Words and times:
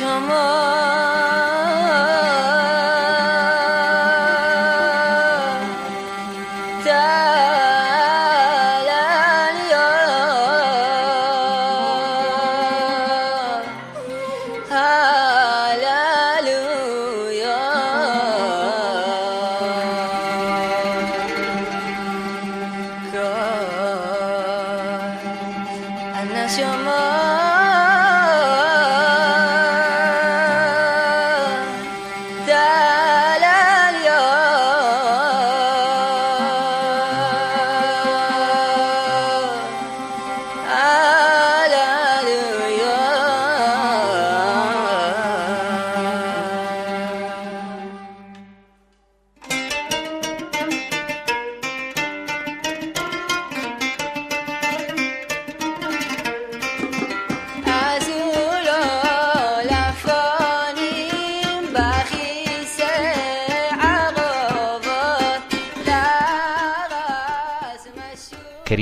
your 0.00 0.20
more 0.20 1.03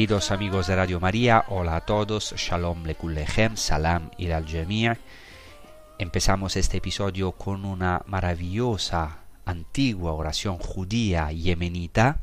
Queridos 0.03 0.33
amigos 0.33 0.67
de 0.67 0.75
Radio 0.75 0.99
María, 0.99 1.45
hola 1.47 1.77
a 1.77 1.81
todos, 1.83 2.35
Shalom 2.37 2.83
Lekulechem, 2.87 3.57
Salam 3.57 4.11
y 4.19 4.29
al 4.33 4.47
Empezamos 5.97 6.57
este 6.57 6.79
episodio 6.79 7.31
con 7.31 7.65
una 7.65 8.03
maravillosa 8.07 9.19
antigua 9.45 10.13
oración 10.13 10.59
judía 10.59 11.31
yemenita 11.31 12.19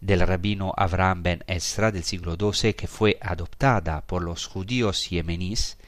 del 0.00 0.20
rabino 0.20 0.72
Abraham 0.76 1.24
ben 1.24 1.44
Esra 1.48 1.90
del 1.90 2.04
siglo 2.04 2.36
XII 2.36 2.74
que 2.74 2.86
fue 2.86 3.18
adoptada 3.20 4.02
por 4.02 4.22
los 4.22 4.46
judíos 4.46 5.10
yemeníes 5.10 5.78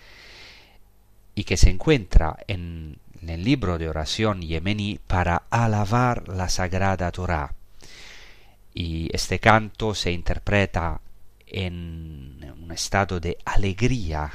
y 1.37 1.45
que 1.45 1.57
se 1.57 1.71
encuentra 1.71 2.37
en, 2.49 2.99
el 3.25 3.45
libro 3.45 3.79
de 3.79 3.89
oración 3.89 4.43
yemení 4.43 4.99
para 5.07 5.45
alabar 5.51 6.27
la 6.27 6.49
sagrada 6.49 7.13
Torah 7.13 7.55
y 8.75 9.09
este 9.15 9.39
canto 9.39 9.95
se 9.95 10.11
interpreta 10.11 11.01
en 11.53 12.55
un 12.63 12.73
estado 12.73 13.21
de 13.21 13.39
alegría 13.45 14.33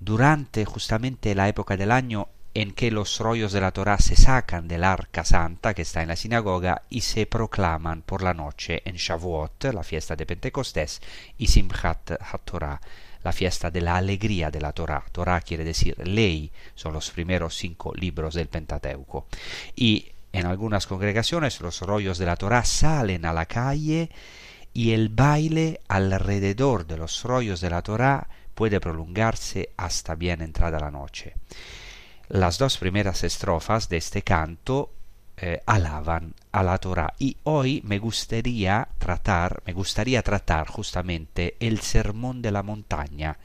durante 0.00 0.64
justamente 0.64 1.34
la 1.34 1.48
época 1.48 1.76
del 1.76 1.90
año 1.90 2.28
en 2.54 2.72
que 2.72 2.90
los 2.90 3.18
rollos 3.18 3.52
de 3.52 3.60
la 3.60 3.70
Torah 3.70 3.98
se 3.98 4.16
sacan 4.16 4.66
del 4.66 4.82
arca 4.82 5.26
santa 5.26 5.74
que 5.74 5.82
está 5.82 6.00
en 6.00 6.08
la 6.08 6.16
sinagoga 6.16 6.82
y 6.88 7.02
se 7.02 7.26
proclaman 7.26 8.00
por 8.00 8.22
la 8.22 8.32
noche 8.32 8.80
en 8.86 8.96
Shavuot, 8.96 9.64
la 9.74 9.82
fiesta 9.82 10.16
de 10.16 10.24
Pentecostés, 10.24 11.02
y 11.36 11.48
Simchat 11.48 12.12
HaTorah, 12.12 12.80
la 13.22 13.32
fiesta 13.32 13.70
de 13.70 13.82
la 13.82 13.96
alegría 13.96 14.50
de 14.50 14.62
la 14.62 14.72
Torah. 14.72 15.04
Torah 15.12 15.42
quiere 15.42 15.64
decir 15.64 15.98
ley, 16.08 16.50
son 16.74 16.94
los 16.94 17.10
primeros 17.10 17.54
cinco 17.54 17.92
libros 17.94 18.32
del 18.32 18.48
Pentateuco. 18.48 19.26
Y 19.74 20.06
en 20.32 20.46
algunas 20.46 20.86
congregaciones 20.86 21.60
los 21.60 21.82
rollos 21.82 22.16
de 22.16 22.24
la 22.24 22.36
Torah 22.36 22.64
salen 22.64 23.26
a 23.26 23.34
la 23.34 23.44
calle 23.44 24.10
y 24.76 24.92
el 24.92 25.08
baile 25.08 25.80
alrededor 25.88 26.86
de 26.86 26.98
los 26.98 27.22
rollos 27.22 27.62
de 27.62 27.70
la 27.70 27.80
Torah 27.80 28.28
puede 28.54 28.78
prolongarse 28.78 29.70
hasta 29.78 30.14
bien 30.14 30.42
entrada 30.42 30.78
la 30.78 30.90
noche. 30.90 31.32
Las 32.28 32.58
dos 32.58 32.76
primeras 32.76 33.24
estrofas 33.24 33.88
de 33.88 33.96
este 33.96 34.20
canto 34.20 34.90
eh, 35.38 35.62
alaban 35.64 36.34
a 36.52 36.62
la 36.62 36.76
Torah 36.76 37.14
y 37.18 37.38
hoy 37.44 37.80
me 37.86 37.98
gustaría 37.98 38.86
tratar, 38.98 39.62
me 39.64 39.72
gustaría 39.72 40.22
tratar 40.22 40.68
justamente 40.68 41.56
el 41.58 41.80
sermón 41.80 42.42
de 42.42 42.52
la 42.52 42.62
montaña, 42.62 43.38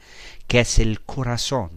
que 0.46 0.60
es 0.60 0.78
el 0.80 1.00
corazón 1.00 1.70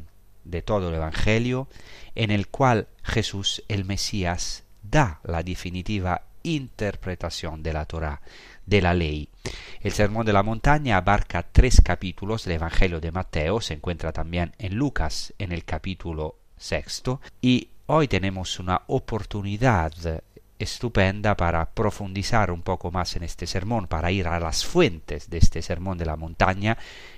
de 0.44 0.64
todo 0.64 0.90
el 0.90 0.96
Evangelio, 0.96 1.70
en 2.16 2.30
el 2.30 2.50
cual 2.50 2.90
Jesús 3.04 3.64
el 3.70 3.86
Mesías 3.86 4.66
da 4.84 5.22
la 5.24 5.44
definitiva 5.44 6.24
interpretación 6.46 7.62
de 7.64 7.74
la 7.74 7.86
Torah, 7.86 8.22
de 8.66 8.82
la 8.82 8.94
ley. 8.94 9.30
El 9.82 9.92
Sermón 9.92 10.26
de 10.26 10.34
la 10.34 10.44
Montaña 10.44 10.98
abarca 10.98 11.44
tres 11.44 11.82
capítulos 11.82 12.46
del 12.46 12.56
Evangelio 12.56 13.00
de 13.00 13.12
Mateo, 13.12 13.62
se 13.62 13.74
encuentra 13.74 14.12
también 14.12 14.54
en 14.58 14.76
Lucas 14.76 15.34
en 15.38 15.52
el 15.52 15.66
capítulo 15.66 16.38
sexto, 16.58 17.22
y 17.42 17.70
hoy 17.88 18.08
tenemos 18.08 18.60
una 18.60 18.82
oportunidad 18.88 19.94
estupenda 20.58 21.36
para 21.36 21.70
profundizar 21.72 22.50
un 22.50 22.62
poco 22.62 22.90
más 22.90 23.16
en 23.16 23.24
este 23.24 23.46
sermón, 23.46 23.88
para 23.88 24.12
ir 24.12 24.28
a 24.28 24.40
las 24.40 24.66
fuentes 24.66 25.30
de 25.30 25.38
este 25.38 25.62
sermón 25.62 25.98
de 25.98 26.06
la 26.06 26.16
montaña. 26.16 26.78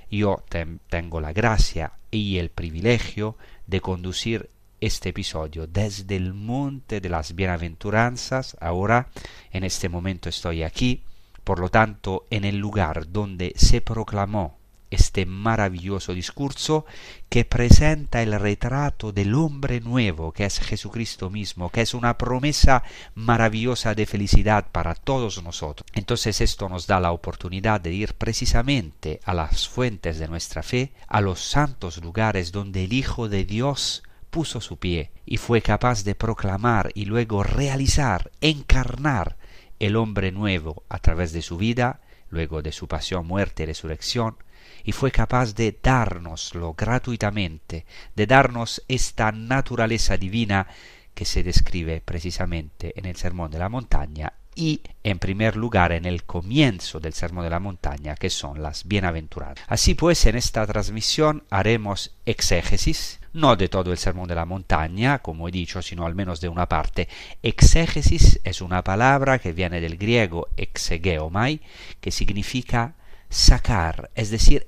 Yo 0.09 0.44
tengo 0.89 1.21
la 1.21 1.33
gracia 1.33 1.94
y 2.09 2.38
el 2.38 2.49
privilegio 2.49 3.38
de 3.67 3.81
conducir 3.81 4.49
este 4.81 5.09
episodio 5.09 5.67
desde 5.67 6.15
el 6.15 6.33
monte 6.33 7.01
de 7.01 7.09
las 7.09 7.35
bienaventuranzas. 7.35 8.57
Ahora, 8.59 9.09
en 9.51 9.63
este 9.63 9.89
momento 9.89 10.29
estoy 10.29 10.63
aquí, 10.63 11.03
por 11.43 11.59
lo 11.59 11.69
tanto, 11.69 12.25
en 12.29 12.45
el 12.45 12.57
lugar 12.57 13.11
donde 13.11 13.53
se 13.55 13.81
proclamó 13.81 14.57
este 14.89 15.25
maravilloso 15.25 16.13
discurso 16.13 16.85
que 17.29 17.43
presenta 17.43 18.21
el 18.21 18.39
retrato 18.39 19.11
del 19.11 19.35
hombre 19.35 19.81
nuevo, 19.81 20.31
que 20.31 20.45
es 20.45 20.59
Jesucristo 20.59 21.29
mismo, 21.29 21.69
que 21.69 21.81
es 21.81 21.94
una 21.94 22.18
promesa 22.18 22.83
maravillosa 23.15 23.95
de 23.95 24.06
felicidad 24.06 24.68
para 24.71 24.95
todos 24.95 25.44
nosotros. 25.44 25.85
Entonces 25.94 26.39
esto 26.39 26.69
nos 26.69 26.88
da 26.88 27.00
la 27.00 27.12
oportunidad 27.12 27.81
de 27.81 27.94
ir 27.94 28.13
precisamente 28.13 29.19
a 29.25 29.33
las 29.33 29.68
fuentes 29.68 30.19
de 30.19 30.27
nuestra 30.27 30.63
fe, 30.63 30.94
a 31.07 31.19
los 31.19 31.41
santos 31.41 31.97
lugares 31.97 32.51
donde 32.51 32.85
el 32.85 32.94
Hijo 32.94 33.27
de 33.27 33.44
Dios 33.44 34.03
puso 34.38 34.62
su 34.62 34.78
pie 34.78 35.10
y 35.25 35.38
fue 35.38 35.63
capaz 35.63 36.04
de 36.04 36.13
proclamar 36.13 36.92
y 36.94 37.06
luego 37.06 37.42
realizar, 37.42 38.30
encarnar 38.39 39.36
el 39.80 39.95
hombre 39.95 40.31
nuevo 40.31 40.84
a 40.89 41.00
través 41.00 41.31
de 41.34 41.42
su 41.42 41.57
vida, 41.57 42.01
luego 42.30 42.62
de 42.62 42.72
su 42.72 42.88
pasión, 42.88 43.25
muerte 43.25 43.63
y 43.63 43.66
resurrección, 43.66 44.38
y 44.84 44.92
fue 44.92 45.10
capaz 45.10 45.56
de 45.56 45.75
dárnoslo 45.81 46.75
gratuitamente, 46.75 47.88
de 48.16 48.28
darnos 48.28 48.84
esta 48.88 49.31
naturaleza 49.31 50.18
divina 50.18 50.68
que 51.16 51.25
se 51.25 51.42
describe 51.42 52.04
precisamente 52.06 52.94
en 52.95 53.07
el 53.07 53.16
Sermón 53.16 53.50
de 53.50 53.57
la 53.57 53.69
Montaña 53.69 54.34
y 54.57 54.81
en 55.04 55.19
primer 55.19 55.56
lugar 55.56 55.92
en 55.92 56.06
el 56.06 56.25
comienzo 56.25 57.00
del 57.00 57.13
Sermón 57.13 57.44
de 57.44 57.50
la 57.51 57.60
Montaña, 57.60 58.16
que 58.16 58.31
son 58.31 58.62
las 58.62 58.88
bienaventuradas. 58.88 59.63
Así 59.68 59.94
pues, 59.94 60.25
en 60.25 60.36
esta 60.36 60.66
transmisión 60.66 61.44
haremos 61.51 62.16
exégesis, 62.25 63.19
no 63.38 63.56
de 63.56 63.69
todo 63.69 63.92
el 63.92 63.98
Sermón 63.98 64.28
de 64.28 64.36
la 64.36 64.45
Montaña, 64.45 65.19
como 65.19 65.48
he 65.48 65.51
dicho, 65.51 65.81
sino 65.81 66.06
al 66.06 66.16
menos 66.16 66.42
de 66.42 66.50
una 66.50 66.68
parte. 66.68 67.07
Exégesis 67.44 68.39
es 68.44 68.62
una 68.62 68.84
palabra 68.84 69.39
que 69.39 69.54
viene 69.54 69.80
del 69.80 69.98
griego 69.98 70.50
exegeomai, 70.57 71.62
que 72.01 72.12
significa 72.12 72.95
sacar, 73.30 74.10
es 74.16 74.31
decir, 74.31 74.68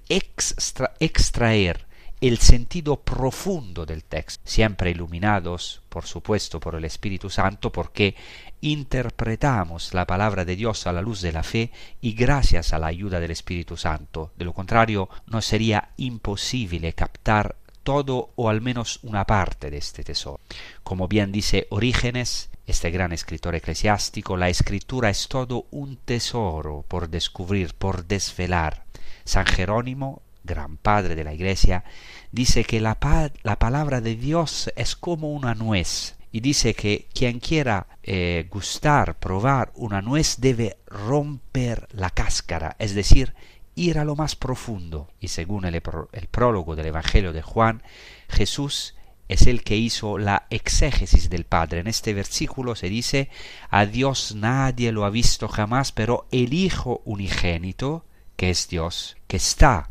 extraer, 1.00 1.90
el 2.22 2.38
sentido 2.40 2.98
profundo 2.98 3.86
del 3.86 4.04
texto, 4.04 4.44
siempre 4.44 4.92
iluminados, 4.92 5.82
por 5.88 6.06
supuesto, 6.06 6.60
por 6.60 6.76
el 6.76 6.84
Espíritu 6.84 7.30
Santo, 7.30 7.72
porque 7.72 8.14
interpretamos 8.60 9.94
la 9.94 10.06
palabra 10.06 10.44
de 10.44 10.58
Dios 10.58 10.86
a 10.86 10.92
la 10.92 11.02
luz 11.02 11.22
de 11.22 11.32
la 11.32 11.44
fe 11.44 11.72
y 12.02 12.14
gracias 12.14 12.74
a 12.74 12.80
la 12.80 12.88
ayuda 12.88 13.22
del 13.22 13.32
Espíritu 13.32 13.78
Santo. 13.78 14.34
De 14.36 14.44
lo 14.44 14.54
contrario, 14.54 15.08
nos 15.28 15.46
sería 15.46 15.92
imposible 15.96 16.92
captar 16.92 17.56
todo 17.90 18.30
o 18.36 18.50
al 18.50 18.62
menos 18.62 19.00
una 19.02 19.26
parte 19.26 19.72
de 19.72 19.78
este 19.78 20.04
tesoro. 20.04 20.40
Como 20.84 21.08
bien 21.08 21.32
dice 21.32 21.66
Orígenes, 21.72 22.52
este 22.68 22.92
gran 22.92 23.14
escritor 23.14 23.56
eclesiástico, 23.56 24.38
la 24.38 24.48
escritura 24.48 25.10
es 25.10 25.28
todo 25.28 25.66
un 25.72 25.98
tesoro 25.98 26.86
por 26.88 27.10
descubrir, 27.10 27.74
por 27.74 28.06
desvelar. 28.06 28.84
San 29.26 29.48
Jerónimo, 29.48 30.22
gran 30.44 30.78
padre 30.78 31.16
de 31.16 31.24
la 31.24 31.34
iglesia, 31.34 31.84
dice 32.32 32.64
que 32.64 32.80
la, 32.80 33.00
la 33.42 33.58
palabra 33.58 34.02
de 34.02 34.16
Dios 34.16 34.72
es 34.76 34.96
como 34.96 35.34
una 35.34 35.56
nuez, 35.56 36.16
y 36.32 36.42
dice 36.42 36.76
que 36.76 37.08
quien 37.12 37.40
quiera 37.40 37.88
eh, 38.04 38.48
gustar, 38.52 39.18
probar 39.18 39.72
una 39.74 40.04
nuez 40.04 40.36
debe 40.38 40.78
romper 40.86 41.88
la 41.92 42.12
cáscara, 42.12 42.76
es 42.78 42.94
decir, 42.94 43.34
ir 43.80 43.98
a 43.98 44.06
lo 44.06 44.16
más 44.16 44.36
profundo. 44.36 45.10
Y 45.20 45.30
según 45.30 45.66
el, 45.66 45.76
el 45.76 46.28
prólogo 46.28 46.76
del 46.76 46.88
Evangelio 46.88 47.34
de 47.34 47.42
Juan, 47.42 47.82
Jesús 48.28 48.96
es 49.30 49.48
el 49.48 49.64
que 49.64 49.78
hizo 49.78 50.18
la 50.18 50.48
exégesis 50.50 51.30
del 51.30 51.46
Padre. 51.46 51.80
En 51.80 51.88
este 51.88 52.14
versículo 52.14 52.76
se 52.76 52.90
dice, 52.90 53.30
a 53.70 53.86
Dios 53.86 54.36
nadie 54.36 54.92
lo 54.92 55.06
ha 55.06 55.10
visto 55.10 55.48
jamás, 55.48 55.92
pero 55.92 56.28
el 56.32 56.54
Hijo 56.54 57.02
unigénito, 57.06 58.04
que 58.36 58.50
es 58.50 58.68
Dios, 58.68 59.18
que 59.28 59.38
está 59.38 59.90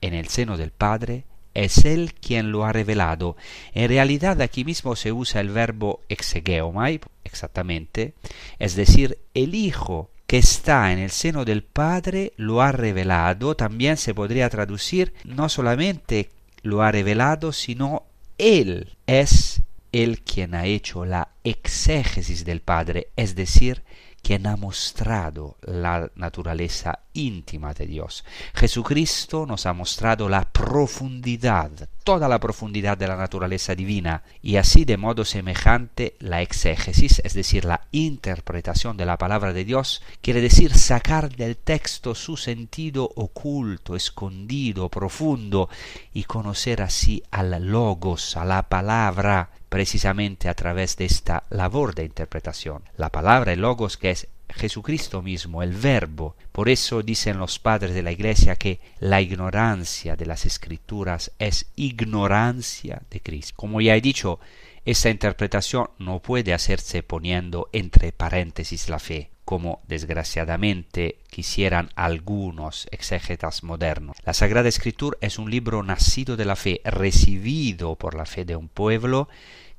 en 0.00 0.14
el 0.14 0.28
seno 0.28 0.56
del 0.56 0.70
Padre, 0.70 1.24
es 1.54 1.84
Él 1.84 2.14
quien 2.14 2.52
lo 2.52 2.64
ha 2.64 2.72
revelado. 2.72 3.36
En 3.74 3.88
realidad 3.88 4.40
aquí 4.40 4.64
mismo 4.64 4.94
se 4.94 5.12
usa 5.12 5.40
el 5.40 5.50
verbo 5.50 6.00
exegeomai, 6.08 7.00
exactamente, 7.24 8.14
es 8.60 8.76
decir, 8.76 9.18
el 9.34 9.56
Hijo 9.56 10.08
que 10.28 10.36
está 10.36 10.92
en 10.92 10.98
el 10.98 11.10
seno 11.10 11.46
del 11.46 11.64
Padre 11.64 12.34
lo 12.36 12.60
ha 12.60 12.70
revelado, 12.70 13.56
también 13.56 13.96
se 13.96 14.12
podría 14.12 14.50
traducir 14.50 15.14
no 15.24 15.48
solamente 15.48 16.28
lo 16.60 16.82
ha 16.82 16.92
revelado, 16.92 17.50
sino 17.50 18.04
Él 18.36 18.98
es 19.06 19.62
el 19.90 20.20
quien 20.20 20.54
ha 20.54 20.66
hecho 20.66 21.06
la 21.06 21.28
exégesis 21.44 22.44
del 22.44 22.60
Padre, 22.60 23.08
es 23.16 23.36
decir, 23.36 23.82
quien 24.20 24.46
ha 24.46 24.56
mostrado 24.56 25.56
la 25.62 26.10
naturaleza 26.14 26.98
íntima 27.18 27.74
de 27.74 27.86
Dios. 27.86 28.24
Jesucristo 28.54 29.46
nos 29.46 29.66
ha 29.66 29.72
mostrado 29.72 30.28
la 30.28 30.44
profundidad, 30.44 31.70
toda 32.04 32.28
la 32.28 32.38
profundidad 32.38 32.96
de 32.96 33.08
la 33.08 33.16
naturaleza 33.16 33.74
divina, 33.74 34.22
y 34.40 34.56
así 34.56 34.84
de 34.84 34.96
modo 34.96 35.24
semejante 35.24 36.14
la 36.20 36.42
exégesis, 36.42 37.20
es 37.24 37.34
decir, 37.34 37.64
la 37.64 37.82
interpretación 37.90 38.96
de 38.96 39.06
la 39.06 39.18
palabra 39.18 39.52
de 39.52 39.64
Dios, 39.64 40.02
quiere 40.22 40.40
decir 40.40 40.74
sacar 40.74 41.34
del 41.34 41.56
texto 41.56 42.14
su 42.14 42.36
sentido 42.36 43.10
oculto, 43.16 43.96
escondido, 43.96 44.88
profundo, 44.88 45.68
y 46.12 46.24
conocer 46.24 46.82
así 46.82 47.22
al 47.30 47.48
logos, 47.66 48.36
a 48.36 48.44
la 48.44 48.68
palabra, 48.68 49.50
precisamente 49.68 50.48
a 50.48 50.54
través 50.54 50.96
de 50.96 51.04
esta 51.04 51.44
labor 51.50 51.94
de 51.94 52.04
interpretación. 52.04 52.82
La 52.96 53.10
palabra, 53.10 53.52
el 53.52 53.60
logos, 53.60 53.96
que 53.96 54.10
es 54.10 54.28
Jesucristo 54.54 55.22
mismo, 55.22 55.62
el 55.62 55.72
Verbo. 55.72 56.36
Por 56.52 56.68
eso 56.68 57.02
dicen 57.02 57.38
los 57.38 57.58
padres 57.58 57.94
de 57.94 58.02
la 58.02 58.12
Iglesia 58.12 58.56
que 58.56 58.80
la 58.98 59.20
ignorancia 59.20 60.16
de 60.16 60.26
las 60.26 60.46
Escrituras 60.46 61.32
es 61.38 61.70
ignorancia 61.76 63.02
de 63.10 63.20
Cristo. 63.20 63.54
Como 63.56 63.80
ya 63.80 63.96
he 63.96 64.00
dicho, 64.00 64.40
esta 64.84 65.10
interpretación 65.10 65.90
no 65.98 66.20
puede 66.20 66.54
hacerse 66.54 67.02
poniendo 67.02 67.68
entre 67.72 68.10
paréntesis 68.10 68.88
la 68.88 68.98
fe, 68.98 69.30
como 69.44 69.82
desgraciadamente 69.86 71.18
quisieran 71.30 71.90
algunos 71.94 72.88
exégetas 72.90 73.62
modernos. 73.62 74.16
La 74.24 74.34
Sagrada 74.34 74.68
Escritura 74.68 75.18
es 75.20 75.38
un 75.38 75.50
libro 75.50 75.82
nacido 75.82 76.36
de 76.36 76.44
la 76.44 76.56
fe, 76.56 76.80
recibido 76.84 77.96
por 77.96 78.14
la 78.14 78.24
fe 78.24 78.44
de 78.44 78.56
un 78.56 78.68
pueblo, 78.68 79.28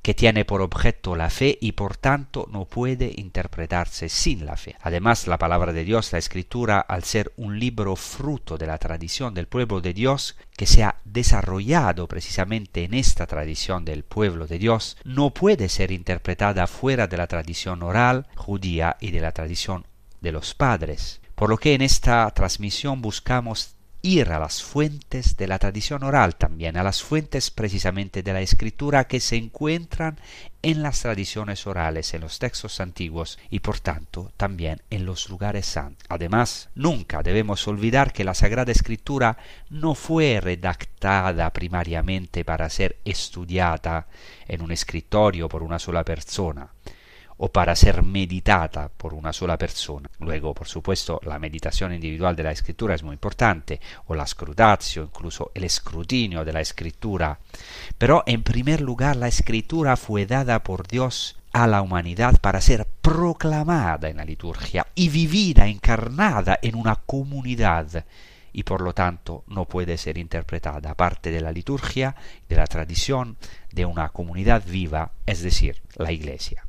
que 0.02 0.14
tiene 0.14 0.44
por 0.44 0.62
objeto 0.62 1.14
la 1.14 1.30
fe 1.30 1.58
y 1.60 1.72
por 1.72 1.96
tanto 1.96 2.48
no 2.50 2.64
puede 2.64 3.12
interpretarse 3.16 4.08
sin 4.08 4.46
la 4.46 4.56
fe. 4.56 4.76
Además, 4.80 5.26
la 5.26 5.38
palabra 5.38 5.72
de 5.72 5.84
Dios, 5.84 6.12
la 6.12 6.18
escritura, 6.18 6.80
al 6.80 7.04
ser 7.04 7.32
un 7.36 7.58
libro 7.58 7.96
fruto 7.96 8.56
de 8.56 8.66
la 8.66 8.78
tradición 8.78 9.34
del 9.34 9.46
pueblo 9.46 9.80
de 9.80 9.92
Dios, 9.92 10.36
que 10.56 10.66
se 10.66 10.84
ha 10.84 10.96
desarrollado 11.04 12.08
precisamente 12.08 12.84
en 12.84 12.94
esta 12.94 13.26
tradición 13.26 13.84
del 13.84 14.04
pueblo 14.04 14.46
de 14.46 14.58
Dios, 14.58 14.96
no 15.04 15.30
puede 15.30 15.68
ser 15.68 15.90
interpretada 15.90 16.66
fuera 16.66 17.06
de 17.06 17.16
la 17.16 17.26
tradición 17.26 17.82
oral 17.82 18.26
judía 18.36 18.96
y 19.00 19.10
de 19.10 19.20
la 19.20 19.32
tradición 19.32 19.86
de 20.20 20.32
los 20.32 20.54
padres. 20.54 21.20
Por 21.34 21.48
lo 21.48 21.56
que 21.56 21.74
en 21.74 21.82
esta 21.82 22.30
transmisión 22.32 23.00
buscamos 23.00 23.74
ir 24.02 24.30
a 24.30 24.38
las 24.38 24.62
fuentes 24.62 25.36
de 25.36 25.46
la 25.46 25.58
tradición 25.58 26.02
oral 26.02 26.36
también, 26.36 26.76
a 26.76 26.82
las 26.82 27.02
fuentes 27.02 27.50
precisamente 27.50 28.22
de 28.22 28.32
la 28.32 28.40
escritura 28.40 29.04
que 29.04 29.20
se 29.20 29.36
encuentran 29.36 30.18
en 30.62 30.82
las 30.82 31.00
tradiciones 31.00 31.66
orales, 31.66 32.12
en 32.14 32.20
los 32.20 32.38
textos 32.38 32.80
antiguos 32.80 33.38
y 33.50 33.60
por 33.60 33.80
tanto 33.80 34.32
también 34.36 34.82
en 34.90 35.06
los 35.06 35.28
lugares 35.28 35.66
santos. 35.66 36.06
Además, 36.08 36.68
nunca 36.74 37.22
debemos 37.22 37.66
olvidar 37.68 38.12
que 38.12 38.24
la 38.24 38.34
Sagrada 38.34 38.72
Escritura 38.72 39.38
no 39.68 39.94
fue 39.94 40.40
redactada 40.40 41.50
primariamente 41.52 42.44
para 42.44 42.68
ser 42.68 42.98
estudiada 43.04 44.06
en 44.48 44.62
un 44.62 44.72
escritorio 44.72 45.48
por 45.48 45.62
una 45.62 45.78
sola 45.78 46.04
persona, 46.04 46.70
o 47.42 47.48
para 47.48 47.74
ser 47.74 48.02
meditada 48.02 48.88
por 48.88 49.14
una 49.14 49.32
sola 49.32 49.56
persona. 49.56 50.10
Luego, 50.18 50.52
por 50.52 50.68
supuesto, 50.68 51.20
la 51.24 51.38
meditación 51.38 51.94
individual 51.94 52.36
de 52.36 52.42
la 52.42 52.52
escritura 52.52 52.94
es 52.94 53.02
muy 53.02 53.14
importante, 53.14 53.80
o 54.06 54.14
la 54.14 54.26
scrutatio, 54.26 55.04
incluso 55.04 55.50
el 55.54 55.64
escrutinio 55.64 56.44
de 56.44 56.52
la 56.52 56.60
escritura. 56.60 57.38
Pero 57.96 58.22
en 58.26 58.42
primer 58.42 58.82
lugar, 58.82 59.16
la 59.16 59.28
escritura 59.28 59.96
fue 59.96 60.26
dada 60.26 60.62
por 60.62 60.86
Dios 60.86 61.38
a 61.52 61.66
la 61.66 61.80
humanidad 61.80 62.38
para 62.42 62.60
ser 62.60 62.86
proclamada 63.00 64.10
en 64.10 64.18
la 64.18 64.26
liturgia 64.26 64.86
y 64.94 65.08
vivida, 65.08 65.66
encarnada 65.66 66.58
en 66.60 66.76
una 66.76 66.96
comunidad 66.96 68.04
y 68.52 68.64
por 68.64 68.82
lo 68.82 68.92
tanto 68.92 69.44
no 69.46 69.64
puede 69.64 69.96
ser 69.96 70.18
interpretada 70.18 70.90
aparte 70.90 71.30
de 71.30 71.40
la 71.40 71.52
liturgia, 71.52 72.16
de 72.48 72.56
la 72.56 72.66
tradición, 72.66 73.38
de 73.72 73.86
una 73.86 74.10
comunidad 74.10 74.62
viva, 74.66 75.12
es 75.24 75.40
decir, 75.40 75.80
la 75.96 76.12
Iglesia. 76.12 76.66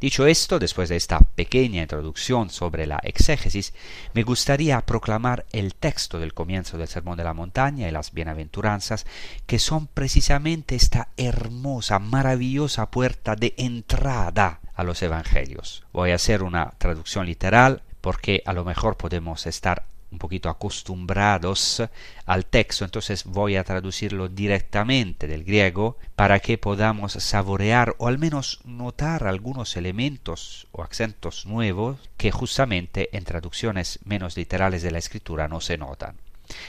Dicho 0.00 0.26
esto, 0.26 0.58
después 0.58 0.88
de 0.88 0.96
esta 0.96 1.20
pequeña 1.20 1.82
introducción 1.82 2.50
sobre 2.50 2.86
la 2.86 3.00
exégesis, 3.02 3.74
me 4.14 4.22
gustaría 4.22 4.80
proclamar 4.80 5.46
el 5.52 5.74
texto 5.74 6.18
del 6.18 6.34
comienzo 6.34 6.78
del 6.78 6.88
Sermón 6.88 7.16
de 7.16 7.24
la 7.24 7.34
Montaña 7.34 7.88
y 7.88 7.90
las 7.90 8.12
Bienaventuranzas, 8.12 9.06
que 9.46 9.58
son 9.58 9.86
precisamente 9.86 10.74
esta 10.74 11.08
hermosa, 11.16 11.98
maravillosa 11.98 12.90
puerta 12.90 13.36
de 13.36 13.54
entrada 13.56 14.60
a 14.74 14.84
los 14.84 15.02
Evangelios. 15.02 15.84
Voy 15.92 16.12
a 16.12 16.14
hacer 16.16 16.42
una 16.42 16.72
traducción 16.78 17.26
literal 17.26 17.82
porque 18.00 18.42
a 18.46 18.52
lo 18.52 18.64
mejor 18.64 18.96
podemos 18.96 19.46
estar 19.46 19.84
un 20.10 20.18
poquito 20.18 20.48
acostumbrados 20.48 21.82
al 22.26 22.46
texto, 22.46 22.84
entonces 22.84 23.24
voy 23.24 23.56
a 23.56 23.64
traducirlo 23.64 24.28
directamente 24.28 25.26
del 25.26 25.44
griego 25.44 25.96
para 26.16 26.40
que 26.40 26.58
podamos 26.58 27.12
saborear 27.12 27.94
o 27.98 28.08
al 28.08 28.18
menos 28.18 28.60
notar 28.64 29.26
algunos 29.26 29.76
elementos 29.76 30.66
o 30.72 30.82
acentos 30.82 31.46
nuevos 31.46 31.98
que 32.16 32.30
justamente 32.30 33.16
en 33.16 33.24
traducciones 33.24 33.98
menos 34.04 34.36
literales 34.36 34.82
de 34.82 34.90
la 34.90 34.98
escritura 34.98 35.48
no 35.48 35.60
se 35.60 35.78
notan. 35.78 36.16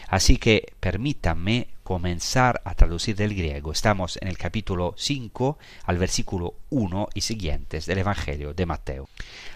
Así 0.08 0.38
que 0.38 0.74
permítanme 0.80 1.70
comenzar 1.84 2.62
a 2.64 2.76
traducir 2.76 3.16
del 3.16 3.36
griego. 3.36 3.72
Estamos 3.72 4.18
en 4.22 4.28
el 4.28 4.38
capítulo 4.38 4.94
5 4.98 5.58
al 5.86 5.98
versículo 5.98 6.56
1 6.70 7.10
y 7.14 7.22
siguientes 7.22 7.86
del 7.86 7.98
Evangelio 7.98 8.54
de 8.54 8.66
Mateo. 8.66 9.10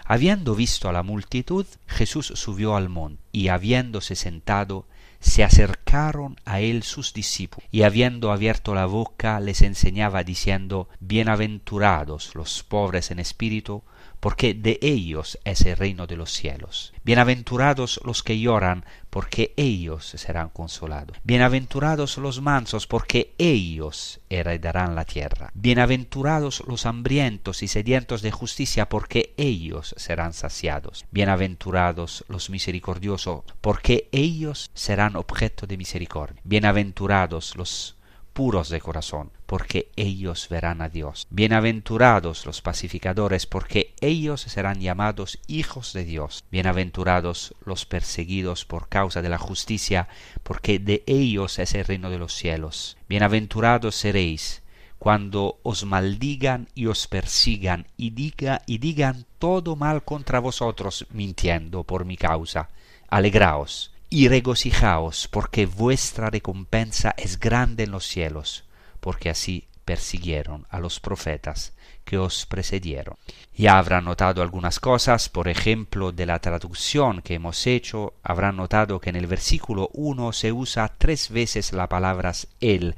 Habiendo 0.04 0.54
visto 0.54 0.88
a 0.88 0.92
la 0.92 1.02
multitud, 1.02 1.66
Jesús 1.86 2.32
subió 2.34 2.76
al 2.76 2.88
monte 2.88 3.22
y 3.32 3.48
habiéndose 3.48 4.16
sentado, 4.16 4.86
se 5.20 5.44
acercaron 5.44 6.36
a 6.44 6.60
él 6.60 6.82
sus 6.82 7.12
discípulos, 7.12 7.68
y 7.72 7.82
habiendo 7.82 8.32
abierto 8.32 8.74
la 8.74 8.86
boca 8.86 9.40
les 9.40 9.62
enseñaba 9.62 10.22
diciendo, 10.24 10.88
Bienaventurados 11.00 12.34
los 12.34 12.62
pobres 12.62 13.10
en 13.10 13.18
espíritu, 13.18 13.82
porque 14.26 14.54
de 14.54 14.80
ellos 14.82 15.38
es 15.44 15.64
el 15.66 15.76
reino 15.76 16.08
de 16.08 16.16
los 16.16 16.32
cielos. 16.32 16.92
Bienaventurados 17.04 18.00
los 18.02 18.24
que 18.24 18.40
lloran, 18.40 18.84
porque 19.08 19.54
ellos 19.56 20.04
serán 20.04 20.48
consolados. 20.48 21.16
Bienaventurados 21.22 22.18
los 22.18 22.40
mansos, 22.40 22.88
porque 22.88 23.36
ellos 23.38 24.18
heredarán 24.28 24.96
la 24.96 25.04
tierra. 25.04 25.52
Bienaventurados 25.54 26.64
los 26.66 26.86
hambrientos 26.86 27.62
y 27.62 27.68
sedientos 27.68 28.20
de 28.20 28.32
justicia, 28.32 28.88
porque 28.88 29.32
ellos 29.36 29.94
serán 29.96 30.32
saciados. 30.32 31.04
Bienaventurados 31.12 32.24
los 32.28 32.50
misericordiosos, 32.50 33.44
porque 33.60 34.08
ellos 34.10 34.72
serán 34.74 35.14
objeto 35.14 35.68
de 35.68 35.76
misericordia. 35.76 36.40
Bienaventurados 36.42 37.54
los 37.54 37.95
puros 38.36 38.68
de 38.68 38.82
corazón, 38.82 39.32
porque 39.46 39.90
ellos 39.96 40.50
verán 40.50 40.82
a 40.82 40.90
Dios. 40.90 41.26
Bienaventurados 41.30 42.44
los 42.44 42.60
pacificadores, 42.60 43.46
porque 43.46 43.94
ellos 44.02 44.42
serán 44.42 44.78
llamados 44.78 45.38
hijos 45.46 45.94
de 45.94 46.04
Dios. 46.04 46.44
Bienaventurados 46.50 47.54
los 47.64 47.86
perseguidos 47.86 48.66
por 48.66 48.90
causa 48.90 49.22
de 49.22 49.30
la 49.30 49.38
justicia, 49.38 50.08
porque 50.42 50.78
de 50.78 51.02
ellos 51.06 51.58
es 51.58 51.74
el 51.74 51.86
reino 51.86 52.10
de 52.10 52.18
los 52.18 52.34
cielos. 52.34 52.98
Bienaventurados 53.08 53.94
seréis 53.94 54.62
cuando 54.98 55.58
os 55.62 55.86
maldigan 55.86 56.68
y 56.74 56.88
os 56.88 57.06
persigan 57.06 57.86
y, 57.96 58.10
diga, 58.10 58.60
y 58.66 58.76
digan 58.76 59.24
todo 59.38 59.76
mal 59.76 60.04
contra 60.04 60.40
vosotros, 60.40 61.06
mintiendo 61.10 61.84
por 61.84 62.04
mi 62.04 62.18
causa. 62.18 62.68
Alegraos 63.08 63.95
y 64.16 64.28
regocijaos, 64.28 65.28
porque 65.28 65.66
vuestra 65.66 66.30
recompensa 66.30 67.14
es 67.18 67.38
grande 67.38 67.84
en 67.84 67.90
los 67.90 68.06
cielos, 68.06 68.64
porque 68.98 69.28
así 69.28 69.68
persiguieron 69.84 70.66
a 70.70 70.80
los 70.80 71.00
profetas 71.00 71.74
que 72.02 72.16
os 72.16 72.46
precedieron. 72.46 73.16
Ya 73.54 73.76
habrán 73.76 74.06
notado 74.06 74.40
algunas 74.40 74.80
cosas, 74.80 75.28
por 75.28 75.48
ejemplo, 75.48 76.12
de 76.12 76.24
la 76.24 76.38
traducción 76.38 77.20
que 77.20 77.34
hemos 77.34 77.66
hecho, 77.66 78.14
habrán 78.22 78.56
notado 78.56 79.00
que 79.00 79.10
en 79.10 79.16
el 79.16 79.26
versículo 79.26 79.90
1 79.92 80.32
se 80.32 80.50
usa 80.50 80.94
tres 80.96 81.28
veces 81.28 81.74
la 81.74 81.86
palabra 81.86 82.32
él, 82.60 82.96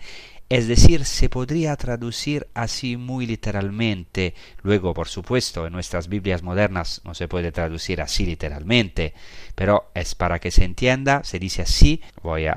es 0.51 0.67
decir, 0.67 1.05
se 1.05 1.29
podría 1.29 1.77
traducir 1.77 2.49
así 2.55 2.97
muy 2.97 3.27
literalmente. 3.27 4.35
Luego, 4.63 4.95
por 4.95 5.09
supuesto, 5.09 5.67
en 5.67 5.75
nuestras 5.75 6.09
Biblias 6.09 6.43
modernas 6.43 7.03
no 7.05 7.15
se 7.15 7.29
puede 7.29 7.53
traducir 7.53 8.01
así 8.01 8.25
literalmente, 8.25 9.13
pero 9.55 9.91
es 9.95 10.15
para 10.15 10.39
que 10.39 10.51
se 10.51 10.65
entienda, 10.65 11.23
se 11.23 11.39
dice 11.39 11.63
así, 11.63 12.01
voy 12.23 12.47
a, 12.47 12.57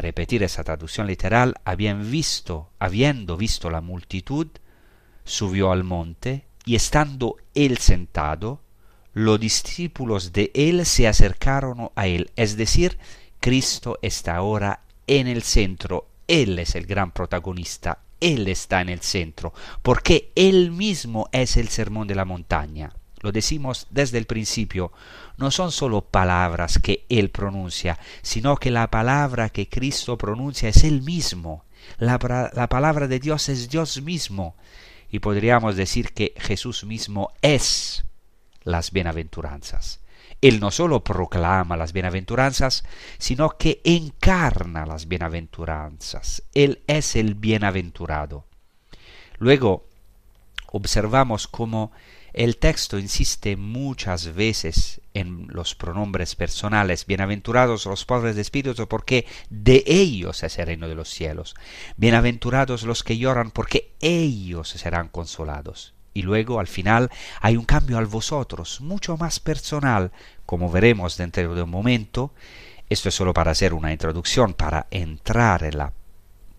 repetir 0.00 0.44
esa 0.44 0.62
traducción 0.62 1.08
literal, 1.08 1.54
habían 1.64 2.08
visto, 2.08 2.70
habiendo 2.78 3.36
visto 3.36 3.68
la 3.68 3.80
multitud, 3.80 4.46
subió 5.24 5.72
al 5.72 5.82
monte, 5.82 6.44
y 6.64 6.76
estando 6.76 7.36
él 7.54 7.78
sentado, 7.78 8.60
los 9.12 9.40
discípulos 9.40 10.32
de 10.32 10.52
él 10.54 10.86
se 10.86 11.08
acercaron 11.08 11.90
a 11.96 12.06
él, 12.06 12.30
es 12.36 12.56
decir, 12.56 12.98
Cristo 13.40 13.98
está 14.02 14.36
ahora 14.36 14.80
en 15.06 15.26
el 15.26 15.42
centro, 15.42 16.08
él 16.28 16.58
es 16.58 16.74
el 16.74 16.86
gran 16.86 17.12
protagonista, 17.12 17.98
Él 18.20 18.48
está 18.48 18.80
en 18.80 18.88
el 18.88 19.00
centro, 19.00 19.52
porque 19.82 20.32
Él 20.34 20.70
mismo 20.70 21.28
es 21.32 21.56
el 21.56 21.68
sermón 21.68 22.06
de 22.06 22.14
la 22.14 22.24
montaña. 22.24 22.92
Lo 23.20 23.32
decimos 23.32 23.86
desde 23.90 24.18
el 24.18 24.26
principio, 24.26 24.92
no 25.38 25.50
son 25.50 25.72
solo 25.72 26.02
palabras 26.02 26.78
que 26.78 27.06
Él 27.08 27.30
pronuncia, 27.30 27.98
sino 28.22 28.56
que 28.56 28.70
la 28.70 28.90
palabra 28.90 29.48
que 29.48 29.68
Cristo 29.68 30.18
pronuncia 30.18 30.68
es 30.68 30.84
Él 30.84 31.02
mismo. 31.02 31.64
La, 31.98 32.18
la 32.54 32.68
palabra 32.68 33.08
de 33.08 33.20
Dios 33.20 33.48
es 33.48 33.68
Dios 33.68 34.00
mismo. 34.02 34.56
Y 35.10 35.20
podríamos 35.20 35.76
decir 35.76 36.12
que 36.12 36.34
Jesús 36.36 36.84
mismo 36.84 37.32
es 37.40 38.04
las 38.62 38.90
bienaventuranzas. 38.90 40.00
Él 40.44 40.60
no 40.60 40.70
solo 40.70 41.02
proclama 41.02 41.74
las 41.74 41.94
bienaventuranzas, 41.94 42.84
sino 43.16 43.56
que 43.56 43.80
encarna 43.82 44.84
las 44.84 45.08
bienaventuranzas. 45.08 46.42
Él 46.52 46.82
es 46.86 47.16
el 47.16 47.34
bienaventurado. 47.34 48.44
Luego 49.38 49.88
observamos 50.66 51.48
cómo 51.48 51.92
el 52.34 52.58
texto 52.58 52.98
insiste 52.98 53.56
muchas 53.56 54.34
veces 54.34 55.00
en 55.14 55.46
los 55.48 55.74
pronombres 55.74 56.36
personales, 56.36 57.06
bienaventurados 57.06 57.86
los 57.86 58.04
pobres 58.04 58.36
de 58.36 58.42
espíritu, 58.42 58.86
porque 58.86 59.24
de 59.48 59.82
ellos 59.86 60.42
es 60.42 60.58
el 60.58 60.66
reino 60.66 60.88
de 60.88 60.94
los 60.94 61.08
cielos, 61.08 61.54
bienaventurados 61.96 62.82
los 62.82 63.02
que 63.02 63.16
lloran, 63.16 63.50
porque 63.50 63.94
ellos 63.98 64.68
serán 64.68 65.08
consolados. 65.08 65.93
Y 66.14 66.22
luego 66.22 66.60
al 66.60 66.68
final 66.68 67.10
hay 67.40 67.56
un 67.56 67.64
cambio 67.64 67.98
al 67.98 68.06
vosotros, 68.06 68.80
mucho 68.80 69.16
más 69.16 69.40
personal, 69.40 70.12
como 70.46 70.70
veremos 70.70 71.16
dentro 71.16 71.54
de 71.54 71.62
un 71.62 71.70
momento. 71.70 72.32
Esto 72.88 73.08
es 73.08 73.14
solo 73.14 73.34
para 73.34 73.50
hacer 73.50 73.74
una 73.74 73.92
introducción, 73.92 74.54
para 74.54 74.86
entrar 74.90 75.64
en 75.64 75.78
la 75.78 75.92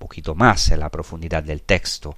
poquito 0.05 0.35
más 0.35 0.69
en 0.69 0.81
la 0.81 0.89
profundidad 0.89 1.41
del 1.41 1.62
texto, 1.62 2.15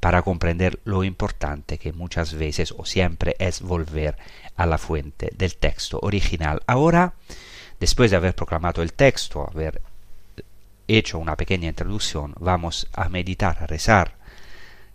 para 0.00 0.22
comprender 0.22 0.80
lo 0.84 1.04
importante 1.04 1.78
que 1.78 1.92
muchas 1.92 2.34
veces 2.34 2.74
o 2.76 2.84
siempre 2.84 3.36
es 3.38 3.60
volver 3.60 4.16
a 4.56 4.66
la 4.66 4.78
fuente 4.78 5.30
del 5.36 5.56
texto 5.56 6.00
original. 6.02 6.62
Ahora, 6.66 7.12
después 7.78 8.10
de 8.10 8.16
haber 8.16 8.34
proclamado 8.34 8.82
el 8.82 8.92
texto, 8.92 9.48
haber 9.48 9.80
hecho 10.88 11.18
una 11.18 11.36
pequeña 11.36 11.68
introducción, 11.68 12.34
vamos 12.40 12.88
a 12.92 13.08
meditar, 13.08 13.62
a 13.62 13.66
rezar 13.66 14.16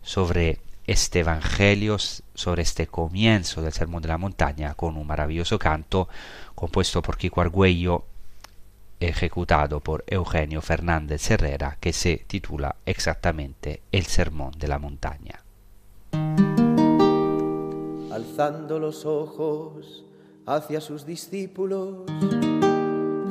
sobre 0.01 0.59
este 0.85 1.19
Evangelio 1.19 1.97
sobre 1.97 2.61
este 2.61 2.87
comienzo 2.87 3.61
del 3.61 3.73
Sermón 3.73 4.01
de 4.01 4.09
la 4.09 4.17
Montaña 4.17 4.73
con 4.75 4.97
un 4.97 5.07
maravilloso 5.07 5.57
canto 5.57 6.09
compuesto 6.55 7.01
por 7.01 7.17
Kiko 7.17 7.41
Argüello 7.41 8.05
ejecutado 8.99 9.79
por 9.79 10.03
Eugenio 10.07 10.61
Fernández 10.61 11.29
Herrera 11.29 11.77
que 11.79 11.93
se 11.93 12.23
titula 12.27 12.75
exactamente 12.85 13.81
El 13.91 14.05
Sermón 14.05 14.51
de 14.57 14.67
la 14.67 14.79
Montaña. 14.79 15.41
Alzando 18.11 18.79
los 18.79 19.05
ojos 19.05 20.05
hacia 20.45 20.79
sus 20.81 21.05
discípulos, 21.05 22.03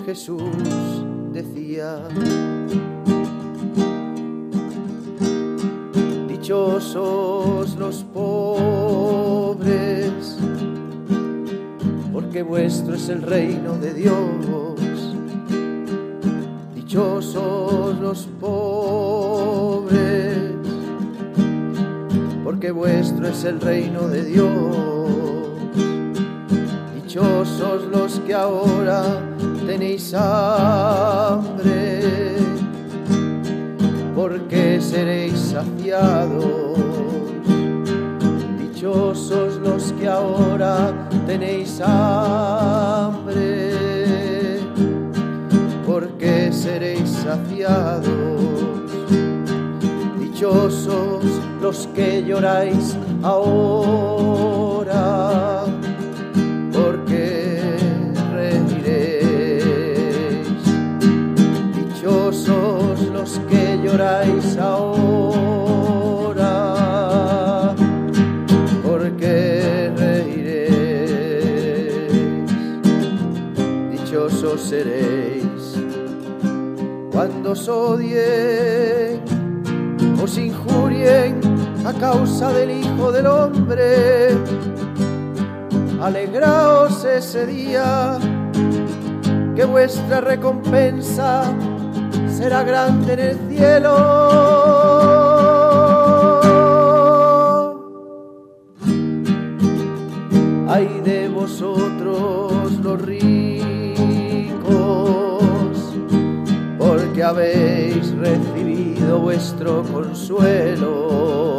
Jesús 0.04 0.42
decía, 1.32 2.09
Dichosos 6.52 7.76
los 7.76 8.04
pobres, 8.12 8.37
porque 12.12 12.42
vuestro 12.42 12.94
es 12.94 13.09
el 13.09 13.23
reino 13.23 13.78
de 13.78 13.94
Dios. 13.94 15.16
Dichosos 16.75 17.99
los 18.00 18.28
pobres, 18.38 19.97
porque 22.44 22.71
vuestro 22.71 23.28
es 23.28 23.44
el 23.44 23.59
reino 23.59 24.09
de 24.09 24.23
Dios. 24.23 24.76
Dichosos 27.02 27.85
los 27.90 28.21
que 28.26 28.35
ahora 28.35 29.04
tenéis 29.66 30.12
hambre 30.12 31.52
porque 34.23 34.81
seréis 34.81 35.52
saciados. 35.52 36.45
Dichosos 38.57 39.57
los 39.57 39.93
que 39.95 40.07
ahora 40.09 41.09
tenéis 41.26 41.81
hambre, 41.81 43.73
porque 45.85 46.52
seréis 46.52 47.09
saciados. 47.11 48.41
Dichosos 50.21 51.25
los 51.61 51.88
que 51.88 52.23
lloráis 52.23 52.97
ahora, 53.25 54.45
lloráis 63.92 64.56
ahora, 64.56 64.94
porque 68.82 69.92
reiréis, 69.96 70.72
dichosos 73.90 74.62
seréis 74.62 75.76
cuando 77.12 77.50
os 77.52 77.68
odien, 77.68 79.20
os 80.22 80.38
injurien 80.38 81.38
a 81.84 81.92
causa 81.92 82.50
del 82.52 82.70
Hijo 82.70 83.12
del 83.12 83.26
Hombre. 83.26 84.30
Alegraos 86.00 87.04
ese 87.04 87.46
día 87.46 88.18
que 89.54 89.64
vuestra 89.66 90.20
recompensa 90.22 91.44
será 92.42 92.64
grande 92.64 93.12
en 93.12 93.20
el 93.20 93.38
cielo. 93.49 93.94
Ay 100.68 100.88
de 101.04 101.28
vosotros 101.28 102.80
los 102.82 103.00
ricos, 103.02 104.02
porque 106.78 107.22
habéis 107.22 108.11
recibido 108.16 109.20
vuestro 109.20 109.84
consuelo. 109.84 111.51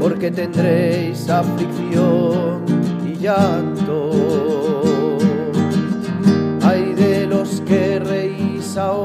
porque 0.00 0.30
tendréis 0.30 1.28
aflicción 1.28 2.64
y 3.04 3.16
llanto. 3.18 4.78
Hay 6.62 6.94
de 6.94 7.26
los 7.26 7.60
que 7.60 7.98
reís 7.98 8.78
ahora, 8.78 9.04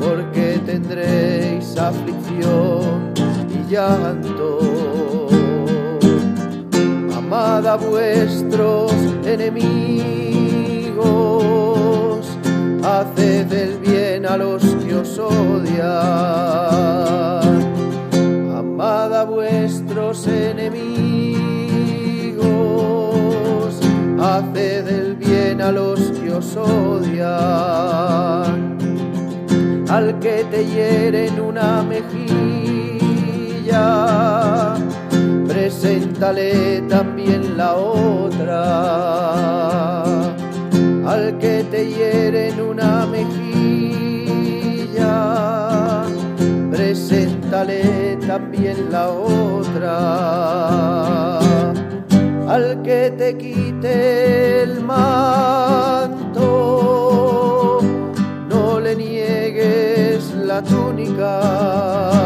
porque 0.00 0.60
tendréis 0.66 1.76
aflicción 1.78 3.12
y 3.48 3.62
llanto. 3.70 4.19
A 7.70 7.76
vuestros 7.76 8.92
enemigos, 9.24 9.86
haced 12.82 13.52
el 13.52 13.78
bien 13.78 14.26
a 14.26 14.36
los 14.36 14.64
que 14.64 14.96
os 14.96 15.16
odian. 15.20 15.78
Amad 18.58 19.14
a 19.14 19.24
vuestros 19.24 20.26
enemigos, 20.26 21.30
haced 24.18 24.88
el 24.88 25.14
bien 25.14 25.62
a 25.62 25.70
los 25.70 26.00
que 26.10 26.32
os 26.32 26.56
odian. 26.56 27.30
Al 29.88 30.18
que 30.18 30.44
te 30.50 30.66
hieren 30.66 31.40
una 31.40 31.84
mejilla, 31.84 32.40
preséntale 35.70 36.82
también 36.88 37.56
la 37.56 37.76
otra. 37.76 38.62
Al 41.06 41.38
que 41.38 41.64
te 41.70 41.86
hieren 41.88 42.60
una 42.60 43.06
mejilla, 43.06 44.42
preséntale 46.72 48.18
también 48.26 48.90
la 48.90 49.10
otra. 49.10 49.68
Al 52.48 52.82
que 52.82 53.14
te 53.16 53.38
quite 53.38 54.64
el 54.64 54.80
manto, 54.80 56.48
no 58.48 58.80
le 58.80 58.96
niegues 58.96 60.34
la 60.34 60.60
túnica. 60.62 62.19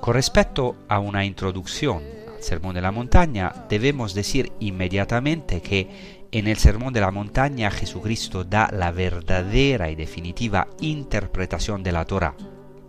Con 0.02 0.14
respecto 0.14 0.76
a 0.90 1.00
una 1.00 1.24
introducción 1.24 2.04
al 2.36 2.44
Sermón 2.44 2.76
de 2.76 2.82
la 2.82 2.92
Montaña, 2.92 3.66
debemos 3.70 4.14
decir 4.14 4.52
inmediatamente 4.60 5.62
que 5.62 6.26
en 6.32 6.48
el 6.48 6.58
Sermón 6.58 6.92
de 6.92 7.00
la 7.00 7.12
Montaña 7.12 7.72
Jesucristo 7.72 8.44
da 8.44 8.70
la 8.74 8.92
verdadera 8.92 9.90
y 9.90 9.96
definitiva 9.96 10.68
interpretación 10.82 11.84
de 11.84 11.94
la 11.94 12.04
Torah, 12.04 12.36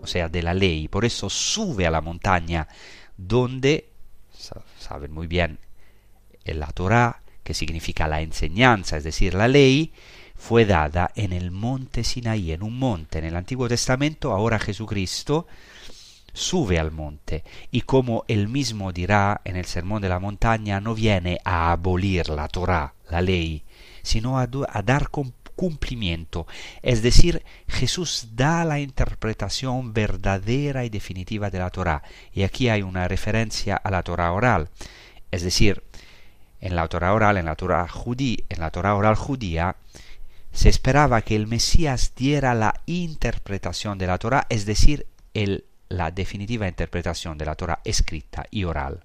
o 0.02 0.07
sea, 0.09 0.28
de 0.28 0.42
la 0.42 0.52
ley. 0.52 0.88
Por 0.88 1.04
eso 1.04 1.31
sube 1.31 1.87
a 1.87 1.92
la 1.92 2.00
montaña 2.00 2.66
donde, 3.16 3.90
sa- 4.33 4.64
saben 4.78 5.12
muy 5.12 5.28
bien, 5.28 5.61
en 6.44 6.59
la 6.59 6.66
Torah, 6.68 7.22
que 7.48 7.54
significa 7.54 8.06
la 8.06 8.20
enseñanza, 8.20 8.98
es 8.98 9.04
decir, 9.04 9.32
la 9.32 9.48
ley, 9.48 9.94
fue 10.37 10.66
dada 10.66 11.12
en 11.14 11.32
el 11.32 11.50
monte 11.50 12.04
Sinaí, 12.04 12.52
en 12.52 12.62
un 12.62 12.78
monte. 12.78 13.20
En 13.20 13.24
el 13.24 13.34
Antiguo 13.34 13.66
Testamento, 13.68 14.32
ahora 14.32 14.58
Jesucristo 14.58 15.46
sube 16.34 16.78
al 16.78 16.90
monte 16.90 17.44
y 17.70 17.80
como 17.80 18.26
él 18.28 18.48
mismo 18.48 18.92
dirá 18.92 19.40
en 19.44 19.56
el 19.56 19.64
Sermón 19.64 20.02
de 20.02 20.11
la 20.11 20.18
Montaña, 20.18 20.78
no 20.82 20.94
viene 20.94 21.38
a 21.42 21.72
abolir 21.72 22.28
la 22.28 22.48
Torah, 22.48 22.92
la 23.08 23.22
ley, 23.22 23.64
sino 24.02 24.38
a, 24.38 24.42
a 24.42 24.82
dar 24.82 25.08
cum- 25.08 25.32
cumplimiento. 25.56 26.46
Es 26.82 27.00
decir, 27.00 27.42
Jesús 27.66 28.28
da 28.32 28.62
la 28.66 28.78
interpretación 28.78 29.94
verdadera 29.94 30.84
y 30.84 30.90
definitiva 30.90 31.48
de 31.48 31.61
la 31.61 31.70
Torah. 31.70 32.02
Y 32.30 32.42
aquí 32.42 32.68
hay 32.68 32.82
una 32.82 33.08
referencia 33.08 33.74
a 33.74 33.90
la 33.90 34.02
Torah 34.02 34.32
oral. 34.32 34.68
Es 35.30 35.42
decir, 35.42 35.82
en 36.61 36.77
la 36.77 36.88
Torah 36.88 37.14
oral, 37.14 37.37
en 37.37 37.47
la 37.47 37.57
Torah 37.57 37.88
judí, 37.88 38.44
en 38.49 38.61
la 38.61 38.71
Torah 38.71 38.94
oral 38.94 39.14
judía, 39.14 39.77
se 40.53 40.68
esperaba 40.68 41.23
que 41.23 41.37
el 41.37 41.47
Mesías 41.47 42.12
diera 42.16 42.55
la 42.55 42.81
interpretación 42.87 43.99
de 43.99 44.07
la 44.07 44.18
Torah, 44.18 44.47
es 44.49 44.66
decir, 44.66 45.07
la 45.88 46.11
definitiva 46.11 46.66
interpretación 46.66 47.38
de 47.38 47.44
la 47.44 47.55
Torah 47.55 47.81
escrita 47.85 48.47
y 48.51 48.64
oral. 48.64 49.05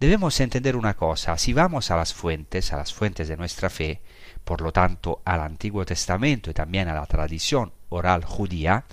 Debemos 0.00 0.38
entender 0.40 0.76
una 0.76 0.94
cosa, 0.94 1.38
si 1.38 1.52
vamos 1.52 1.90
a 1.90 1.96
las 1.96 2.12
fuentes, 2.12 2.72
a 2.72 2.76
las 2.76 2.92
fuentes 2.92 3.28
de 3.28 3.36
nuestra 3.36 3.70
fe, 3.70 4.02
por 4.44 4.60
lo 4.60 4.72
tanto 4.72 5.22
al 5.24 5.40
Antiguo 5.40 5.86
Testamento 5.86 6.50
y 6.50 6.54
también 6.54 6.88
a 6.88 6.94
la 6.94 7.06
tradición 7.06 7.72
oral 7.88 8.24
judía, 8.24 8.84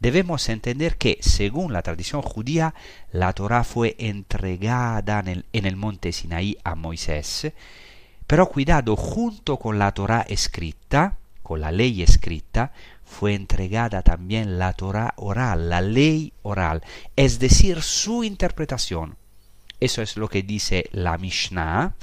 debemos 0.00 0.48
entender 0.48 0.96
que, 0.96 1.18
según 1.20 1.72
la 1.72 1.82
tradición 1.82 2.22
judía, 2.22 2.74
la 3.12 3.32
Torah 3.32 3.64
fue 3.64 3.96
entregada 3.98 5.20
en 5.20 5.28
el, 5.28 5.44
en 5.52 5.66
el 5.66 5.76
monte 5.76 6.12
Sinaí 6.12 6.56
a 6.64 6.74
Moisés, 6.74 7.52
pero 8.26 8.48
cuidado, 8.48 8.94
junto 8.96 9.56
con 9.56 9.78
la 9.78 9.92
Torah 9.92 10.24
escrita, 10.28 11.16
con 11.42 11.60
la 11.62 11.72
ley 11.72 12.02
escrita, 12.02 12.72
fue 13.04 13.34
entregada 13.34 14.02
también 14.02 14.58
la 14.58 14.74
Torah 14.74 15.14
oral, 15.16 15.70
la 15.70 15.80
ley 15.80 16.34
oral, 16.42 16.82
es 17.16 17.38
decir, 17.38 17.80
su 17.82 18.22
interpretación. 18.22 19.16
Eso 19.80 20.02
es 20.02 20.16
lo 20.16 20.28
que 20.28 20.42
dice 20.42 20.88
la 20.92 21.16
Mishnah, 21.16 21.94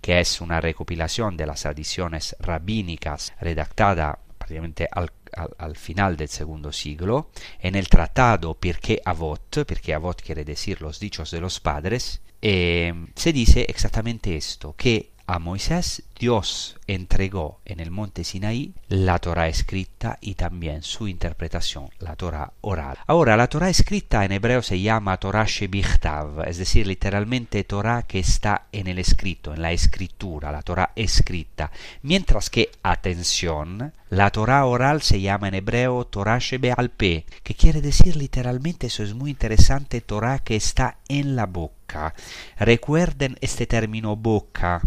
que 0.00 0.20
es 0.20 0.40
una 0.40 0.60
recopilación 0.60 1.36
de 1.36 1.46
las 1.46 1.62
tradiciones 1.62 2.36
rabínicas 2.38 3.32
redactada 3.40 4.20
prácticamente 4.48 4.88
al, 4.90 5.10
al- 5.34 5.54
al 5.58 5.76
final 5.76 6.16
del 6.16 6.28
segundo 6.28 6.72
siglo, 6.72 7.30
en 7.60 7.74
el 7.74 7.88
tratado 7.88 8.54
Pirkei 8.54 8.98
Avot, 9.04 9.64
Pirkei 9.66 9.92
Avot 9.94 10.22
quiere 10.22 10.44
decir 10.44 10.80
los 10.80 10.98
dichos 10.98 11.30
de 11.30 11.40
los 11.40 11.60
padres, 11.60 12.22
eh, 12.40 12.92
se 13.14 13.32
dice 13.32 13.66
exactamente 13.68 14.36
esto, 14.36 14.74
que 14.76 15.10
a 15.28 15.38
Moisés, 15.38 16.04
Dios 16.18 16.78
entregó 16.86 17.60
en 17.66 17.80
el 17.80 17.90
monte 17.90 18.24
Sinaí 18.24 18.72
la 18.88 19.18
Torah 19.18 19.48
escrita 19.48 20.16
y 20.22 20.36
también 20.36 20.82
su 20.82 21.06
interpretación, 21.06 21.90
la 21.98 22.16
Torah 22.16 22.54
oral. 22.62 22.96
Ahora, 23.06 23.36
la 23.36 23.46
Torah 23.46 23.68
escrita 23.68 24.24
en 24.24 24.32
hebreo 24.32 24.62
se 24.62 24.80
llama 24.80 25.18
Torah 25.18 25.44
Shebichtav, 25.44 26.48
es 26.48 26.56
decir, 26.56 26.86
literalmente 26.86 27.62
Torah 27.62 28.04
que 28.04 28.20
está 28.20 28.68
en 28.72 28.86
el 28.86 28.98
escrito, 28.98 29.52
en 29.52 29.60
la 29.60 29.72
escritura, 29.72 30.50
la 30.50 30.62
Torah 30.62 30.92
escrita. 30.96 31.72
Mientras 32.00 32.48
que, 32.48 32.70
atención, 32.82 33.92
la 34.08 34.30
Torah 34.30 34.64
oral 34.64 35.02
se 35.02 35.20
llama 35.20 35.48
en 35.48 35.56
hebreo 35.56 36.06
Torah 36.06 36.38
Shebealpe, 36.38 37.26
que 37.42 37.54
quiere 37.54 37.82
decir 37.82 38.16
literalmente, 38.16 38.86
eso 38.86 39.02
es 39.02 39.12
muy 39.12 39.32
interesante, 39.32 40.00
Torah 40.00 40.38
que 40.38 40.56
está 40.56 40.96
en 41.06 41.36
la 41.36 41.44
boca. 41.44 42.14
Recuerden 42.56 43.36
este 43.42 43.66
término 43.66 44.16
boca 44.16 44.80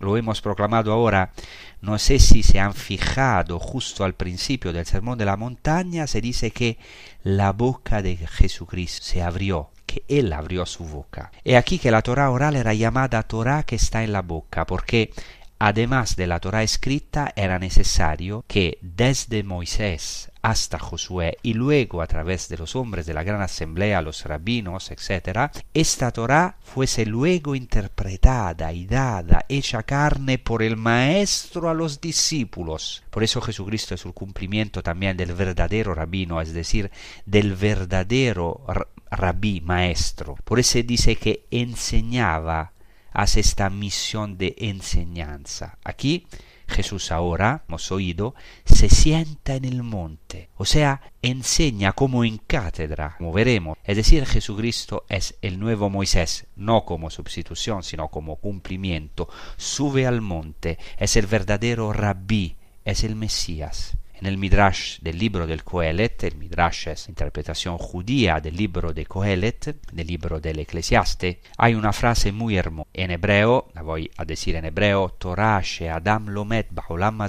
lo 0.00 0.16
hemos 0.16 0.40
proclamado 0.40 0.92
ahora, 0.92 1.32
no 1.80 1.98
sé 1.98 2.18
si 2.18 2.42
se 2.42 2.60
han 2.60 2.74
fijado 2.74 3.58
justo 3.58 4.04
al 4.04 4.14
principio 4.14 4.72
del 4.72 4.86
Sermón 4.86 5.18
de 5.18 5.24
la 5.24 5.36
Montaña, 5.36 6.06
se 6.06 6.20
dice 6.20 6.50
que 6.50 6.78
la 7.22 7.52
boca 7.52 8.02
de 8.02 8.16
Jesucristo 8.16 9.04
se 9.04 9.22
abrió, 9.22 9.70
que 9.86 10.04
Él 10.08 10.32
abrió 10.32 10.66
su 10.66 10.84
boca. 10.84 11.30
He 11.44 11.56
aquí 11.56 11.78
que 11.78 11.90
la 11.90 12.02
Torah 12.02 12.30
oral 12.30 12.56
era 12.56 12.74
llamada 12.74 13.22
Torah 13.22 13.62
que 13.62 13.76
está 13.76 14.02
en 14.04 14.12
la 14.12 14.22
boca, 14.22 14.66
porque 14.66 15.12
además 15.58 16.16
de 16.16 16.26
la 16.26 16.40
Torah 16.40 16.62
escrita 16.62 17.32
era 17.36 17.58
necesario 17.58 18.44
que 18.48 18.78
desde 18.80 19.42
Moisés 19.42 20.27
hasta 20.42 20.78
Josué 20.78 21.38
y 21.42 21.54
luego 21.54 22.02
a 22.02 22.06
través 22.06 22.48
de 22.48 22.56
los 22.56 22.76
hombres 22.76 23.06
de 23.06 23.14
la 23.14 23.22
gran 23.22 23.40
asamblea, 23.40 24.02
los 24.02 24.24
rabinos, 24.24 24.90
etc., 24.90 25.50
esta 25.74 26.10
Torah 26.10 26.56
fuese 26.60 27.06
luego 27.06 27.54
interpretada 27.54 28.72
y 28.72 28.86
dada, 28.86 29.44
hecha 29.48 29.82
carne 29.82 30.38
por 30.38 30.62
el 30.62 30.76
maestro 30.76 31.68
a 31.68 31.74
los 31.74 32.00
discípulos. 32.00 33.02
Por 33.10 33.22
eso 33.22 33.40
Jesucristo 33.40 33.94
es 33.94 34.04
el 34.04 34.14
cumplimiento 34.14 34.82
también 34.82 35.16
del 35.16 35.34
verdadero 35.34 35.94
rabino, 35.94 36.40
es 36.40 36.52
decir, 36.52 36.90
del 37.26 37.54
verdadero 37.54 38.64
rabí, 39.10 39.60
maestro. 39.60 40.36
Por 40.44 40.58
eso 40.58 40.78
dice 40.82 41.16
que 41.16 41.46
enseñaba, 41.50 42.72
hace 43.12 43.40
esta 43.40 43.70
misión 43.70 44.38
de 44.38 44.54
enseñanza. 44.58 45.78
Aquí 45.82 46.26
Jesús 46.68 47.10
ahora, 47.10 47.64
hemos 47.68 47.90
oído, 47.90 48.34
se 48.64 48.88
sienta 48.88 49.56
en 49.56 49.64
el 49.64 49.82
monte, 49.82 50.50
o 50.56 50.64
sea, 50.64 51.00
enseña 51.22 51.92
como 51.92 52.24
en 52.24 52.38
cátedra, 52.38 53.16
como 53.18 53.32
veremos. 53.32 53.76
Es 53.84 53.96
decir, 53.96 54.24
Jesucristo 54.26 55.04
es 55.08 55.36
el 55.42 55.58
nuevo 55.58 55.90
Moisés, 55.90 56.46
no 56.54 56.84
como 56.84 57.10
sustitución, 57.10 57.82
sino 57.82 58.08
como 58.08 58.36
cumplimiento. 58.36 59.28
Sube 59.56 60.06
al 60.06 60.20
monte, 60.20 60.78
es 60.98 61.16
el 61.16 61.26
verdadero 61.26 61.92
rabí, 61.92 62.56
es 62.84 63.02
el 63.02 63.16
Mesías. 63.16 63.97
En 64.20 64.26
el 64.26 64.36
Midrash 64.36 64.98
del 64.98 65.16
libro 65.16 65.46
del 65.46 65.62
Coelet, 65.62 66.24
el 66.24 66.34
Midrash 66.34 66.88
es 66.88 67.08
interpretación 67.08 67.78
judía 67.78 68.40
del 68.40 68.56
libro 68.56 68.92
de 68.92 69.06
Coelet, 69.06 69.76
del 69.92 70.06
libro 70.08 70.40
del 70.40 70.58
Eclesiaste, 70.58 71.40
hay 71.56 71.76
una 71.76 71.92
frase 71.92 72.32
muy 72.32 72.56
hermosa. 72.56 72.90
En 72.92 73.12
hebreo, 73.12 73.68
la 73.74 73.82
voy 73.82 74.10
a 74.16 74.24
decir 74.24 74.56
en 74.56 74.64
hebreo, 74.64 75.10
Torah 75.10 75.62
Adam 75.92 76.30
lomet 76.30 76.66
ba'olam 76.72 77.20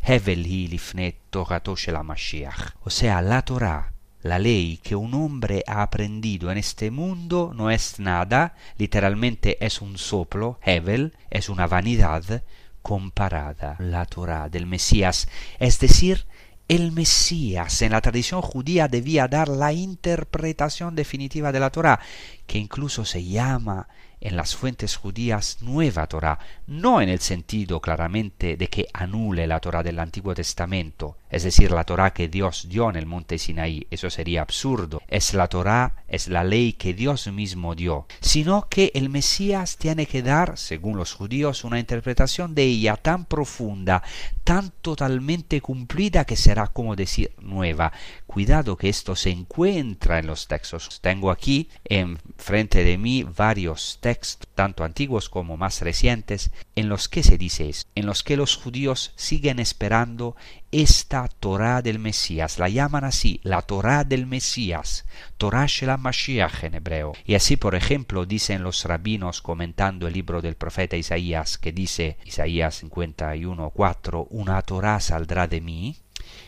hevel 0.00 0.46
hi 0.46 0.68
lifnet 0.68 1.16
torato 1.28 1.76
shel 1.76 2.02
Mashiach. 2.02 2.76
O 2.84 2.88
sea, 2.88 3.20
la 3.20 3.42
Torah 3.42 3.92
la 4.22 4.38
ley 4.38 4.80
que 4.82 4.96
un 4.96 5.14
hombre 5.14 5.62
ha 5.66 5.82
aprendido 5.82 6.50
en 6.50 6.58
este 6.58 6.90
mundo 6.90 7.52
no 7.54 7.70
es 7.70 8.00
nada, 8.00 8.56
literalmente 8.76 9.64
es 9.64 9.80
un 9.80 9.98
soplo, 9.98 10.58
Hevel, 10.64 11.14
es 11.30 11.48
una 11.48 11.68
vanidad, 11.68 12.42
comparada 12.86 13.74
la 13.80 14.04
Torah 14.04 14.48
del 14.48 14.64
Mesías, 14.64 15.26
es 15.58 15.80
decir, 15.80 16.24
el 16.68 16.92
Mesías. 16.92 17.82
En 17.82 17.90
la 17.90 18.00
tradición 18.00 18.42
judía 18.42 18.86
debía 18.86 19.26
dar 19.26 19.48
la 19.48 19.72
interpretación 19.72 20.94
definitiva 20.94 21.50
de 21.50 21.58
la 21.58 21.70
Torah, 21.70 21.98
que 22.46 22.58
incluso 22.58 23.04
se 23.04 23.24
llama 23.24 23.88
en 24.20 24.36
las 24.36 24.54
fuentes 24.54 24.94
judías 24.94 25.58
nueva 25.62 26.06
Torah, 26.06 26.38
no 26.68 27.00
en 27.00 27.08
el 27.08 27.18
sentido 27.18 27.80
claramente 27.80 28.56
de 28.56 28.68
que 28.68 28.86
anule 28.92 29.48
la 29.48 29.58
Torah 29.58 29.82
del 29.82 29.98
Antiguo 29.98 30.32
Testamento, 30.32 31.18
es 31.30 31.42
decir, 31.42 31.70
la 31.70 31.84
Torah 31.84 32.12
que 32.12 32.28
Dios 32.28 32.66
dio 32.68 32.88
en 32.88 32.96
el 32.96 33.06
monte 33.06 33.38
Sinaí, 33.38 33.86
eso 33.90 34.10
sería 34.10 34.42
absurdo, 34.42 35.02
es 35.08 35.34
la 35.34 35.48
Torah, 35.48 36.04
es 36.08 36.28
la 36.28 36.44
ley 36.44 36.72
que 36.72 36.94
Dios 36.94 37.26
mismo 37.28 37.74
dio, 37.74 38.06
sino 38.20 38.68
que 38.68 38.92
el 38.94 39.08
Mesías 39.08 39.76
tiene 39.76 40.06
que 40.06 40.22
dar, 40.22 40.56
según 40.56 40.96
los 40.96 41.12
judíos, 41.12 41.64
una 41.64 41.78
interpretación 41.78 42.54
de 42.54 42.64
ella 42.64 42.96
tan 42.96 43.24
profunda, 43.24 44.02
tan 44.44 44.70
totalmente 44.80 45.60
cumplida 45.60 46.24
que 46.24 46.36
será 46.36 46.68
como 46.68 46.94
decir 46.94 47.32
nueva. 47.40 47.92
Cuidado 48.26 48.76
que 48.76 48.88
esto 48.88 49.16
se 49.16 49.30
encuentra 49.30 50.18
en 50.18 50.26
los 50.28 50.46
textos. 50.46 51.00
Tengo 51.00 51.30
aquí 51.30 51.68
en 51.84 52.18
frente 52.36 52.84
de 52.84 52.98
mí 52.98 53.24
varios 53.24 53.98
textos, 54.00 54.48
tanto 54.54 54.84
antiguos 54.84 55.28
como 55.28 55.56
más 55.56 55.80
recientes, 55.80 56.52
en 56.76 56.88
los 56.88 57.08
que 57.08 57.22
se 57.22 57.38
dice 57.38 57.68
esto, 57.68 57.90
en 57.94 58.06
los 58.06 58.22
que 58.22 58.36
los 58.36 58.56
judíos 58.56 59.12
siguen 59.16 59.58
esperando 59.58 60.36
esta 60.72 61.28
Torah 61.28 61.82
del 61.82 61.98
Mesías, 61.98 62.58
la 62.58 62.68
llaman 62.68 63.04
así, 63.04 63.40
la 63.42 63.62
Torah 63.62 64.04
del 64.04 64.26
Mesías, 64.26 65.06
Torah 65.36 65.66
Shel 65.66 65.96
Mashiach 65.98 66.64
en 66.64 66.74
hebreo. 66.74 67.12
Y 67.24 67.34
así, 67.34 67.56
por 67.56 67.74
ejemplo, 67.74 68.26
dicen 68.26 68.62
los 68.62 68.84
rabinos 68.84 69.42
comentando 69.42 70.06
el 70.06 70.14
libro 70.14 70.42
del 70.42 70.56
profeta 70.56 70.96
Isaías, 70.96 71.58
que 71.58 71.72
dice, 71.72 72.18
Isaías 72.24 72.82
51.4, 72.82 74.26
una 74.30 74.60
Torah 74.62 75.00
saldrá 75.00 75.46
de 75.46 75.60
mí, 75.60 75.96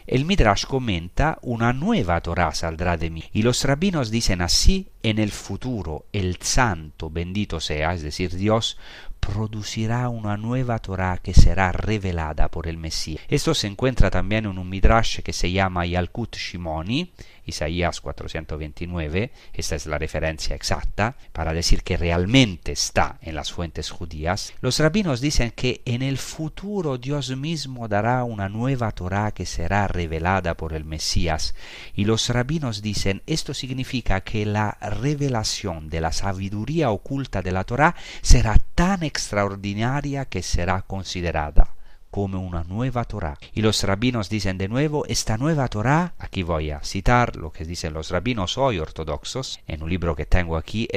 el 0.06 0.24
Midrash 0.24 0.64
comenta 0.64 1.38
una 1.42 1.72
nueva 1.72 2.20
Torah 2.20 2.54
saldrá 2.54 2.96
de 2.96 3.10
mí. 3.10 3.24
Y 3.32 3.42
los 3.42 3.62
rabinos 3.64 4.10
dicen 4.10 4.40
así, 4.40 4.88
en 5.02 5.18
el 5.18 5.30
futuro 5.30 6.06
el 6.12 6.38
santo 6.40 7.10
bendito 7.10 7.60
sea, 7.60 7.94
es 7.94 8.02
decir, 8.02 8.34
Dios, 8.34 8.78
producirá 9.20 10.08
una 10.08 10.36
nueva 10.36 10.78
Torah 10.78 11.18
que 11.18 11.34
será 11.34 11.72
revelada 11.72 12.48
por 12.48 12.66
el 12.66 12.76
Mesías. 12.76 13.20
Esto 13.28 13.54
se 13.54 13.66
encuentra 13.66 14.10
también 14.10 14.46
en 14.46 14.58
un 14.58 14.68
Midrash 14.68 15.20
que 15.20 15.32
se 15.32 15.50
llama 15.50 15.86
Yalkut 15.86 16.36
Shimoni, 16.36 17.12
Isaías 17.48 18.00
429, 18.00 19.32
esta 19.54 19.74
es 19.74 19.86
la 19.86 19.98
referencia 19.98 20.54
exacta, 20.54 21.16
para 21.32 21.54
decir 21.54 21.82
que 21.82 21.96
realmente 21.96 22.72
está 22.72 23.18
en 23.22 23.34
las 23.34 23.52
fuentes 23.52 23.90
judías, 23.90 24.52
los 24.60 24.78
rabinos 24.78 25.20
dicen 25.20 25.50
que 25.52 25.80
en 25.86 26.02
el 26.02 26.18
futuro 26.18 26.98
Dios 26.98 27.34
mismo 27.36 27.88
dará 27.88 28.24
una 28.24 28.48
nueva 28.50 28.92
Torah 28.92 29.32
que 29.32 29.46
será 29.46 29.88
revelada 29.88 30.56
por 30.56 30.74
el 30.74 30.84
Mesías. 30.84 31.54
Y 31.94 32.04
los 32.04 32.28
rabinos 32.28 32.82
dicen, 32.82 33.22
esto 33.26 33.54
significa 33.54 34.20
que 34.20 34.44
la 34.44 34.76
revelación 35.00 35.88
de 35.88 36.00
la 36.00 36.12
sabiduría 36.12 36.90
oculta 36.90 37.42
de 37.42 37.52
la 37.52 37.64
Torah 37.64 37.94
será 38.22 38.56
tan 38.74 39.02
extraordinaria 39.02 40.26
que 40.26 40.42
será 40.42 40.82
considerada 40.82 41.74
como 42.10 42.40
una 42.40 42.64
nueva 42.64 43.04
Torah. 43.04 43.38
Y 43.52 43.62
los 43.62 43.82
rabinos 43.82 44.28
dicen 44.28 44.58
de 44.58 44.68
nuevo, 44.68 45.04
esta 45.06 45.36
nueva 45.36 45.68
Torah, 45.68 46.14
aquí 46.18 46.42
voy 46.42 46.70
a 46.70 46.80
citar 46.82 47.36
lo 47.36 47.52
que 47.52 47.64
dicen 47.64 47.92
los 47.92 48.10
rabinos 48.10 48.58
hoy 48.58 48.78
ortodoxos, 48.78 49.60
en 49.66 49.82
un 49.82 49.90
libro 49.90 50.16
que 50.16 50.26
tengo 50.26 50.56
aquí, 50.56 50.88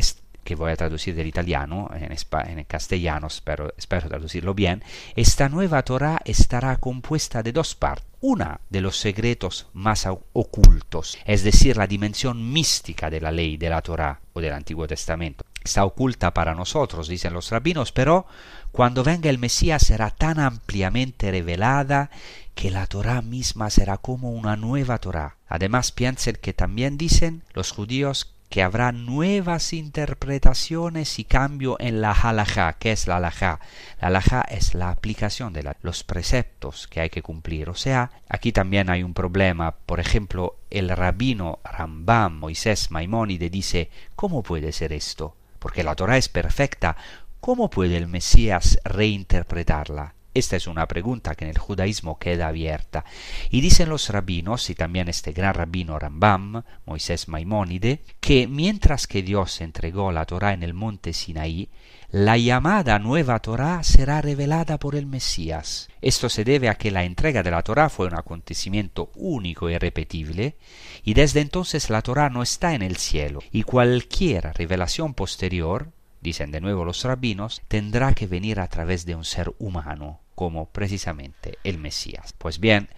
que 0.43 0.55
voy 0.55 0.71
a 0.71 0.75
traducir 0.75 1.15
del 1.15 1.27
italiano 1.27 1.89
en, 1.93 2.11
en 2.11 2.63
castellano, 2.65 3.27
espero, 3.27 3.73
espero 3.77 4.07
traducirlo 4.07 4.53
bien, 4.53 4.83
esta 5.15 5.49
nueva 5.49 5.83
Torah 5.83 6.19
estará 6.25 6.77
compuesta 6.77 7.43
de 7.43 7.51
dos 7.51 7.75
partes. 7.75 8.11
Una 8.23 8.61
de 8.69 8.81
los 8.81 8.97
secretos 8.97 9.65
más 9.73 10.07
ocultos, 10.33 11.17
es 11.25 11.43
decir, 11.43 11.75
la 11.77 11.87
dimensión 11.87 12.53
mística 12.53 13.09
de 13.09 13.19
la 13.19 13.31
ley 13.31 13.57
de 13.57 13.67
la 13.67 13.81
Torah 13.81 14.19
o 14.33 14.41
del 14.41 14.53
Antiguo 14.53 14.85
Testamento. 14.85 15.43
Está 15.63 15.85
oculta 15.85 16.31
para 16.31 16.53
nosotros, 16.53 17.07
dicen 17.07 17.33
los 17.33 17.49
rabinos, 17.49 17.91
pero 17.91 18.27
cuando 18.71 19.03
venga 19.03 19.27
el 19.29 19.39
Mesías 19.39 19.81
será 19.87 20.11
tan 20.11 20.39
ampliamente 20.39 21.31
revelada 21.31 22.11
que 22.53 22.69
la 22.69 22.85
Torah 22.85 23.23
misma 23.23 23.71
será 23.71 23.97
como 23.97 24.31
una 24.31 24.55
nueva 24.55 24.99
Torah. 24.99 25.37
Además 25.47 25.91
piensen 25.91 26.37
que 26.39 26.53
también 26.53 26.97
dicen 26.97 27.43
los 27.53 27.71
judíos 27.71 28.30
que 28.51 28.61
habrá 28.61 28.91
nuevas 28.91 29.73
interpretaciones 29.73 31.17
y 31.17 31.23
cambio 31.23 31.77
en 31.79 32.01
la 32.01 32.11
halajá. 32.11 32.73
¿Qué 32.73 32.91
es 32.91 33.07
la 33.07 33.15
halajá? 33.17 33.59
La 33.99 34.09
halajá 34.09 34.41
es 34.41 34.75
la 34.75 34.91
aplicación 34.91 35.53
de 35.53 35.73
los 35.81 36.03
preceptos 36.03 36.87
que 36.87 36.99
hay 36.99 37.09
que 37.09 37.23
cumplir. 37.23 37.69
O 37.69 37.75
sea, 37.75 38.11
aquí 38.29 38.51
también 38.51 38.91
hay 38.91 39.01
un 39.01 39.15
problema. 39.15 39.71
Por 39.71 39.99
ejemplo, 39.99 40.57
el 40.69 40.89
rabino 40.89 41.59
Rambam 41.63 42.37
Moisés 42.37 42.91
Maimónide 42.91 43.49
dice, 43.49 43.89
¿cómo 44.15 44.43
puede 44.43 44.71
ser 44.71 44.93
esto? 44.93 45.35
Porque 45.57 45.83
la 45.83 45.95
Torah 45.95 46.17
es 46.17 46.29
perfecta, 46.29 46.97
¿Cómo 47.41 47.71
puede 47.71 47.97
el 47.97 48.05
Mesías 48.05 48.79
reinterpretarla? 48.83 50.13
Esta 50.33 50.55
es 50.55 50.67
una 50.67 50.87
pregunta 50.87 51.35
que 51.35 51.43
en 51.45 51.51
el 51.51 51.57
judaísmo 51.57 52.17
queda 52.17 52.47
abierta. 52.47 53.03
Y 53.49 53.59
dicen 53.59 53.89
los 53.89 54.09
rabinos, 54.09 54.69
y 54.69 54.75
también 54.75 55.09
este 55.09 55.33
gran 55.33 55.53
rabino 55.53 55.99
Rambam, 55.99 56.63
Moisés 56.85 57.27
Maimónide, 57.27 58.03
que 58.21 58.47
mientras 58.47 59.07
que 59.07 59.23
Dios 59.23 59.59
entregó 59.59 60.11
la 60.11 60.25
Torá 60.25 60.53
en 60.53 60.63
el 60.63 60.73
monte 60.73 61.11
Sinaí, 61.11 61.69
la 62.11 62.37
llamada 62.37 62.99
nueva 62.99 63.39
Torá 63.39 63.83
será 63.83 64.21
revelada 64.21 64.77
por 64.77 64.95
el 64.95 65.05
Mesías. 65.05 65.89
Esto 66.01 66.29
se 66.29 66.43
debe 66.43 66.67
a 66.67 66.75
que 66.75 66.91
la 66.91 67.05
entrega 67.05 67.41
de 67.41 67.51
la 67.51 67.61
Torá 67.61 67.89
fue 67.89 68.07
un 68.07 68.15
acontecimiento 68.15 69.11
único 69.15 69.69
y 69.69 69.77
repetible, 69.77 70.57
y 71.03 71.13
desde 71.13 71.41
entonces 71.41 71.89
la 71.89 72.01
Torá 72.01 72.29
no 72.29 72.41
está 72.43 72.73
en 72.73 72.81
el 72.81 72.97
cielo, 72.97 73.39
y 73.51 73.63
cualquier 73.63 74.53
revelación 74.55 75.13
posterior, 75.13 75.91
dicen 76.21 76.51
de 76.51 76.61
nuevo 76.61 76.85
los 76.85 77.03
rabinos, 77.03 77.61
tendrá 77.67 78.13
que 78.13 78.27
venir 78.27 78.59
a 78.59 78.67
través 78.67 79.05
de 79.05 79.15
un 79.15 79.25
ser 79.25 79.53
humano, 79.59 80.21
como 80.35 80.69
precisamente 80.69 81.57
el 81.63 81.77
Mesías. 81.77 82.33
Pues 82.37 82.59
bien, 82.59 82.89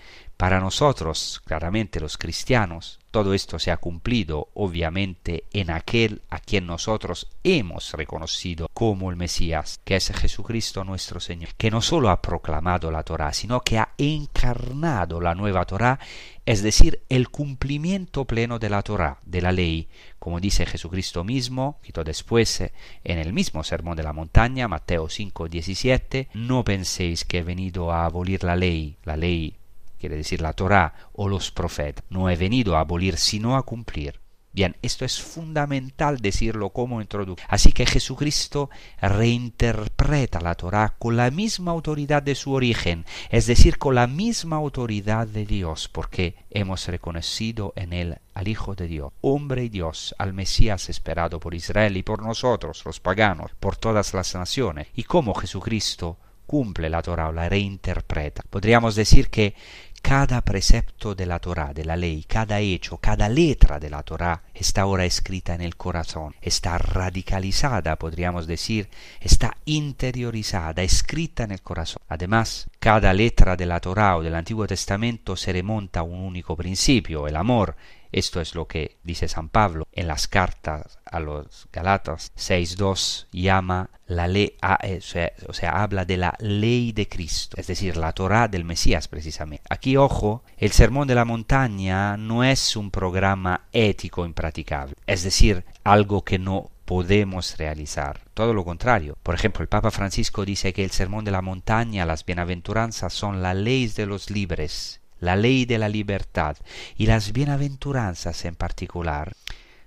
para 0.44 0.60
nosotros, 0.60 1.42
claramente 1.46 2.02
los 2.02 2.18
cristianos, 2.18 3.00
todo 3.12 3.34
esto 3.34 3.60
se 3.60 3.72
ha 3.72 3.78
cumplido 3.78 4.50
obviamente 4.56 5.46
en 5.54 5.72
aquel 5.72 6.22
a 6.30 6.40
quien 6.40 6.68
nosotros 6.68 7.30
hemos 7.46 7.94
reconocido 7.94 8.68
como 8.74 9.10
el 9.10 9.16
Mesías, 9.16 9.80
que 9.86 9.96
es 9.96 10.12
Jesucristo 10.12 10.84
nuestro 10.84 11.22
Señor, 11.22 11.52
que 11.56 11.72
no 11.72 11.82
solo 11.82 12.10
ha 12.10 12.22
proclamado 12.22 12.92
la 12.92 13.04
Torá, 13.04 13.32
sino 13.32 13.62
que 13.62 13.78
ha 13.78 13.94
encarnado 13.98 15.22
la 15.22 15.34
nueva 15.34 15.64
Torá, 15.64 15.98
es 16.46 16.62
decir, 16.62 17.00
el 17.08 17.30
cumplimiento 17.30 18.26
pleno 18.26 18.60
de 18.60 18.70
la 18.70 18.82
Torá, 18.82 19.20
de 19.24 19.42
la 19.42 19.54
ley, 19.54 19.88
como 20.20 20.42
dice 20.42 20.66
Jesucristo 20.66 21.24
mismo, 21.24 21.80
quito 21.82 22.04
después 22.04 22.60
en 22.60 23.18
el 23.18 23.32
mismo 23.32 23.64
sermón 23.64 23.96
de 23.96 24.04
la 24.04 24.12
montaña, 24.12 24.68
Mateo 24.68 25.08
5, 25.08 25.48
17, 25.48 26.28
no 26.34 26.66
penséis 26.66 27.24
que 27.24 27.38
he 27.38 27.44
venido 27.44 27.94
a 27.94 28.04
abolir 28.04 28.44
la 28.44 28.58
ley, 28.58 28.98
la 29.06 29.16
ley 29.16 29.56
quiere 30.04 30.18
decir 30.18 30.42
la 30.42 30.52
Torá 30.52 30.96
o 31.14 31.30
los 31.30 31.50
profetas. 31.52 32.04
No 32.10 32.30
he 32.30 32.36
venido 32.36 32.76
a 32.76 32.82
abolir, 32.82 33.18
sino 33.18 33.56
a 33.56 33.64
cumplir. 33.64 34.20
Bien, 34.52 34.76
esto 34.82 35.06
es 35.06 35.22
fundamental 35.22 36.18
decirlo 36.18 36.72
como 36.72 37.00
introducción. 37.00 37.48
Así 37.50 37.72
que 37.72 37.86
Jesucristo 37.86 38.70
reinterpreta 39.02 40.42
la 40.42 40.56
Torá 40.56 40.98
con 41.00 41.16
la 41.16 41.32
misma 41.32 41.72
autoridad 41.72 42.22
de 42.22 42.36
su 42.36 42.52
origen, 42.52 43.06
es 43.30 43.48
decir, 43.48 43.78
con 43.78 43.96
la 43.96 44.08
misma 44.08 44.58
autoridad 44.58 45.26
de 45.26 45.46
Dios, 45.46 45.88
porque 45.88 46.36
hemos 46.50 46.86
reconocido 46.90 47.72
en 47.78 47.94
él 47.94 48.18
al 48.34 48.50
Hijo 48.50 48.76
de 48.76 48.88
Dios, 48.88 49.14
hombre 49.22 49.64
y 49.64 49.70
Dios, 49.70 50.14
al 50.18 50.34
Mesías 50.34 50.90
esperado 50.90 51.40
por 51.40 51.56
Israel 51.56 51.96
y 51.96 52.04
por 52.04 52.22
nosotros, 52.22 52.84
los 52.86 53.00
paganos, 53.00 53.52
por 53.58 53.78
todas 53.78 54.14
las 54.14 54.36
naciones, 54.36 54.90
y 54.96 55.04
como 55.04 55.34
Jesucristo 55.34 56.18
cumple 56.46 56.90
la 56.90 57.02
Torá 57.02 57.30
o 57.30 57.32
la 57.32 57.50
reinterpreta. 57.50 58.44
Podríamos 58.50 58.96
decir 58.96 59.30
que 59.30 59.56
cada 60.04 60.42
precepto 60.42 61.16
de 61.16 61.26
la 61.26 61.40
Torá, 61.40 61.74
de 61.74 61.86
la 61.86 61.96
ley, 61.96 62.26
cada 62.28 62.60
hecho, 62.60 62.98
cada 62.98 63.30
letra 63.30 63.80
de 63.80 63.90
la 63.90 64.04
Torá 64.04 64.44
está 64.54 64.82
ahora 64.82 65.06
escrita 65.06 65.56
en 65.56 65.62
el 65.62 65.78
corazón, 65.78 66.36
está 66.42 66.78
radicalizada, 66.78 67.96
podríamos 67.96 68.46
decir, 68.46 68.90
está 69.22 69.56
interiorizada, 69.64 70.84
escrita 70.84 71.46
en 71.46 71.52
el 71.52 71.62
corazón. 71.62 72.02
Además, 72.10 72.70
cada 72.80 73.14
letra 73.14 73.56
de 73.56 73.66
la 73.66 73.80
Torá 73.80 74.18
o 74.18 74.22
del 74.22 74.36
Antiguo 74.36 74.68
Testamento 74.68 75.38
se 75.38 75.54
remonta 75.54 76.02
a 76.02 76.04
un 76.04 76.20
único 76.20 76.58
principio, 76.58 77.26
el 77.26 77.38
amor, 77.38 77.78
esto 78.14 78.40
es 78.40 78.56
lo 78.56 78.68
que 78.68 78.98
dice 79.04 79.28
San 79.28 79.50
Pablo 79.50 79.88
en 79.92 80.08
las 80.08 80.28
cartas 80.28 81.00
a 81.04 81.20
los 81.20 81.68
Galatas 81.72 82.32
6.2, 82.38 83.28
llama 83.32 83.90
la 84.06 84.28
ley, 84.28 84.56
eh, 84.84 85.00
o 85.48 85.54
sea, 85.54 85.82
habla 85.82 86.06
de 86.06 86.18
la 86.18 86.36
ley 86.40 86.92
de 86.92 87.08
Cristo, 87.08 87.58
es 87.60 87.68
decir, 87.68 87.98
la 87.98 88.14
Torah 88.14 88.48
del 88.48 88.66
Mesías 88.66 89.08
precisamente. 89.08 89.66
Aquí, 89.70 89.98
ojo, 89.98 90.44
el 90.58 90.72
Sermón 90.72 91.08
de 91.08 91.16
la 91.16 91.26
Montaña 91.26 92.16
no 92.18 92.44
es 92.44 92.76
un 92.76 92.92
programa 92.92 93.66
ético 93.72 94.26
impracticable, 94.26 94.96
es 95.08 95.24
decir, 95.24 95.66
algo 95.84 96.24
que 96.24 96.40
no 96.40 96.70
podemos 96.86 97.58
realizar. 97.58 98.22
Todo 98.34 98.54
lo 98.54 98.66
contrario. 98.66 99.18
Por 99.24 99.36
ejemplo, 99.36 99.62
el 99.62 99.70
Papa 99.70 99.90
Francisco 99.90 100.46
dice 100.46 100.74
que 100.74 100.84
el 100.84 100.92
Sermón 100.92 101.26
de 101.26 101.32
la 101.32 101.42
Montaña, 101.42 102.06
las 102.06 102.26
bienaventuranzas, 102.26 103.14
son 103.14 103.42
la 103.42 103.54
ley 103.54 103.88
de 103.88 104.06
los 104.06 104.30
libres 104.30 105.02
la 105.24 105.38
ley 105.38 105.66
de 105.66 105.78
la 105.78 105.88
libertad 105.88 106.58
y 106.98 107.06
las 107.06 107.32
bienaventuranzas 107.32 108.44
en 108.46 108.56
particular 108.56 109.34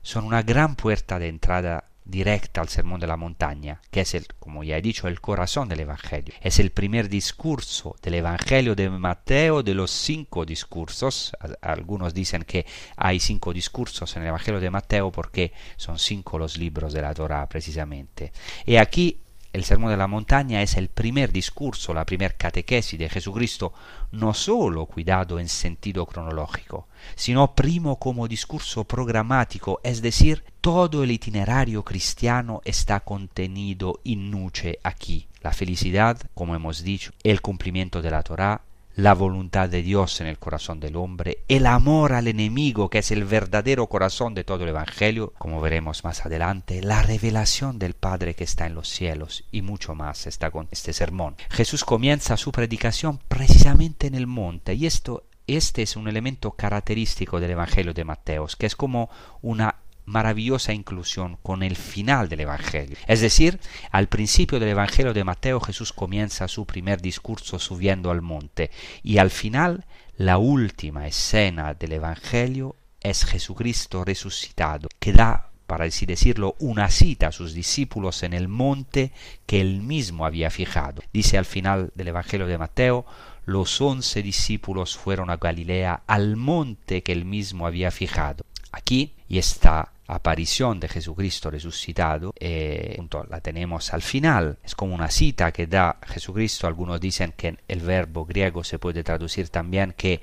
son 0.01 0.25
una 0.25 0.42
gran 0.42 0.77
puerta 0.77 1.18
de 1.18 1.29
entrada 1.29 1.90
directa 2.07 2.61
al 2.61 2.68
sermón 2.68 3.01
de 3.01 3.09
la 3.09 3.16
montaña, 3.16 3.83
que 3.90 4.01
es 4.01 4.14
el, 4.14 4.27
como 4.38 4.62
ya 4.62 4.79
he 4.79 4.83
dicho, 4.83 5.09
el 5.09 5.20
corazón 5.20 5.68
del 5.68 5.81
Evangelio. 5.81 6.33
Es 6.40 6.61
el 6.61 6.70
primer 6.70 7.09
discurso 7.09 7.96
del 8.01 8.14
Evangelio 8.14 8.75
de 8.75 8.88
Mateo 8.88 9.62
de 9.62 9.75
los 9.75 9.90
cinco 9.90 10.46
discursos. 10.46 11.33
Algunos 11.61 12.14
dicen 12.14 12.44
que 12.44 12.64
hay 12.96 13.20
cinco 13.20 13.53
discursos 13.53 14.16
en 14.16 14.22
el 14.22 14.29
Evangelio 14.29 14.61
de 14.61 14.70
Mateo 14.70 15.11
porque 15.11 15.53
son 15.77 15.99
cinco 15.99 16.38
los 16.38 16.57
libros 16.57 16.92
de 16.92 17.03
la 17.03 17.12
Torah 17.12 17.49
precisamente. 17.49 18.33
Y 18.64 18.77
aquí 18.77 19.25
el 19.57 19.64
Sermón 19.64 19.90
de 19.90 19.97
la 19.97 20.07
Montaña 20.07 20.61
es 20.61 20.77
el 20.77 20.88
primer 20.88 21.33
discurso, 21.33 21.95
la 21.95 22.05
primer 22.05 22.37
catequesis 22.37 22.99
de 22.99 23.09
Jesucristo, 23.09 23.73
no 24.12 24.35
solo 24.35 24.85
cuidado 24.85 25.38
en 25.38 25.49
sentido 25.49 26.05
cronológico, 26.05 26.88
sino 27.14 27.55
primo 27.55 27.99
como 27.99 28.29
discurso 28.29 28.85
programático, 28.85 29.81
es 29.83 30.03
decir, 30.03 30.45
todo 30.61 31.03
el 31.03 31.11
itinerario 31.11 31.83
cristiano 31.85 32.61
está 32.66 33.01
contenido 33.01 34.01
in 34.05 34.31
nuce 34.31 34.79
aquí. 34.83 35.27
La 35.40 35.55
felicidad, 35.55 36.21
como 36.35 36.55
hemos 36.55 36.83
dicho, 36.83 37.12
el 37.23 37.40
cumplimiento 37.40 38.03
de 38.03 38.11
la 38.11 38.23
Torá, 38.23 38.61
la 38.96 39.12
voluntad 39.12 39.68
de 39.68 39.82
Dios 39.82 40.22
en 40.22 40.26
el 40.26 40.38
corazón 40.38 40.80
del 40.80 40.96
hombre, 40.96 41.44
el 41.48 41.66
amor 41.66 42.14
al 42.14 42.28
enemigo, 42.28 42.88
que 42.88 42.98
es 42.98 43.11
el 43.11 43.24
verdadero 43.24 43.88
corazón 43.88 44.32
de 44.32 44.42
todo 44.42 44.62
el 44.62 44.70
Evangelio, 44.70 45.35
como 45.37 45.61
veremos 45.61 46.02
más 46.02 46.24
adelante, 46.24 46.82
la 46.82 47.02
revelación 47.02 47.78
del 47.78 47.92
Padre 47.92 48.35
que 48.35 48.44
está 48.44 48.66
en 48.66 48.74
los 48.74 48.88
cielos 48.88 49.44
y 49.52 49.61
mucho 49.61 49.94
más 49.94 50.26
está 50.26 50.50
con 50.50 50.66
este 50.70 50.94
sermón. 50.94 51.37
Jesús 51.50 51.85
comienza 51.85 52.38
su 52.38 52.52
predicación 52.52 53.20
precisamente 53.28 54.06
en 54.06 54.14
el 54.14 54.26
monte 54.26 54.74
y 54.74 54.87
esto 54.87 55.24
este 55.46 55.82
es 55.82 55.94
un 55.94 56.09
elemento 56.09 56.52
característico 56.52 57.38
del 57.38 57.52
Evangelio 57.52 57.94
de 57.94 58.04
Mateos, 58.04 58.56
que 58.56 58.66
es 58.66 58.74
como 58.74 59.11
una 59.42 59.76
maravillosa 60.07 60.73
inclusión 60.73 61.37
con 61.42 61.62
el 61.62 61.77
final 61.77 62.29
del 62.29 62.40
Evangelio. 62.40 62.97
Es 63.07 63.21
decir, 63.21 63.61
al 63.90 64.09
principio 64.09 64.59
del 64.59 64.71
Evangelio 64.71 65.12
de 65.12 65.25
Mateo 65.25 65.61
Jesús 65.61 65.92
comienza 65.92 66.49
su 66.49 66.64
primer 66.64 67.03
discurso 67.03 67.59
subiendo 67.59 68.11
al 68.11 68.23
monte 68.23 68.71
y 69.03 69.19
al 69.19 69.31
final 69.31 69.85
la 70.16 70.38
última 70.38 71.07
escena 71.07 71.75
del 71.75 71.92
Evangelio 71.92 72.77
es 73.01 73.25
Jesucristo 73.25 74.05
resucitado, 74.05 74.88
que 74.99 75.12
da, 75.12 75.51
para 75.66 75.85
así 75.85 76.07
decirlo, 76.07 76.57
una 76.59 76.88
cita 76.90 77.29
a 77.29 77.33
sus 77.33 77.53
discípulos 77.53 78.23
en 78.23 78.33
el 78.33 78.49
monte 78.49 79.12
que 79.45 79.61
él 79.61 79.83
mismo 79.83 80.25
había 80.25 80.51
fijado. 80.51 81.03
Dice 81.12 81.37
al 81.37 81.45
final 81.45 81.92
del 81.95 82.09
Evangelio 82.09 82.47
de 82.47 82.59
Mateo, 82.59 83.05
los 83.45 83.81
once 83.81 84.23
discípulos 84.23 84.97
fueron 84.97 85.31
a 85.31 85.37
Galilea 85.37 86.03
al 86.07 86.37
monte 86.37 87.03
que 87.03 87.12
él 87.12 87.25
mismo 87.25 87.66
había 87.66 87.90
fijado. 87.90 88.45
Aquí 88.73 89.14
y 89.29 89.38
esta 89.38 89.92
aparición 90.07 90.79
de 90.79 90.88
Jesucristo 90.88 91.51
resucitado, 91.51 92.33
eh, 92.38 93.01
la 93.29 93.40
tenemos 93.40 93.92
al 93.92 94.03
final, 94.03 94.59
es 94.62 94.75
como 94.75 94.95
una 94.95 95.11
cita 95.11 95.53
que 95.53 95.66
da 95.66 95.99
Jesucristo, 96.07 96.66
algunos 96.66 97.01
dicen 97.01 97.33
que 97.37 97.59
el 97.66 97.81
verbo 97.81 98.25
griego 98.25 98.62
se 98.62 98.79
puede 98.79 99.03
traducir 99.03 99.49
también 99.49 99.95
que 99.97 100.23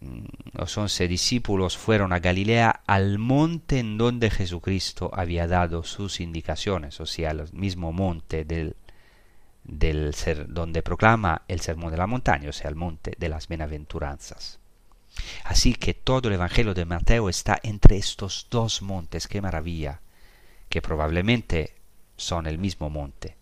mm, 0.00 0.24
los 0.58 0.76
once 0.78 1.06
discípulos 1.06 1.76
fueron 1.76 2.12
a 2.12 2.18
Galilea 2.18 2.82
al 2.86 3.18
monte 3.18 3.78
en 3.78 3.98
donde 3.98 4.30
Jesucristo 4.30 5.10
había 5.12 5.46
dado 5.46 5.82
sus 5.84 6.20
indicaciones, 6.20 7.00
o 7.00 7.06
sea, 7.06 7.32
el 7.32 7.44
mismo 7.52 7.92
monte 7.92 8.44
del, 8.44 8.74
del 9.64 10.14
ser, 10.14 10.46
donde 10.48 10.82
proclama 10.82 11.42
el 11.46 11.60
sermón 11.60 11.90
de 11.90 11.98
la 11.98 12.06
montaña, 12.06 12.48
o 12.48 12.52
sea, 12.52 12.70
el 12.70 12.76
monte 12.76 13.14
de 13.18 13.28
las 13.28 13.48
bienaventuranzas. 13.48 14.57
Así 15.44 15.74
que 15.74 15.94
todo 15.94 16.28
el 16.28 16.34
Evangelio 16.34 16.74
de 16.74 16.84
Mateo 16.84 17.28
está 17.28 17.58
entre 17.62 17.96
estos 17.96 18.46
dos 18.50 18.82
montes, 18.82 19.28
qué 19.28 19.40
maravilla, 19.40 20.00
que 20.68 20.82
probablemente 20.82 21.74
son 22.16 22.46
el 22.46 22.58
mismo 22.58 22.90
monte. 22.90 23.36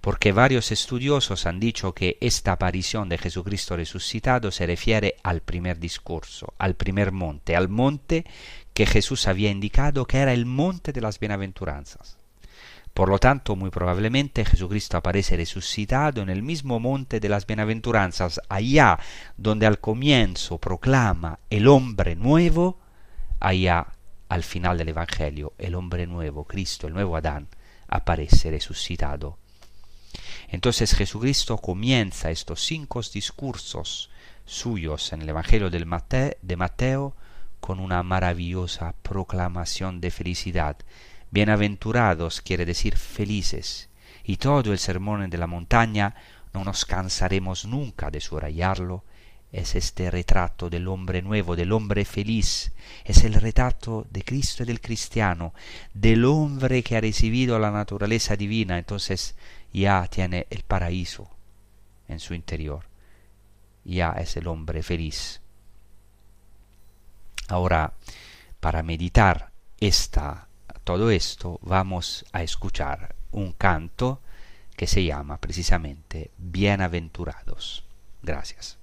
Porque 0.00 0.32
varios 0.32 0.70
estudiosos 0.70 1.46
han 1.46 1.58
dicho 1.58 1.92
que 1.92 2.16
esta 2.20 2.52
aparición 2.52 3.08
de 3.08 3.18
Jesucristo 3.18 3.76
resucitado 3.76 4.50
se 4.50 4.66
refiere 4.66 5.16
al 5.22 5.40
primer 5.40 5.78
discurso, 5.78 6.54
al 6.58 6.74
primer 6.74 7.12
monte, 7.12 7.56
al 7.56 7.68
monte 7.68 8.24
que 8.72 8.86
Jesús 8.86 9.26
había 9.26 9.50
indicado 9.50 10.06
que 10.06 10.18
era 10.18 10.32
el 10.32 10.46
monte 10.46 10.92
de 10.92 11.00
las 11.00 11.18
bienaventuranzas. 11.18 12.17
Por 12.98 13.10
lo 13.10 13.20
tanto, 13.20 13.54
muy 13.54 13.70
probablemente 13.70 14.44
Jesucristo 14.44 14.96
aparece 14.96 15.36
resucitado 15.36 16.20
en 16.20 16.30
el 16.30 16.42
mismo 16.42 16.80
monte 16.80 17.20
de 17.20 17.28
las 17.28 17.46
bienaventuranzas, 17.46 18.40
allá 18.48 18.98
donde 19.36 19.66
al 19.66 19.78
comienzo 19.78 20.58
proclama 20.58 21.38
el 21.48 21.68
hombre 21.68 22.16
nuevo, 22.16 22.80
allá 23.38 23.86
al 24.28 24.42
final 24.42 24.78
del 24.78 24.88
Evangelio, 24.88 25.52
el 25.58 25.76
hombre 25.76 26.08
nuevo, 26.08 26.42
Cristo, 26.42 26.88
el 26.88 26.92
nuevo 26.92 27.16
Adán, 27.16 27.46
aparece 27.86 28.50
resucitado. 28.50 29.38
Entonces 30.48 30.92
Jesucristo 30.92 31.56
comienza 31.58 32.32
estos 32.32 32.62
cinco 32.62 33.00
discursos 33.14 34.10
suyos 34.44 35.12
en 35.12 35.22
el 35.22 35.28
Evangelio 35.28 35.70
de 35.70 36.56
Mateo 36.56 37.14
con 37.60 37.78
una 37.78 38.02
maravillosa 38.02 38.96
proclamación 39.04 40.00
de 40.00 40.10
felicidad. 40.10 40.78
Bienaventurados 41.30 42.40
quiere 42.40 42.64
decir 42.64 42.96
felices. 42.96 43.90
Y 44.24 44.36
todo 44.36 44.72
el 44.72 44.78
sermón 44.78 45.28
de 45.28 45.38
la 45.38 45.46
montaña, 45.46 46.14
no 46.54 46.64
nos 46.64 46.84
cansaremos 46.84 47.66
nunca 47.66 48.10
de 48.10 48.20
subrayarlo, 48.20 49.04
es 49.52 49.74
este 49.74 50.10
retrato 50.10 50.68
del 50.68 50.88
hombre 50.88 51.22
nuevo, 51.22 51.56
del 51.56 51.72
hombre 51.72 52.04
feliz, 52.04 52.72
es 53.04 53.24
el 53.24 53.34
retrato 53.34 54.06
de 54.10 54.22
Cristo 54.22 54.62
y 54.62 54.66
del 54.66 54.80
cristiano, 54.80 55.54
del 55.94 56.24
hombre 56.24 56.82
que 56.82 56.96
ha 56.96 57.00
recibido 57.00 57.58
la 57.58 57.70
naturaleza 57.70 58.36
divina, 58.36 58.78
entonces 58.78 59.36
ya 59.72 60.06
tiene 60.08 60.46
el 60.50 60.62
paraíso 60.64 61.30
en 62.08 62.20
su 62.20 62.34
interior, 62.34 62.84
ya 63.84 64.12
es 64.12 64.36
el 64.36 64.46
hombre 64.48 64.82
feliz. 64.82 65.40
Ahora, 67.48 67.94
para 68.60 68.82
meditar 68.82 69.50
esta, 69.80 70.47
todo 70.88 71.10
esto, 71.10 71.60
vamos 71.60 72.24
a 72.32 72.42
escuchar 72.42 73.14
un 73.30 73.52
canto 73.52 74.22
que 74.74 74.86
se 74.86 75.04
llama 75.04 75.36
precisamente 75.36 76.30
Bienaventurados. 76.38 77.84
Gracias. 78.22 78.78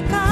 우리가 0.00 0.29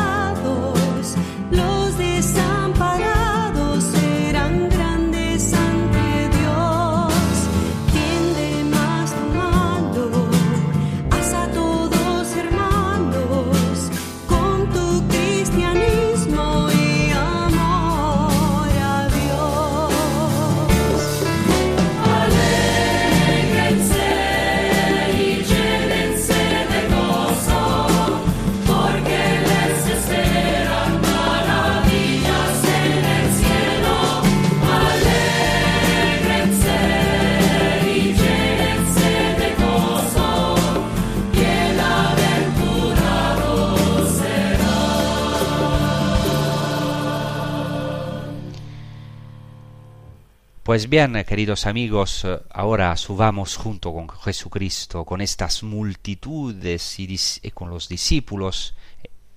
Pues 50.69 50.91
bien, 50.91 51.15
queridos 51.27 51.65
amigos, 51.65 52.27
ahora 52.51 52.95
subamos 52.99 53.57
junto 53.57 53.91
con 53.91 54.07
Jesucristo, 54.07 55.07
con 55.07 55.23
estas 55.23 55.63
multitudes 55.63 57.01
y, 57.01 57.51
con 57.53 57.71
los 57.71 57.89
discípulos, 57.89 58.75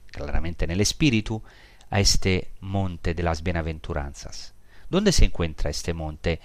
claramente 0.08 0.66
en 0.66 0.72
el 0.72 0.82
Espíritu, 0.82 1.42
a 1.90 2.02
este 2.02 2.52
monte 2.60 3.14
de 3.14 3.24
las 3.24 3.44
bienaventuranzas. 3.44 4.54
¿Dónde 4.90 5.14
se 5.14 5.24
encuentra 5.24 5.70
este 5.70 5.94
monte? 5.94 6.42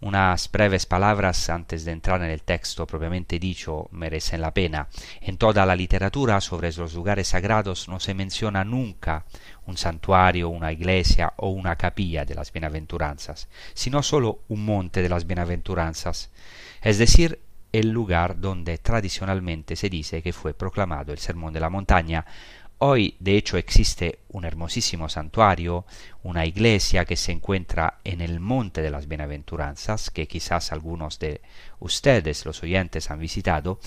Unas 0.00 0.50
breves 0.52 0.86
palabras 0.86 1.50
antes 1.50 1.84
de 1.84 1.90
entrar 1.90 2.22
en 2.22 2.30
el 2.30 2.42
texto 2.42 2.86
propiamente 2.86 3.40
dicho 3.40 3.88
merecen 3.90 4.40
la 4.40 4.54
pena. 4.54 4.86
En 5.20 5.38
toda 5.38 5.66
la 5.66 5.74
literatura 5.74 6.40
sobre 6.40 6.72
los 6.72 6.94
lugares 6.94 7.28
sagrados 7.28 7.88
no 7.88 7.98
se 7.98 8.14
menciona 8.14 8.62
nunca 8.62 9.24
un 9.66 9.76
santuario, 9.76 10.50
una 10.50 10.72
iglesia 10.72 11.32
o 11.36 11.48
una 11.48 11.74
capilla 11.74 12.24
de 12.24 12.36
las 12.36 12.52
bienaventuranzas, 12.52 13.48
sino 13.74 14.04
solo 14.04 14.42
un 14.48 14.64
monte 14.64 15.02
de 15.02 15.08
las 15.08 15.26
bienaventuranzas, 15.26 16.30
es 16.80 16.98
decir, 16.98 17.40
el 17.72 17.90
lugar 17.90 18.40
donde 18.40 18.78
tradicionalmente 18.78 19.76
se 19.76 19.90
dice 19.90 20.22
que 20.22 20.32
fue 20.32 20.54
proclamado 20.54 21.12
el 21.12 21.18
sermón 21.18 21.52
de 21.52 21.60
la 21.60 21.68
montaña 21.68 22.24
Hoy, 22.80 23.16
de 23.18 23.36
hecho, 23.36 23.56
existe 23.56 24.20
un 24.28 24.44
hermosísimo 24.44 25.08
santuario, 25.08 25.84
una 26.22 26.46
iglesia 26.46 27.04
que 27.04 27.16
se 27.16 27.32
encuentra 27.32 27.98
en 28.04 28.20
el 28.20 28.38
Monte 28.38 28.82
de 28.82 28.90
las 28.90 29.08
Bienaventuranzas, 29.08 30.10
que 30.10 30.28
quizás 30.28 30.70
algunos 30.70 31.18
de 31.18 31.40
ustedes, 31.80 32.46
los 32.46 32.62
oyentes, 32.62 33.10
han 33.10 33.18
visitado, 33.18 33.80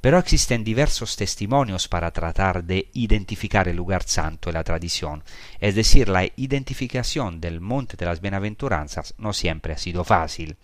pero 0.00 0.18
existen 0.18 0.64
diversos 0.64 1.16
testimonios 1.16 1.86
para 1.86 2.12
tratar 2.12 2.64
de 2.64 2.88
identificar 2.94 3.68
el 3.68 3.76
lugar 3.76 4.04
santo 4.04 4.48
en 4.48 4.54
la 4.54 4.64
tradición, 4.64 5.22
es 5.60 5.74
decir, 5.74 6.08
la 6.08 6.24
identificación 6.36 7.42
del 7.42 7.60
Monte 7.60 7.98
de 7.98 8.06
las 8.06 8.22
Bienaventuranzas 8.22 9.12
no 9.18 9.34
siempre 9.34 9.74
ha 9.74 9.78
sido 9.78 10.02
fácil. 10.02 10.56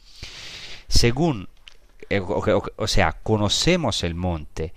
Según, 0.89 1.51
eh, 2.09 2.21
o, 2.21 2.87
sea, 2.87 3.19
conocemos 3.23 4.03
el 4.03 4.15
monte, 4.15 4.73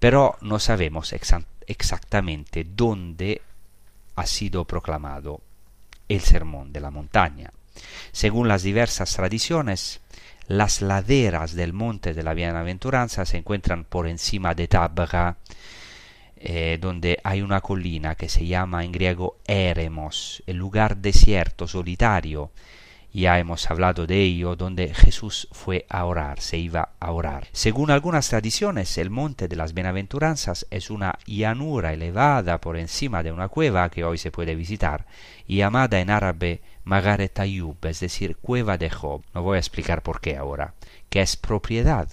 pero 0.00 0.36
no 0.40 0.58
sabemos 0.58 1.12
exactamente 1.12 1.59
exactamente 1.70 2.64
dónde 2.64 3.40
ha 4.16 4.26
sido 4.26 4.64
proclamado 4.64 5.40
el 6.08 6.20
sermón 6.20 6.72
de 6.72 6.80
la 6.80 6.90
montaña. 6.90 7.52
Según 8.12 8.48
las 8.48 8.62
diversas 8.62 9.14
tradiciones, 9.14 10.00
las 10.48 10.82
laderas 10.82 11.54
del 11.54 11.72
monte 11.72 12.12
de 12.12 12.24
la 12.24 12.34
bienaventuranza 12.34 13.24
se 13.24 13.38
encuentran 13.38 13.84
por 13.84 14.08
encima 14.08 14.54
de 14.54 14.66
Tabra, 14.66 15.36
eh, 16.36 16.78
donde 16.80 17.20
hay 17.22 17.40
una 17.40 17.60
colina 17.60 18.16
que 18.16 18.28
se 18.28 18.44
llama 18.44 18.84
en 18.84 18.90
griego 18.90 19.36
Eremos, 19.46 20.42
el 20.46 20.56
lugar 20.56 20.96
desierto, 20.96 21.68
solitario, 21.68 22.50
ya 23.12 23.38
hemos 23.38 23.70
hablado 23.70 24.06
de 24.06 24.22
ello, 24.22 24.56
donde 24.56 24.94
Jesús 24.94 25.48
fue 25.52 25.86
a 25.88 26.04
orar, 26.04 26.40
se 26.40 26.58
iba 26.58 26.90
a 27.00 27.10
orar. 27.12 27.48
Según 27.52 27.90
algunas 27.90 28.28
tradiciones, 28.28 28.96
el 28.98 29.10
monte 29.10 29.48
de 29.48 29.56
las 29.56 29.74
bienaventuranzas 29.74 30.66
es 30.70 30.90
una 30.90 31.18
llanura 31.26 31.92
elevada 31.92 32.60
por 32.60 32.76
encima 32.76 33.22
de 33.22 33.32
una 33.32 33.48
cueva 33.48 33.90
que 33.90 34.04
hoy 34.04 34.18
se 34.18 34.30
puede 34.30 34.54
visitar, 34.54 35.06
llamada 35.46 36.00
en 36.00 36.10
árabe 36.10 36.62
Magaret 36.84 37.38
Ayub, 37.38 37.76
es 37.86 38.00
decir, 38.00 38.36
cueva 38.36 38.78
de 38.78 38.90
Job. 38.90 39.22
No 39.34 39.42
voy 39.42 39.56
a 39.56 39.60
explicar 39.60 40.02
por 40.02 40.20
qué 40.20 40.36
ahora, 40.36 40.74
que 41.08 41.20
es 41.20 41.36
propiedad 41.36 42.08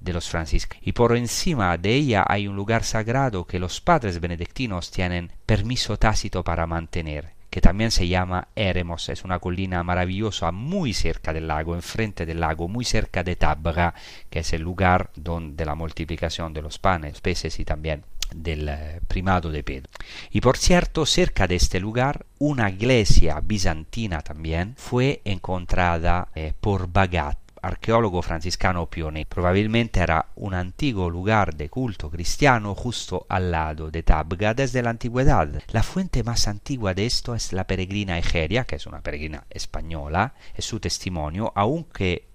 de 0.00 0.12
los 0.12 0.28
franciscanos. 0.28 0.86
Y 0.86 0.92
por 0.92 1.16
encima 1.16 1.76
de 1.76 1.94
ella 1.94 2.24
hay 2.26 2.48
un 2.48 2.56
lugar 2.56 2.84
sagrado 2.84 3.46
que 3.46 3.58
los 3.58 3.80
padres 3.80 4.20
benedictinos 4.20 4.90
tienen 4.90 5.32
permiso 5.46 5.98
tácito 5.98 6.42
para 6.42 6.66
mantener, 6.66 7.34
que 7.50 7.60
también 7.60 7.90
se 7.90 8.08
llama 8.08 8.48
Eremos. 8.54 9.08
Es 9.08 9.24
una 9.24 9.40
colina 9.40 9.82
maravillosa 9.82 10.52
muy 10.52 10.94
cerca 10.94 11.32
del 11.32 11.48
lago, 11.48 11.74
enfrente 11.74 12.24
del 12.24 12.40
lago, 12.40 12.68
muy 12.68 12.84
cerca 12.84 13.22
de 13.24 13.36
Tabra, 13.36 13.94
que 14.30 14.38
es 14.38 14.52
el 14.52 14.62
lugar 14.62 15.10
donde 15.16 15.64
la 15.64 15.74
multiplicación 15.74 16.54
de 16.54 16.62
los 16.62 16.78
panes, 16.78 17.20
peces 17.20 17.58
y 17.58 17.64
también 17.64 18.04
del 18.34 18.68
eh, 18.68 19.00
primado 19.08 19.50
de 19.50 19.62
Pedro. 19.64 19.90
Y 20.30 20.40
por 20.40 20.56
cierto, 20.56 21.06
cerca 21.06 21.46
de 21.46 21.56
este 21.56 21.80
lugar, 21.80 22.26
una 22.38 22.70
iglesia 22.70 23.40
bizantina 23.42 24.20
también 24.20 24.74
fue 24.76 25.20
encontrada 25.24 26.28
eh, 26.34 26.52
por 26.58 26.88
Bagat, 26.92 27.39
arqueólogo 27.62 28.22
franciscano 28.22 28.86
pionero. 28.86 29.28
Probabilmente 29.28 30.00
era 30.00 30.26
un 30.36 30.54
antiguo 30.54 31.10
lugar 31.10 31.54
de 31.54 31.68
culto 31.68 32.10
cristiano 32.10 32.74
justo 32.74 33.26
al 33.28 33.50
lado 33.50 33.90
de 33.90 34.02
Tabga 34.02 34.54
desde 34.54 34.82
la 34.82 34.90
antigüedad. 34.90 35.62
La 35.68 35.82
fuente 35.82 36.22
más 36.22 36.48
antigua 36.48 36.94
de 36.94 37.06
esto 37.06 37.34
es 37.34 37.52
la 37.52 37.66
peregrina 37.66 38.18
Egeria, 38.18 38.64
que 38.64 38.76
es 38.76 38.86
una 38.86 39.00
peregrina 39.00 39.44
española, 39.50 40.34
es 40.54 40.64
su 40.64 40.80
testimonio, 40.80 41.52
aunque 41.54 42.29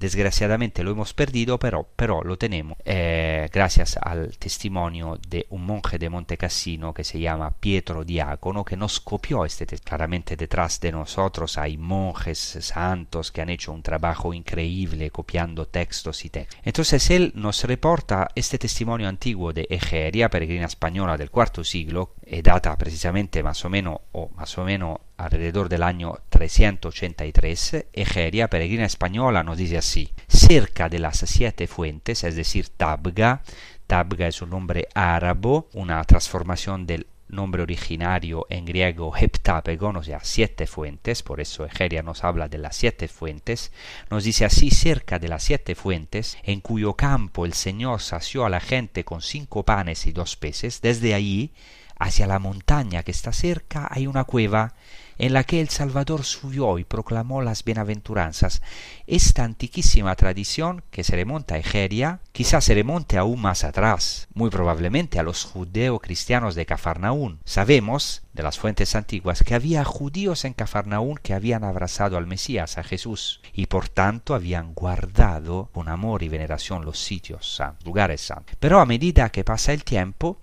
Desgraciadamente 0.00 0.82
lo 0.82 0.92
hemos 0.92 1.12
perdido, 1.12 1.58
pero, 1.58 1.86
pero 1.94 2.24
lo 2.24 2.38
tenemos 2.38 2.78
eh, 2.86 3.50
gracias 3.52 3.98
al 4.00 4.36
testimonio 4.38 5.18
de 5.28 5.46
un 5.50 5.66
monje 5.66 5.98
de 5.98 6.08
Montecassino 6.08 6.94
que 6.94 7.04
se 7.04 7.20
llama 7.20 7.50
Pietro 7.50 8.02
Diácono, 8.02 8.64
que 8.64 8.78
nos 8.78 8.98
copió 9.00 9.44
este 9.44 9.66
Claramente 9.66 10.36
detrás 10.36 10.80
de 10.80 10.90
nosotros 10.90 11.58
hay 11.58 11.76
monjes 11.76 12.38
santos 12.38 13.30
que 13.30 13.42
han 13.42 13.50
hecho 13.50 13.72
un 13.72 13.82
trabajo 13.82 14.32
increíble 14.32 15.10
copiando 15.10 15.66
textos 15.66 16.24
y 16.24 16.30
textos. 16.30 16.58
Entonces 16.64 17.10
él 17.10 17.32
nos 17.34 17.62
reporta 17.64 18.28
este 18.34 18.58
testimonio 18.58 19.06
antiguo 19.06 19.52
de 19.52 19.66
Egeria, 19.68 20.30
peregrina 20.30 20.66
española 20.66 21.18
del 21.18 21.30
cuarto 21.30 21.62
siglo, 21.62 22.14
e 22.24 22.40
data 22.42 22.76
precisamente 22.78 23.42
más 23.42 23.64
o 23.64 23.68
menos, 23.68 23.98
o 24.12 24.30
más 24.30 24.56
o 24.56 24.64
menos 24.64 24.98
alrededor 25.24 25.68
del 25.68 25.82
año 25.82 26.18
383, 26.30 27.86
Egeria, 27.92 28.48
peregrina 28.48 28.86
española, 28.86 29.42
nos 29.42 29.58
dice 29.58 29.78
así, 29.78 30.12
cerca 30.28 30.88
de 30.88 30.98
las 30.98 31.18
siete 31.18 31.66
fuentes, 31.66 32.24
es 32.24 32.36
decir, 32.36 32.68
Tabga, 32.70 33.42
Tabga 33.86 34.28
es 34.28 34.40
un 34.40 34.50
nombre 34.50 34.88
árabe, 34.94 35.64
una 35.74 36.02
transformación 36.04 36.86
del 36.86 37.06
nombre 37.28 37.62
originario 37.62 38.46
en 38.50 38.64
griego 38.64 39.16
heptapegon, 39.16 39.96
o 39.96 40.02
sea, 40.02 40.20
siete 40.22 40.66
fuentes, 40.66 41.22
por 41.22 41.40
eso 41.40 41.64
Egeria 41.64 42.02
nos 42.02 42.24
habla 42.24 42.48
de 42.48 42.58
las 42.58 42.76
siete 42.76 43.06
fuentes, 43.06 43.72
nos 44.10 44.24
dice 44.24 44.44
así 44.44 44.70
cerca 44.70 45.18
de 45.18 45.28
las 45.28 45.44
siete 45.44 45.74
fuentes, 45.74 46.38
en 46.42 46.60
cuyo 46.60 46.94
campo 46.94 47.44
el 47.44 47.52
Señor 47.52 48.00
sació 48.00 48.44
a 48.44 48.50
la 48.50 48.60
gente 48.60 49.04
con 49.04 49.20
cinco 49.20 49.64
panes 49.64 50.06
y 50.06 50.12
dos 50.12 50.36
peces, 50.36 50.80
desde 50.80 51.14
allí, 51.14 51.52
hacia 51.98 52.26
la 52.26 52.38
montaña 52.38 53.02
que 53.02 53.10
está 53.10 53.32
cerca, 53.32 53.86
hay 53.90 54.06
una 54.06 54.24
cueva 54.24 54.74
en 55.20 55.34
la 55.34 55.44
que 55.44 55.60
el 55.60 55.68
Salvador 55.68 56.24
subió 56.24 56.78
y 56.78 56.84
proclamó 56.84 57.42
las 57.42 57.62
bienaventuranzas. 57.62 58.62
Esta 59.06 59.44
antiquísima 59.44 60.16
tradición, 60.16 60.82
que 60.90 61.04
se 61.04 61.14
remonta 61.14 61.56
a 61.56 61.58
Egeria, 61.58 62.20
quizás 62.32 62.64
se 62.64 62.74
remonte 62.74 63.18
aún 63.18 63.42
más 63.42 63.62
atrás, 63.62 64.28
muy 64.32 64.48
probablemente 64.48 65.18
a 65.18 65.22
los 65.22 65.44
judeo-cristianos 65.44 66.54
de 66.54 66.64
Cafarnaún. 66.64 67.40
Sabemos, 67.44 68.22
de 68.32 68.42
las 68.42 68.58
fuentes 68.58 68.94
antiguas, 68.96 69.42
que 69.42 69.54
había 69.54 69.84
judíos 69.84 70.46
en 70.46 70.54
Cafarnaún 70.54 71.18
que 71.22 71.34
habían 71.34 71.64
abrazado 71.64 72.16
al 72.16 72.26
Mesías, 72.26 72.78
a 72.78 72.82
Jesús, 72.82 73.42
y 73.52 73.66
por 73.66 73.90
tanto 73.90 74.34
habían 74.34 74.72
guardado 74.72 75.68
con 75.74 75.90
amor 75.90 76.22
y 76.22 76.30
veneración 76.30 76.86
los 76.86 76.98
sitios 76.98 77.56
santos, 77.56 77.84
lugares 77.84 78.22
santos. 78.22 78.56
Pero 78.58 78.80
a 78.80 78.86
medida 78.86 79.28
que 79.28 79.44
pasa 79.44 79.74
el 79.74 79.84
tiempo, 79.84 80.38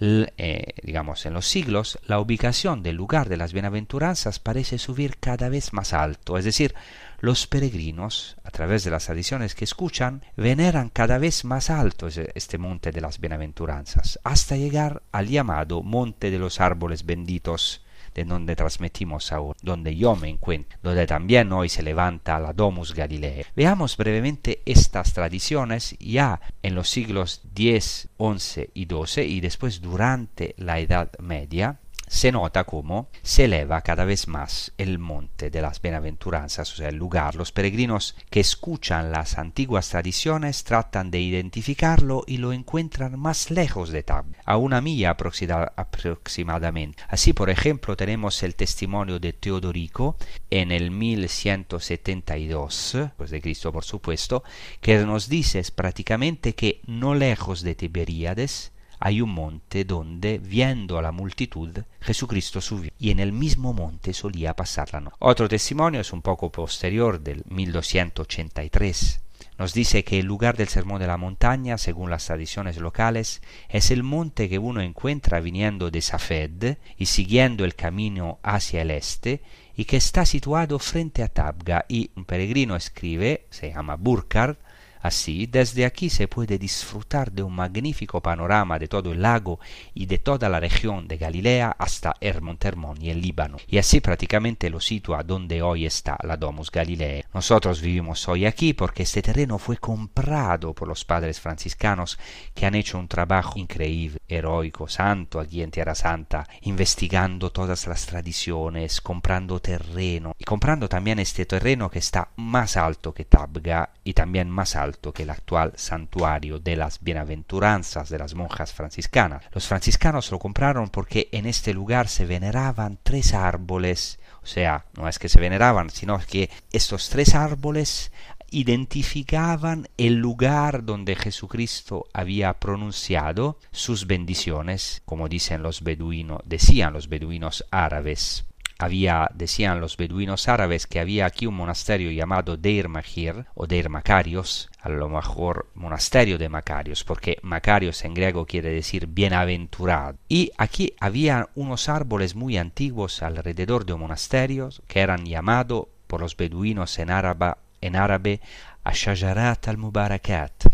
eh, 0.00 0.74
digamos, 0.82 1.26
en 1.26 1.34
los 1.34 1.46
siglos, 1.46 1.98
la 2.06 2.20
ubicación 2.20 2.82
del 2.82 2.96
lugar 2.96 3.28
de 3.28 3.36
las 3.36 3.52
bienaventuranzas 3.52 4.38
parece 4.38 4.78
subir 4.78 5.16
cada 5.18 5.48
vez 5.48 5.72
más 5.72 5.92
alto, 5.92 6.38
es 6.38 6.44
decir, 6.44 6.74
los 7.20 7.48
peregrinos, 7.48 8.36
a 8.44 8.50
través 8.50 8.84
de 8.84 8.90
las 8.90 9.06
tradiciones 9.06 9.56
que 9.56 9.64
escuchan, 9.64 10.22
veneran 10.36 10.88
cada 10.88 11.18
vez 11.18 11.44
más 11.44 11.68
alto 11.68 12.06
este 12.06 12.58
monte 12.58 12.92
de 12.92 13.00
las 13.00 13.18
bienaventuranzas, 13.18 14.20
hasta 14.22 14.56
llegar 14.56 15.02
al 15.10 15.26
llamado 15.26 15.82
monte 15.82 16.30
de 16.30 16.38
los 16.38 16.60
árboles 16.60 17.04
benditos, 17.04 17.84
de 18.18 18.24
donde 18.24 18.56
transmitimos 18.56 19.32
ahora, 19.32 19.58
donde 19.62 19.94
yo 19.94 20.16
me 20.16 20.28
encuentro, 20.28 20.78
donde 20.82 21.06
también 21.06 21.52
hoy 21.52 21.68
se 21.68 21.82
levanta 21.82 22.38
la 22.38 22.52
Domus 22.52 22.94
Galilea. 22.94 23.46
Veamos 23.54 23.96
brevemente 23.96 24.62
estas 24.66 25.12
tradiciones 25.12 25.96
ya 26.00 26.40
en 26.62 26.74
los 26.74 26.88
siglos 26.88 27.42
X, 27.54 28.08
XI 28.18 28.70
y 28.74 28.86
XII 28.86 29.24
y 29.24 29.40
después 29.40 29.80
durante 29.80 30.54
la 30.58 30.80
Edad 30.80 31.10
Media, 31.20 31.80
se 32.08 32.32
nota 32.32 32.64
cómo 32.64 33.08
se 33.22 33.44
eleva 33.44 33.82
cada 33.82 34.04
vez 34.04 34.28
más 34.28 34.72
el 34.78 34.98
monte 34.98 35.50
de 35.50 35.62
las 35.62 35.80
bienaventuranzas, 35.80 36.72
o 36.72 36.76
sea, 36.76 36.88
el 36.88 36.96
lugar. 36.96 37.34
Los 37.34 37.52
peregrinos 37.52 38.16
que 38.30 38.40
escuchan 38.40 39.12
las 39.12 39.38
antiguas 39.38 39.88
tradiciones 39.88 40.64
tratan 40.64 41.10
de 41.10 41.20
identificarlo 41.20 42.24
y 42.26 42.38
lo 42.38 42.52
encuentran 42.52 43.18
más 43.18 43.50
lejos 43.50 43.90
de 43.90 44.02
Tab, 44.02 44.26
a 44.44 44.56
una 44.56 44.80
milla 44.80 45.10
aproximadamente. 45.10 47.02
Así, 47.08 47.32
por 47.32 47.50
ejemplo, 47.50 47.96
tenemos 47.96 48.42
el 48.42 48.54
testimonio 48.54 49.18
de 49.18 49.32
Teodorico 49.32 50.16
en 50.50 50.72
el 50.72 50.90
1172, 50.90 52.96
pues 53.16 53.30
de 53.30 53.40
Cristo 53.40 53.72
por 53.72 53.84
supuesto, 53.84 54.44
que 54.80 54.98
nos 54.98 55.28
dice 55.28 55.62
prácticamente 55.74 56.54
que 56.54 56.80
no 56.86 57.14
lejos 57.14 57.62
de 57.62 57.74
Tiberíades, 57.74 58.72
hay 58.98 59.20
un 59.20 59.30
monte 59.30 59.84
donde, 59.84 60.38
viendo 60.38 60.98
a 60.98 61.02
la 61.02 61.12
multitud, 61.12 61.70
Jesucristo 62.00 62.60
subió 62.60 62.90
y 62.98 63.10
en 63.10 63.20
el 63.20 63.32
mismo 63.32 63.72
monte 63.72 64.12
solía 64.12 64.54
pasar 64.54 64.92
la 64.92 65.00
noche. 65.00 65.16
Otro 65.20 65.48
testimonio 65.48 66.00
es 66.00 66.12
un 66.12 66.22
poco 66.22 66.50
posterior 66.50 67.20
del 67.20 67.42
1283. 67.48 69.20
Nos 69.56 69.74
dice 69.74 70.04
que 70.04 70.20
el 70.20 70.26
lugar 70.26 70.56
del 70.56 70.68
sermón 70.68 71.00
de 71.00 71.08
la 71.08 71.16
montaña, 71.16 71.78
según 71.78 72.10
las 72.10 72.26
tradiciones 72.26 72.76
locales, 72.78 73.42
es 73.68 73.90
el 73.90 74.04
monte 74.04 74.48
que 74.48 74.58
uno 74.58 74.80
encuentra 74.80 75.40
viniendo 75.40 75.90
de 75.90 76.00
Safed 76.00 76.76
y 76.96 77.06
siguiendo 77.06 77.64
el 77.64 77.74
camino 77.74 78.38
hacia 78.42 78.82
el 78.82 78.92
este, 78.92 79.42
y 79.76 79.84
que 79.84 79.96
está 79.96 80.24
situado 80.26 80.78
frente 80.78 81.22
a 81.22 81.28
Tabga, 81.28 81.84
y 81.88 82.10
un 82.16 82.24
peregrino 82.24 82.76
escribe, 82.76 83.46
se 83.50 83.70
llama 83.70 83.96
Burkhardt, 83.96 84.58
Así, 85.00 85.46
desde 85.46 85.84
aquí 85.84 86.10
se 86.10 86.28
puede 86.28 86.58
disfrutar 86.58 87.32
de 87.32 87.42
un 87.42 87.54
magnífico 87.54 88.20
panorama 88.20 88.78
de 88.78 88.88
todo 88.88 89.12
el 89.12 89.22
lago 89.22 89.60
y 89.94 90.06
de 90.06 90.18
toda 90.18 90.48
la 90.48 90.60
región 90.60 91.08
de 91.08 91.16
Galilea 91.16 91.76
hasta 91.78 92.16
Hermont 92.20 92.64
Hermón 92.64 92.98
y 93.00 93.10
el 93.10 93.20
Líbano. 93.20 93.58
Y 93.66 93.78
así 93.78 94.00
prácticamente 94.00 94.70
lo 94.70 94.80
sitúa 94.80 95.22
donde 95.22 95.62
hoy 95.62 95.86
está 95.86 96.18
la 96.22 96.36
Domus 96.36 96.70
Galilea. 96.70 97.24
Nosotros 97.32 97.80
vivimos 97.80 98.28
hoy 98.28 98.46
aquí 98.46 98.72
porque 98.72 99.04
este 99.04 99.22
terreno 99.22 99.58
fue 99.58 99.76
comprado 99.76 100.74
por 100.74 100.88
los 100.88 101.04
padres 101.04 101.40
franciscanos 101.40 102.18
que 102.54 102.66
han 102.66 102.74
hecho 102.74 102.98
un 102.98 103.08
trabajo 103.08 103.58
increíble, 103.58 104.18
heroico, 104.26 104.88
santo 104.88 105.40
aquí 105.40 105.62
en 105.62 105.70
Tierra 105.70 105.94
Santa, 105.94 106.46
investigando 106.62 107.50
todas 107.50 107.86
las 107.86 108.06
tradiciones, 108.06 109.00
comprando 109.00 109.60
terreno 109.60 110.34
y 110.38 110.44
comprando 110.44 110.88
también 110.88 111.18
este 111.18 111.46
terreno 111.46 111.90
que 111.90 111.98
está 111.98 112.30
más 112.36 112.76
alto 112.76 113.12
que 113.12 113.24
Tabga 113.24 113.90
y 114.04 114.14
también 114.14 114.50
más 114.50 114.74
alto 114.76 114.87
que 115.14 115.22
el 115.22 115.30
actual 115.30 115.72
santuario 115.76 116.58
de 116.58 116.76
las 116.76 117.00
bienaventuranzas 117.00 118.08
de 118.08 118.18
las 118.18 118.34
monjas 118.34 118.72
franciscanas. 118.72 119.44
Los 119.52 119.66
franciscanos 119.66 120.30
lo 120.30 120.38
compraron 120.38 120.88
porque 120.88 121.28
en 121.32 121.46
este 121.46 121.74
lugar 121.74 122.08
se 122.08 122.26
veneraban 122.26 122.98
tres 123.02 123.34
árboles, 123.34 124.18
o 124.42 124.46
sea, 124.46 124.86
no 124.96 125.08
es 125.08 125.18
que 125.18 125.28
se 125.28 125.40
veneraban, 125.40 125.90
sino 125.90 126.18
que 126.18 126.50
estos 126.72 127.08
tres 127.08 127.34
árboles 127.34 128.12
identificaban 128.50 129.88
el 129.98 130.14
lugar 130.14 130.84
donde 130.84 131.16
Jesucristo 131.16 132.06
había 132.14 132.54
pronunciado 132.54 133.58
sus 133.72 134.06
bendiciones, 134.06 135.02
como 135.04 135.28
dicen 135.28 135.62
los 135.62 135.82
beduinos, 135.82 136.40
decían 136.46 136.94
los 136.94 137.08
beduinos 137.08 137.64
árabes 137.70 138.47
había, 138.78 139.28
decían 139.34 139.80
los 139.80 139.96
beduinos 139.96 140.48
árabes, 140.48 140.86
que 140.86 141.00
había 141.00 141.26
aquí 141.26 141.46
un 141.46 141.54
monasterio 141.54 142.12
llamado 142.12 142.56
Deir 142.56 142.88
Mahir 142.88 143.46
o 143.54 143.66
Deir 143.66 143.88
Macarios, 143.88 144.70
a 144.80 144.88
lo 144.88 145.08
mejor 145.08 145.68
monasterio 145.74 146.38
de 146.38 146.48
Macarios, 146.48 147.02
porque 147.02 147.38
Macarios 147.42 148.04
en 148.04 148.14
griego 148.14 148.46
quiere 148.46 148.70
decir 148.70 149.08
bienaventurado. 149.08 150.16
Y 150.28 150.52
aquí 150.58 150.94
había 151.00 151.48
unos 151.56 151.88
árboles 151.88 152.36
muy 152.36 152.56
antiguos 152.56 153.22
alrededor 153.22 153.84
de 153.84 153.94
un 153.94 154.00
monasterio 154.00 154.70
que 154.86 155.00
eran 155.00 155.26
llamados 155.26 155.86
por 156.06 156.20
los 156.20 156.36
beduinos 156.36 156.98
en 156.98 157.10
árabe, 157.10 157.54
en 157.80 157.96
árabe 157.96 158.40
Ashajarat 158.84 159.68
al-Mubarakat, 159.68 160.66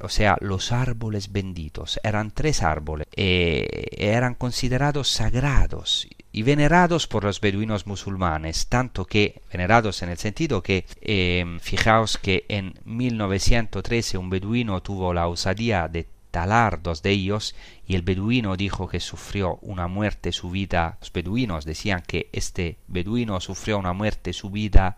o 0.00 0.08
sea, 0.08 0.38
los 0.40 0.72
árboles 0.72 1.30
benditos. 1.30 2.00
Eran 2.02 2.30
tres 2.30 2.62
árboles, 2.62 3.06
eh, 3.14 3.88
eran 3.98 4.34
considerados 4.34 5.08
sagrados 5.08 6.08
y 6.32 6.42
venerados 6.42 7.06
por 7.06 7.24
los 7.24 7.40
beduinos 7.40 7.86
musulmanes, 7.86 8.68
tanto 8.68 9.04
que, 9.04 9.42
venerados 9.52 10.02
en 10.02 10.10
el 10.10 10.18
sentido 10.18 10.62
que, 10.62 10.86
eh, 11.00 11.58
fijaos 11.60 12.18
que 12.18 12.44
en 12.48 12.74
1913 12.84 14.18
un 14.18 14.30
beduino 14.30 14.82
tuvo 14.82 15.12
la 15.12 15.26
osadía 15.26 15.88
de 15.88 16.06
talar 16.30 16.82
dos 16.82 17.02
de 17.02 17.10
ellos 17.10 17.54
y 17.86 17.96
el 17.96 18.02
beduino 18.02 18.56
dijo 18.56 18.88
que 18.88 19.00
sufrió 19.00 19.58
una 19.62 19.88
muerte 19.88 20.32
subida. 20.32 20.98
Los 21.00 21.12
beduinos 21.12 21.64
decían 21.64 22.02
que 22.06 22.28
este 22.32 22.78
beduino 22.86 23.40
sufrió 23.40 23.78
una 23.78 23.92
muerte 23.92 24.32
subida 24.32 24.96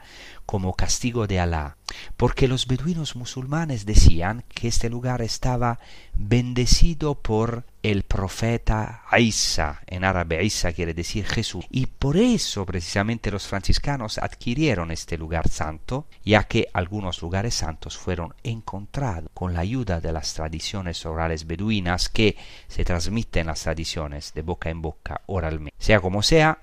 como 0.52 0.74
castigo 0.74 1.26
de 1.26 1.40
Alá, 1.40 1.78
porque 2.18 2.46
los 2.46 2.66
beduinos 2.66 3.16
musulmanes 3.16 3.86
decían 3.86 4.44
que 4.50 4.68
este 4.68 4.90
lugar 4.90 5.22
estaba 5.22 5.78
bendecido 6.12 7.14
por 7.14 7.64
el 7.82 8.02
profeta 8.02 9.00
Isa, 9.18 9.80
en 9.86 10.04
árabe 10.04 10.44
Isa 10.44 10.74
quiere 10.74 10.92
decir 10.92 11.24
Jesús, 11.24 11.64
y 11.70 11.86
por 11.86 12.18
eso 12.18 12.66
precisamente 12.66 13.30
los 13.30 13.46
franciscanos 13.46 14.18
adquirieron 14.18 14.90
este 14.90 15.16
lugar 15.16 15.48
santo, 15.48 16.06
ya 16.22 16.44
que 16.44 16.68
algunos 16.74 17.22
lugares 17.22 17.54
santos 17.54 17.96
fueron 17.96 18.34
encontrados 18.42 19.30
con 19.32 19.54
la 19.54 19.60
ayuda 19.60 20.02
de 20.02 20.12
las 20.12 20.34
tradiciones 20.34 21.06
orales 21.06 21.46
beduinas 21.46 22.10
que 22.10 22.36
se 22.68 22.84
transmiten 22.84 23.46
las 23.46 23.62
tradiciones 23.62 24.34
de 24.34 24.42
boca 24.42 24.68
en 24.68 24.82
boca 24.82 25.22
oralmente. 25.24 25.74
Sea 25.78 26.00
como 26.00 26.22
sea, 26.22 26.58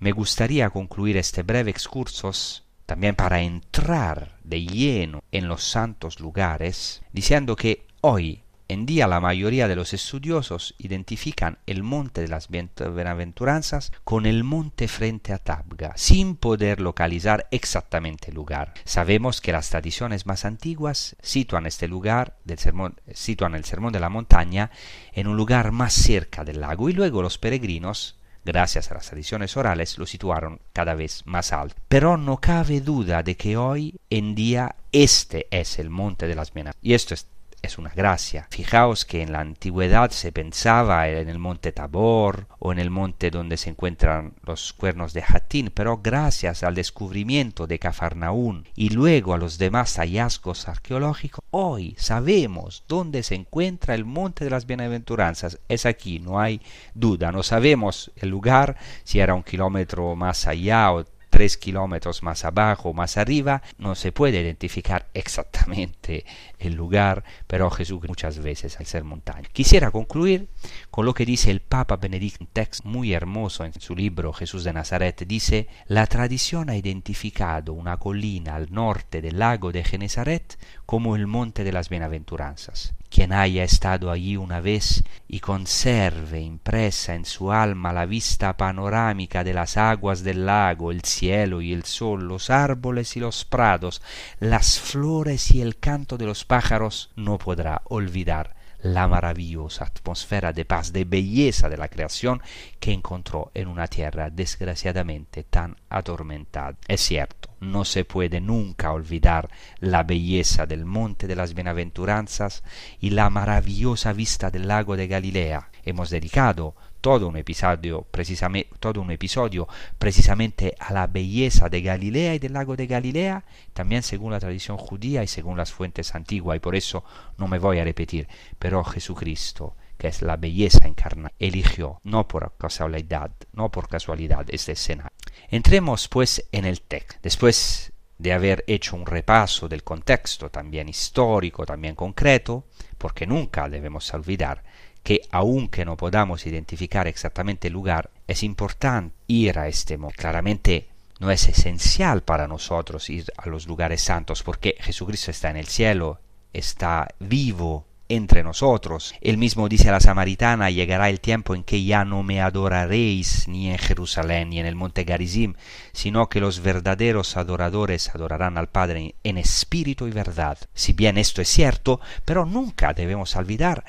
me 0.00 0.10
gustaría 0.10 0.68
concluir 0.70 1.16
este 1.16 1.44
breve 1.44 1.70
excursus 1.70 2.64
también 2.86 3.14
para 3.14 3.42
entrar 3.42 4.38
de 4.44 4.64
lleno 4.64 5.22
en 5.32 5.48
los 5.48 5.64
santos 5.64 6.20
lugares, 6.20 7.02
diciendo 7.12 7.56
que 7.56 7.86
hoy 8.00 8.44
en 8.68 8.86
día 8.86 9.06
la 9.06 9.20
mayoría 9.20 9.68
de 9.68 9.76
los 9.76 9.92
estudiosos 9.92 10.74
identifican 10.78 11.58
el 11.66 11.82
monte 11.82 12.22
de 12.22 12.28
las 12.28 12.48
bienaventuranzas 12.48 13.92
con 14.04 14.24
el 14.24 14.42
monte 14.42 14.88
frente 14.88 15.32
a 15.32 15.38
Tabga, 15.38 15.92
sin 15.96 16.36
poder 16.36 16.80
localizar 16.80 17.46
exactamente 17.50 18.30
el 18.30 18.36
lugar. 18.36 18.72
Sabemos 18.84 19.40
que 19.40 19.52
las 19.52 19.68
tradiciones 19.68 20.26
más 20.26 20.44
antiguas 20.44 21.16
sitúan 21.20 21.66
este 21.66 21.88
lugar 21.88 22.38
del 22.44 22.58
sermón, 22.58 23.00
sitúan 23.12 23.54
el 23.54 23.64
sermón 23.64 23.92
de 23.92 24.00
la 24.00 24.08
montaña 24.08 24.70
en 25.12 25.26
un 25.26 25.36
lugar 25.36 25.70
más 25.70 25.92
cerca 25.92 26.44
del 26.44 26.60
lago 26.60 26.88
y 26.88 26.94
luego 26.94 27.22
los 27.22 27.38
peregrinos 27.38 28.16
gracias 28.44 28.90
a 28.90 28.94
las 28.94 29.06
tradiciones 29.06 29.56
orales, 29.56 29.98
lo 29.98 30.06
situaron 30.06 30.60
cada 30.72 30.94
vez 30.94 31.22
más 31.26 31.52
alto. 31.52 31.76
Pero 31.88 32.16
no 32.16 32.38
cabe 32.38 32.80
duda 32.80 33.22
de 33.22 33.36
que 33.36 33.56
hoy 33.56 33.96
en 34.10 34.34
día 34.34 34.76
este 34.92 35.46
es 35.50 35.78
el 35.78 35.90
monte 35.90 36.26
de 36.26 36.34
las 36.34 36.52
Bienaventuranzas. 36.52 36.84
Y 36.84 36.94
esto 36.94 37.14
es 37.14 37.26
es 37.64 37.78
una 37.78 37.90
gracia. 37.90 38.46
Fijaos 38.50 39.04
que 39.04 39.22
en 39.22 39.32
la 39.32 39.40
antigüedad 39.40 40.10
se 40.10 40.32
pensaba 40.32 41.08
en 41.08 41.28
el 41.28 41.38
monte 41.38 41.72
Tabor 41.72 42.46
o 42.58 42.72
en 42.72 42.78
el 42.78 42.90
monte 42.90 43.30
donde 43.30 43.56
se 43.56 43.70
encuentran 43.70 44.34
los 44.44 44.72
cuernos 44.72 45.12
de 45.12 45.22
Hatín, 45.26 45.70
pero 45.74 45.98
gracias 46.02 46.62
al 46.62 46.74
descubrimiento 46.74 47.66
de 47.66 47.78
Cafarnaún 47.78 48.68
y 48.74 48.90
luego 48.90 49.34
a 49.34 49.38
los 49.38 49.58
demás 49.58 49.96
hallazgos 49.98 50.68
arqueológicos, 50.68 51.44
hoy 51.50 51.94
sabemos 51.98 52.84
dónde 52.88 53.22
se 53.22 53.34
encuentra 53.34 53.94
el 53.94 54.04
monte 54.04 54.44
de 54.44 54.50
las 54.50 54.66
bienaventuranzas. 54.66 55.58
Es 55.68 55.86
aquí, 55.86 56.18
no 56.18 56.40
hay 56.40 56.60
duda. 56.94 57.32
No 57.32 57.42
sabemos 57.42 58.12
el 58.16 58.28
lugar, 58.28 58.76
si 59.04 59.20
era 59.20 59.34
un 59.34 59.42
kilómetro 59.42 60.14
más 60.16 60.46
allá 60.46 60.92
o 60.92 61.04
tres 61.34 61.56
kilómetros 61.56 62.22
más 62.22 62.44
abajo 62.44 62.90
o 62.90 62.92
más 62.92 63.16
arriba, 63.16 63.60
no 63.76 63.96
se 63.96 64.12
puede 64.12 64.40
identificar 64.40 65.08
exactamente 65.14 66.24
el 66.64 66.74
lugar, 66.74 67.24
pero 67.46 67.70
Jesús 67.70 68.00
muchas 68.06 68.38
veces 68.38 68.78
al 68.78 68.86
ser 68.86 69.04
montaña. 69.04 69.48
Quisiera 69.52 69.90
concluir 69.90 70.48
con 70.90 71.06
lo 71.06 71.14
que 71.14 71.26
dice 71.26 71.50
el 71.50 71.60
Papa 71.60 71.96
Benedicto, 71.96 72.44
un 72.44 72.92
muy 72.92 73.12
hermoso 73.12 73.64
en 73.64 73.72
su 73.80 73.94
libro 73.94 74.32
Jesús 74.32 74.64
de 74.64 74.72
Nazaret, 74.72 75.24
dice, 75.26 75.68
la 75.86 76.06
tradición 76.06 76.70
ha 76.70 76.76
identificado 76.76 77.72
una 77.72 77.96
colina 77.96 78.54
al 78.54 78.72
norte 78.72 79.20
del 79.20 79.38
lago 79.38 79.72
de 79.72 79.84
Genesaret 79.84 80.58
como 80.86 81.16
el 81.16 81.26
monte 81.26 81.64
de 81.64 81.72
las 81.72 81.88
bienaventuranzas. 81.88 82.94
Quien 83.08 83.32
haya 83.32 83.62
estado 83.62 84.10
allí 84.10 84.36
una 84.36 84.60
vez 84.60 85.04
y 85.28 85.38
conserve 85.38 86.40
impresa 86.40 87.14
en 87.14 87.24
su 87.24 87.52
alma 87.52 87.92
la 87.92 88.06
vista 88.06 88.56
panorámica 88.56 89.44
de 89.44 89.54
las 89.54 89.76
aguas 89.76 90.24
del 90.24 90.46
lago, 90.46 90.90
el 90.90 91.02
cielo 91.02 91.60
y 91.60 91.72
el 91.72 91.84
sol, 91.84 92.26
los 92.26 92.50
árboles 92.50 93.16
y 93.16 93.20
los 93.20 93.44
prados, 93.44 94.02
las 94.40 94.80
flores 94.80 95.52
y 95.52 95.62
el 95.62 95.78
canto 95.78 96.18
de 96.18 96.26
los 96.26 96.44
pájaros, 96.54 97.10
no 97.16 97.36
podrá 97.36 97.82
olvidar 97.86 98.54
la 98.80 99.08
maravillosa 99.08 99.86
atmósfera 99.86 100.52
de 100.52 100.64
paz, 100.64 100.92
de 100.92 101.04
belleza 101.04 101.68
de 101.68 101.76
la 101.76 101.88
creación 101.88 102.40
que 102.78 102.92
encontró 102.92 103.50
en 103.54 103.66
una 103.66 103.88
tierra 103.88 104.30
desgraciadamente 104.30 105.42
tan 105.42 105.74
atormentada. 105.88 106.76
Es 106.86 107.00
cierto, 107.00 107.48
no 107.58 107.84
se 107.84 108.04
puede 108.04 108.40
nunca 108.40 108.92
olvidar 108.92 109.50
la 109.80 110.04
belleza 110.04 110.64
del 110.64 110.84
monte 110.84 111.26
de 111.26 111.34
las 111.34 111.54
bienaventuranzas 111.54 112.62
y 113.00 113.10
la 113.10 113.30
maravillosa 113.30 114.12
vista 114.12 114.52
del 114.52 114.68
lago 114.68 114.96
de 114.96 115.08
Galilea. 115.08 115.70
Hemos 115.84 116.08
dedicado 116.08 116.76
todo 117.04 117.28
un 117.28 117.36
episodio 117.36 118.00
precisamente, 118.10 118.70
todo 118.80 119.02
un 119.02 119.10
episodio 119.10 119.68
precisamente 119.98 120.74
a 120.78 120.94
la 120.94 121.06
belleza 121.06 121.68
de 121.68 121.82
Galilea 121.82 122.36
y 122.36 122.38
del 122.38 122.54
lago 122.54 122.76
de 122.76 122.86
Galilea, 122.86 123.44
también 123.74 124.02
según 124.02 124.32
la 124.32 124.40
tradición 124.40 124.78
judía 124.78 125.22
y 125.22 125.26
según 125.26 125.58
las 125.58 125.70
fuentes 125.70 126.14
antiguas, 126.14 126.56
y 126.56 126.60
por 126.60 126.74
eso 126.74 127.04
no 127.36 127.46
me 127.46 127.58
voy 127.58 127.78
a 127.78 127.84
repetir, 127.84 128.26
pero 128.58 128.82
Jesucristo, 128.82 129.76
que 129.98 130.08
es 130.08 130.22
la 130.22 130.38
belleza 130.38 130.88
encarnada, 130.88 131.34
eligió, 131.38 132.00
no 132.04 132.26
por 132.26 132.54
casualidad, 132.56 133.32
no 133.52 133.70
por 133.70 133.86
casualidad, 133.86 134.46
este 134.48 134.72
escenario. 134.72 135.12
Entremos 135.50 136.08
pues 136.08 136.48
en 136.52 136.64
el 136.64 136.80
texto. 136.80 137.16
Después 137.22 137.92
de 138.18 138.32
haber 138.32 138.64
hecho 138.66 138.96
un 138.96 139.06
repaso 139.06 139.68
del 139.68 139.82
contexto, 139.82 140.50
también 140.50 140.88
histórico, 140.88 141.66
también 141.66 141.94
concreto, 141.94 142.64
porque 142.98 143.26
nunca 143.26 143.68
debemos 143.68 144.12
olvidar 144.14 144.62
que 145.02 145.20
aunque 145.30 145.84
no 145.84 145.96
podamos 145.96 146.46
identificar 146.46 147.06
exactamente 147.06 147.68
el 147.68 147.74
lugar, 147.74 148.10
es 148.26 148.42
importante 148.42 149.14
ir 149.26 149.58
a 149.58 149.68
este 149.68 149.98
monte. 149.98 150.16
Claramente 150.16 150.88
no 151.20 151.30
es 151.30 151.46
esencial 151.46 152.22
para 152.22 152.48
nosotros 152.48 153.10
ir 153.10 153.26
a 153.36 153.48
los 153.48 153.66
lugares 153.66 154.02
santos 154.02 154.42
porque 154.42 154.76
Jesucristo 154.80 155.30
está 155.30 155.50
en 155.50 155.58
el 155.58 155.66
cielo, 155.66 156.20
está 156.52 157.08
vivo 157.18 157.86
entre 158.14 158.42
nosotros. 158.42 159.14
Él 159.20 159.38
mismo 159.38 159.68
dice 159.68 159.88
a 159.88 159.92
la 159.92 160.00
samaritana, 160.00 160.70
llegará 160.70 161.10
el 161.10 161.20
tiempo 161.20 161.54
en 161.54 161.64
que 161.64 161.84
ya 161.84 162.04
no 162.04 162.22
me 162.22 162.40
adoraréis 162.40 163.48
ni 163.48 163.70
en 163.70 163.78
Jerusalén 163.78 164.50
ni 164.50 164.60
en 164.60 164.66
el 164.66 164.74
monte 164.74 165.04
Garizim, 165.04 165.54
sino 165.92 166.28
que 166.28 166.40
los 166.40 166.60
verdaderos 166.60 167.36
adoradores 167.36 168.14
adorarán 168.14 168.58
al 168.58 168.68
Padre 168.68 169.14
en 169.24 169.38
espíritu 169.38 170.06
y 170.06 170.10
verdad. 170.10 170.58
Si 170.74 170.92
bien 170.92 171.18
esto 171.18 171.42
es 171.42 171.48
cierto, 171.48 172.00
pero 172.24 172.46
nunca 172.46 172.92
debemos 172.94 173.36
olvidar 173.36 173.84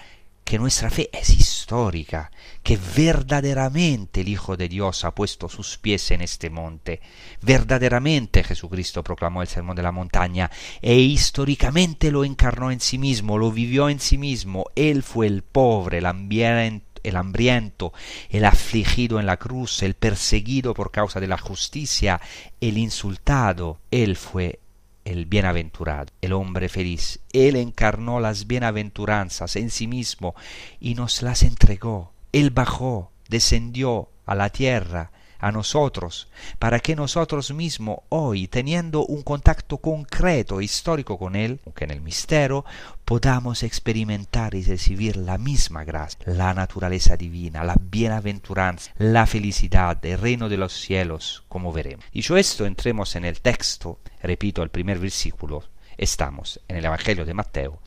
que 0.46 0.60
nuestra 0.60 0.92
fe 0.92 1.10
es 1.12 1.32
histórica, 1.32 2.32
que 2.62 2.78
verdaderamente 2.96 4.22
el 4.22 4.30
Hijo 4.30 4.56
de 4.56 4.70
Dios 4.70 5.04
ha 5.04 5.14
puesto 5.14 5.50
sus 5.50 5.80
pies 5.80 6.12
en 6.12 6.22
este 6.22 6.52
monte, 6.52 7.02
verdaderamente 7.42 8.44
Jesucristo 8.44 9.04
proclamó 9.04 9.42
el 9.42 9.48
sermón 9.48 9.76
de 9.76 9.82
la 9.82 9.92
montaña, 9.92 10.52
e 10.84 10.96
históricamente 10.98 12.12
lo 12.12 12.24
encarnó 12.24 12.72
en 12.72 12.80
sí 12.80 13.00
mismo, 13.00 13.40
lo 13.40 13.52
vivió 13.52 13.90
en 13.90 14.00
sí 14.00 14.20
mismo, 14.20 14.68
Él 14.76 15.02
fue 15.02 15.26
el 15.26 15.42
pobre, 15.42 15.98
el 15.98 16.06
hambriento, 16.06 16.86
el 17.02 17.18
hambriento, 17.18 17.94
el 18.30 18.46
afligido 18.46 19.20
en 19.20 19.26
la 19.26 19.38
cruz, 19.38 19.82
el 19.82 19.96
perseguido 19.96 20.76
por 20.76 20.92
causa 20.92 21.20
de 21.20 21.28
la 21.28 21.40
justicia, 21.40 22.22
el 22.62 22.78
insultado, 22.78 23.80
Él 23.90 24.16
fue 24.16 24.60
el 25.06 25.26
bienaventurado, 25.26 26.08
el 26.22 26.34
hombre 26.34 26.68
feliz. 26.68 27.20
Él 27.32 27.56
encarnó 27.56 28.20
las 28.20 28.48
bienaventuranzas 28.48 29.56
en 29.56 29.70
sí 29.70 29.88
mismo 29.88 30.36
y 30.80 30.96
nos 30.96 31.22
las 31.22 31.44
entregó. 31.44 32.12
Él 32.34 32.50
bajó, 32.50 33.12
descendió 33.30 34.10
a 34.26 34.36
la 34.36 34.50
tierra, 34.50 35.12
a 35.46 35.52
nosotros, 35.52 36.28
para 36.58 36.80
que 36.80 36.96
nosotros 36.96 37.54
mismos 37.54 38.00
hoy, 38.10 38.48
teniendo 38.48 39.06
un 39.06 39.22
contacto 39.22 39.78
concreto 39.78 40.60
histórico 40.60 41.20
con 41.20 41.36
Él, 41.36 41.60
aunque 41.68 41.84
en 41.84 41.92
el 41.92 42.02
misterio, 42.02 42.66
podamos 43.06 43.62
experimentar 43.62 44.56
y 44.56 44.64
recibir 44.64 45.18
la 45.18 45.38
misma 45.38 45.84
gracia, 45.84 46.18
la 46.26 46.56
naturaleza 46.56 47.16
divina, 47.16 47.64
la 47.64 47.76
bienaventuranza, 47.80 48.92
la 48.98 49.28
felicidad, 49.28 50.04
el 50.04 50.18
reino 50.18 50.50
de 50.50 50.58
los 50.58 50.74
cielos, 50.74 51.44
como 51.48 51.72
veremos. 51.72 52.06
Dicho 52.12 52.38
esto, 52.38 52.66
entremos 52.66 53.16
en 53.16 53.26
el 53.26 53.40
texto, 53.40 54.00
repito 54.24 54.64
el 54.64 54.70
primer 54.70 54.98
versículo, 54.98 55.64
estamos 55.96 56.60
en 56.68 56.78
el 56.78 56.86
Evangelio 56.86 57.24
de 57.24 57.36
Mateo, 57.36 57.80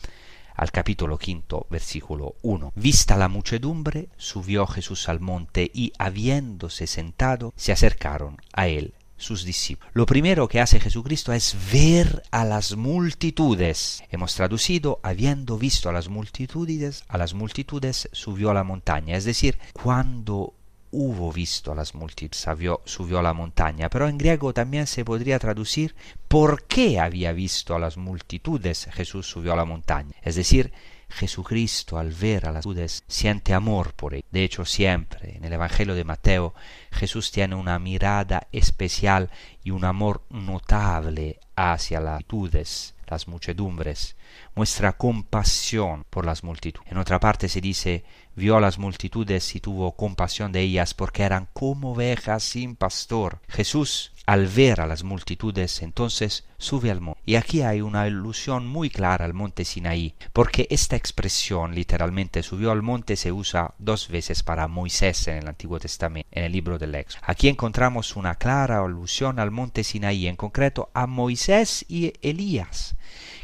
al 0.59 0.73
capítulo 0.73 1.17
quinto, 1.19 1.67
versículo 1.71 2.35
1. 2.43 2.73
Vista 2.75 3.17
la 3.17 3.29
muchedumbre, 3.29 4.09
subió 4.17 4.67
Jesús 4.67 5.09
al 5.09 5.21
monte 5.21 5.71
y, 5.73 5.93
habiéndose 5.99 6.89
sentado, 6.89 7.55
se 7.57 7.71
acercaron 7.71 8.39
a 8.53 8.67
él 8.67 8.93
sus 9.17 9.45
discípulos. 9.45 9.93
Lo 9.95 10.05
primero 10.05 10.49
que 10.49 10.61
hace 10.61 10.81
Jesucristo 10.81 11.33
es 11.33 11.57
ver 11.73 12.25
a 12.33 12.45
las 12.45 12.77
multitudes. 12.77 14.03
Hemos 14.11 14.35
traducido, 14.35 14.99
habiendo 15.05 15.59
visto 15.59 15.89
a 15.89 15.93
las 15.93 16.09
multitudes, 16.09 17.05
a 17.07 17.19
las 17.19 17.35
multitudes 17.35 18.09
subió 18.13 18.51
a 18.51 18.55
la 18.55 18.65
montaña. 18.65 19.17
Es 19.17 19.25
decir, 19.25 19.59
cuando 19.73 20.55
hubo 20.91 21.33
visto 21.33 21.73
a 21.73 21.75
las 21.75 21.95
multitudes, 21.95 22.47
subió 22.85 23.19
a 23.19 23.23
la 23.23 23.33
montaña, 23.33 23.89
pero 23.89 24.09
en 24.09 24.19
griego 24.19 24.53
también 24.53 24.87
se 24.87 25.05
podría 25.05 25.39
traducir 25.39 25.95
por 26.29 26.65
qué 26.65 27.01
había 27.01 27.33
visto 27.33 27.75
a 27.75 27.79
las 27.79 27.97
multitudes 27.97 28.89
Jesús 28.93 29.27
subió 29.27 29.53
a 29.53 29.57
la 29.57 29.65
montaña. 29.65 30.15
Es 30.23 30.37
decir, 30.37 30.73
Jesucristo 31.11 31.99
al 31.99 32.13
ver 32.13 32.47
a 32.47 32.53
las 32.53 32.67
multitudes 32.67 33.03
siente 33.09 33.55
amor 33.55 33.95
por 33.95 34.15
ellos. 34.15 34.27
De 34.31 34.45
hecho, 34.45 34.65
siempre 34.65 35.37
en 35.37 35.45
el 35.45 35.53
Evangelio 35.53 35.95
de 35.95 36.05
Mateo 36.05 36.55
Jesús 36.91 37.31
tiene 37.31 37.55
una 37.55 37.79
mirada 37.79 38.47
especial 38.53 39.31
y 39.65 39.71
un 39.71 39.85
amor 39.85 40.23
notable 40.29 41.41
hacia 41.57 42.01
las 42.01 42.15
multitudes, 42.15 42.95
las 43.07 43.27
muchedumbres. 43.27 44.17
Muestra 44.55 44.93
compasión 44.93 46.05
por 46.11 46.27
las 46.27 46.45
multitudes. 46.45 46.91
En 46.91 46.99
otra 46.99 47.19
parte 47.19 47.49
se 47.49 47.61
dice, 47.61 48.05
vio 48.39 48.57
a 48.57 48.61
las 48.61 48.79
multitudes 48.79 49.55
y 49.55 49.61
tuvo 49.61 49.93
compasión 49.93 50.53
de 50.53 50.61
ellas 50.63 50.95
porque 50.95 51.25
eran 51.25 51.49
como 51.53 51.93
ovejas 51.93 52.43
sin 52.43 52.77
pastor. 52.77 53.41
Jesús 53.49 54.13
al 54.29 54.47
ver 54.47 54.83
a 54.83 54.87
las 54.87 55.05
multitudes, 55.05 55.81
entonces 55.81 56.45
sube 56.59 56.91
al 56.91 57.01
monte. 57.01 57.19
Y 57.25 57.37
aquí 57.37 57.63
hay 57.63 57.81
una 57.81 58.03
alusión 58.03 58.67
muy 58.67 58.91
clara 58.91 59.25
al 59.25 59.33
monte 59.33 59.65
Sinaí, 59.65 60.15
porque 60.35 60.67
esta 60.69 60.97
expresión 60.97 61.75
literalmente 61.75 62.43
subió 62.43 62.71
al 62.71 62.83
monte 62.83 63.17
se 63.17 63.33
usa 63.33 63.73
dos 63.79 64.09
veces 64.09 64.43
para 64.43 64.69
Moisés 64.69 65.29
en 65.29 65.39
el 65.39 65.49
Antiguo 65.49 65.81
Testamento, 65.81 66.29
en 66.31 66.45
el 66.45 66.53
libro 66.53 66.79
del 66.79 66.95
Éxodo. 66.95 67.23
Aquí 67.25 67.49
encontramos 67.49 68.17
una 68.17 68.35
clara 68.35 68.81
alusión 68.81 69.39
al 69.39 69.51
monte 69.51 69.83
Sinaí, 69.83 70.27
en 70.27 70.37
concreto 70.37 70.91
a 70.93 71.07
Moisés 71.07 71.87
y 71.89 72.13
Elías, 72.21 72.97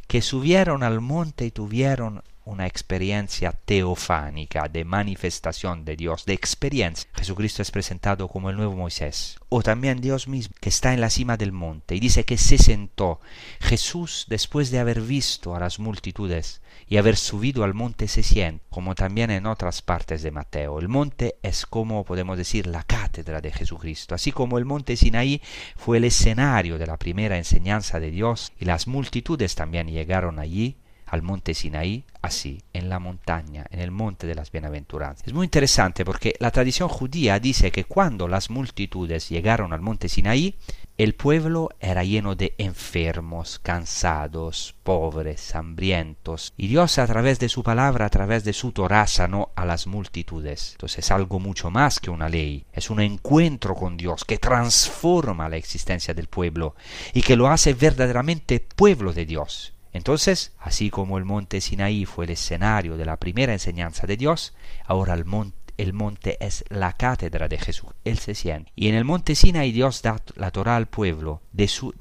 que 0.06 0.20
subieron 0.20 0.82
al 0.82 1.00
monte 1.00 1.46
y 1.46 1.50
tuvieron 1.50 2.22
una 2.44 2.66
experiencia 2.66 3.52
teofánica 3.52 4.68
de 4.68 4.84
manifestación 4.84 5.84
de 5.84 5.96
Dios, 5.96 6.24
de 6.26 6.34
experiencia. 6.34 7.08
Jesucristo 7.14 7.62
es 7.62 7.70
presentado 7.70 8.28
como 8.28 8.50
el 8.50 8.56
nuevo 8.56 8.76
Moisés, 8.76 9.38
o 9.48 9.62
también 9.62 10.00
Dios 10.00 10.28
mismo, 10.28 10.54
que 10.60 10.68
está 10.68 10.92
en 10.92 11.00
la 11.00 11.10
cima 11.10 11.36
del 11.36 11.52
monte, 11.52 11.94
y 11.94 12.00
dice 12.00 12.24
que 12.24 12.36
se 12.36 12.58
sentó. 12.58 13.20
Jesús, 13.60 14.26
después 14.28 14.70
de 14.70 14.78
haber 14.78 15.00
visto 15.00 15.54
a 15.54 15.60
las 15.60 15.78
multitudes 15.78 16.60
y 16.86 16.98
haber 16.98 17.16
subido 17.16 17.64
al 17.64 17.72
monte, 17.72 18.08
se 18.08 18.22
siente, 18.22 18.64
como 18.68 18.94
también 18.94 19.30
en 19.30 19.46
otras 19.46 19.80
partes 19.80 20.22
de 20.22 20.30
Mateo. 20.30 20.78
El 20.78 20.88
monte 20.88 21.36
es 21.42 21.64
como 21.64 22.04
podemos 22.04 22.36
decir 22.36 22.66
la 22.66 22.82
cátedra 22.82 23.40
de 23.40 23.52
Jesucristo, 23.52 24.14
así 24.14 24.32
como 24.32 24.58
el 24.58 24.64
monte 24.64 24.96
Sinaí 24.96 25.40
fue 25.76 25.96
el 25.96 26.04
escenario 26.04 26.78
de 26.78 26.86
la 26.86 26.98
primera 26.98 27.38
enseñanza 27.38 28.00
de 28.00 28.10
Dios, 28.10 28.52
y 28.58 28.66
las 28.66 28.86
multitudes 28.86 29.54
también 29.54 29.88
llegaron 29.88 30.38
allí 30.38 30.76
al 31.14 31.22
monte 31.22 31.54
Sinaí, 31.54 32.04
así, 32.22 32.62
en 32.72 32.88
la 32.88 32.98
montaña, 32.98 33.66
en 33.70 33.80
el 33.80 33.90
monte 33.90 34.26
de 34.26 34.34
las 34.34 34.50
bienaventuranzas. 34.50 35.26
Es 35.26 35.32
muy 35.32 35.44
interesante 35.44 36.04
porque 36.04 36.34
la 36.40 36.50
tradición 36.50 36.88
judía 36.88 37.38
dice 37.38 37.70
que 37.70 37.84
cuando 37.84 38.28
las 38.28 38.50
multitudes 38.50 39.28
llegaron 39.28 39.72
al 39.72 39.80
monte 39.80 40.08
Sinaí, 40.08 40.56
el 40.96 41.14
pueblo 41.14 41.70
era 41.80 42.04
lleno 42.04 42.36
de 42.36 42.54
enfermos, 42.56 43.58
cansados, 43.58 44.76
pobres, 44.84 45.54
hambrientos, 45.54 46.52
y 46.56 46.68
Dios 46.68 46.98
a 46.98 47.06
través 47.06 47.40
de 47.40 47.48
su 47.48 47.62
palabra, 47.62 48.06
a 48.06 48.10
través 48.10 48.44
de 48.44 48.52
su 48.52 48.70
Torah, 48.70 49.06
sanó 49.06 49.50
a 49.56 49.64
las 49.64 49.86
multitudes. 49.86 50.72
Entonces 50.72 51.00
es 51.00 51.10
algo 51.10 51.40
mucho 51.40 51.70
más 51.70 51.98
que 51.98 52.10
una 52.10 52.28
ley, 52.28 52.64
es 52.72 52.90
un 52.90 53.00
encuentro 53.00 53.74
con 53.74 53.96
Dios 53.96 54.24
que 54.24 54.38
transforma 54.38 55.48
la 55.48 55.56
existencia 55.56 56.14
del 56.14 56.28
pueblo 56.28 56.74
y 57.12 57.22
que 57.22 57.36
lo 57.36 57.48
hace 57.48 57.74
verdaderamente 57.74 58.60
pueblo 58.60 59.12
de 59.12 59.26
Dios. 59.26 59.73
Entonces, 59.94 60.52
así 60.58 60.90
como 60.90 61.16
el 61.16 61.24
monte 61.24 61.60
Sinaí 61.60 62.04
fue 62.04 62.26
el 62.26 62.32
escenario 62.32 62.96
de 62.96 63.06
la 63.06 63.16
primera 63.16 63.52
enseñanza 63.52 64.06
de 64.06 64.16
Dios, 64.16 64.52
ahora 64.84 65.14
el 65.14 65.24
monte, 65.24 65.56
el 65.76 65.92
monte 65.92 66.36
es 66.44 66.64
la 66.68 66.92
cátedra 66.92 67.48
de 67.48 67.58
Jesús. 67.58 67.90
Él 68.04 68.18
se 68.18 68.34
siente. 68.34 68.72
Y 68.76 68.88
en 68.88 68.96
el 68.96 69.04
monte 69.04 69.34
Sinaí 69.34 69.72
Dios 69.72 70.02
da 70.02 70.20
la 70.36 70.50
Torah 70.50 70.76
al 70.76 70.86
pueblo 70.86 71.42
de 71.52 71.68
su 71.68 71.94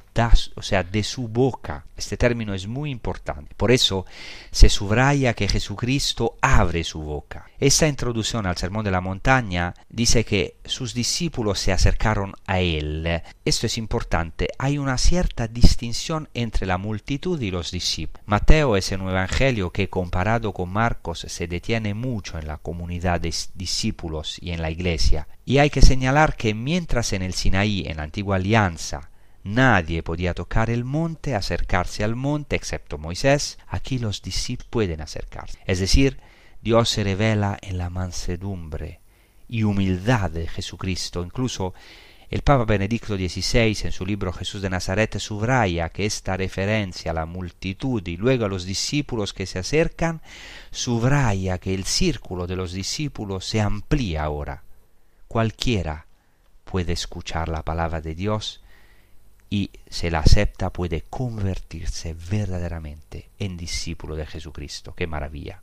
o 0.55 0.61
sea, 0.61 0.84
de 0.84 1.03
su 1.03 1.28
boca. 1.28 1.86
Este 1.97 2.18
término 2.18 2.53
es 2.53 2.68
muy 2.68 2.91
importante. 2.91 3.55
Por 3.55 3.72
eso 3.72 4.05
se 4.51 4.70
subraya 4.70 5.34
que 5.34 5.47
Jesucristo 5.47 6.38
abre 6.41 6.84
su 6.84 7.01
boca. 7.01 7.45
Esta 7.59 7.88
introducción 7.88 8.45
al 8.45 8.57
Sermón 8.57 8.86
de 8.86 8.91
la 8.91 9.01
Montaña 9.01 9.74
dice 9.89 10.24
que 10.24 10.57
sus 10.66 10.93
discípulos 10.93 11.59
se 11.59 11.72
acercaron 11.72 12.34
a 12.45 12.59
él. 12.59 13.22
Esto 13.45 13.66
es 13.66 13.78
importante. 13.78 14.49
Hay 14.59 14.78
una 14.78 14.97
cierta 14.97 15.47
distinción 15.47 16.30
entre 16.34 16.68
la 16.68 16.78
multitud 16.78 17.41
y 17.41 17.51
los 17.51 17.72
discípulos. 17.72 18.24
Mateo 18.28 18.78
es 18.78 18.91
un 18.91 19.09
evangelio 19.09 19.72
que 19.72 19.89
comparado 19.89 20.53
con 20.53 20.70
Marcos 20.70 21.26
se 21.28 21.47
detiene 21.47 21.93
mucho 21.93 22.38
en 22.38 22.47
la 22.47 22.57
comunidad 22.57 23.22
de 23.22 23.34
discípulos 23.55 24.38
y 24.41 24.51
en 24.51 24.61
la 24.61 24.70
iglesia. 24.70 25.28
Y 25.45 25.57
hay 25.57 25.70
que 25.70 25.82
señalar 25.82 26.36
que 26.36 26.53
mientras 26.53 27.14
en 27.14 27.22
el 27.22 27.34
Sinaí, 27.34 27.84
en 27.88 27.97
la 27.97 28.03
antigua 28.03 28.36
alianza, 28.36 29.09
Nadie 29.44 30.04
podía 30.04 30.34
tocar 30.34 30.70
el 30.70 30.86
monte, 30.86 31.36
acercarse 31.36 32.04
al 32.04 32.16
monte, 32.16 32.56
excepto 32.56 32.98
Moisés. 32.98 33.58
Aquí 33.68 34.00
los 34.00 34.22
discípulos 34.22 34.70
pueden 34.70 35.02
acercarse. 35.02 35.60
Es 35.66 35.80
decir, 35.80 36.18
Dios 36.62 36.89
se 36.89 37.04
revela 37.04 37.58
en 37.62 37.78
la 37.78 37.89
mansedumbre 37.89 39.02
y 39.50 39.64
humildad 39.64 40.32
de 40.32 40.48
Jesucristo. 40.48 41.24
Incluso 41.24 41.74
el 42.30 42.41
Papa 42.41 42.64
Benedicto 42.64 43.18
XVI 43.18 43.78
en 43.84 43.91
su 43.91 44.06
libro 44.06 44.32
Jesús 44.32 44.62
de 44.62 44.70
Nazaret 44.70 45.20
subraya 45.20 45.89
que 45.89 46.06
esta 46.06 46.38
referencia 46.38 47.12
a 47.12 47.14
la 47.14 47.26
multitud 47.26 48.02
y 48.08 48.16
luego 48.16 48.46
a 48.46 48.50
los 48.50 48.66
discípulos 48.66 49.34
que 49.34 49.46
se 49.46 49.60
acercan, 49.60 50.22
subraya 50.72 51.58
que 51.58 51.74
el 51.74 51.84
círculo 51.84 52.48
de 52.48 52.56
los 52.56 52.72
discípulos 52.72 53.46
se 53.46 53.60
amplía 53.60 54.24
ahora. 54.24 54.64
Cualquiera 55.28 56.08
puede 56.64 56.94
escuchar 56.94 57.50
la 57.50 57.62
palabra 57.64 58.00
de 58.02 58.16
Dios 58.16 58.62
y 59.54 59.70
se 59.88 60.10
la 60.10 60.18
acepta 60.18 60.74
puede 60.74 61.01
convertirse 61.01 62.16
verdaderamente 62.16 63.30
en 63.38 63.56
discípulo 63.56 64.16
de 64.16 64.26
Jesucristo. 64.26 64.95
¡Qué 64.95 65.06
maravilla! 65.06 65.62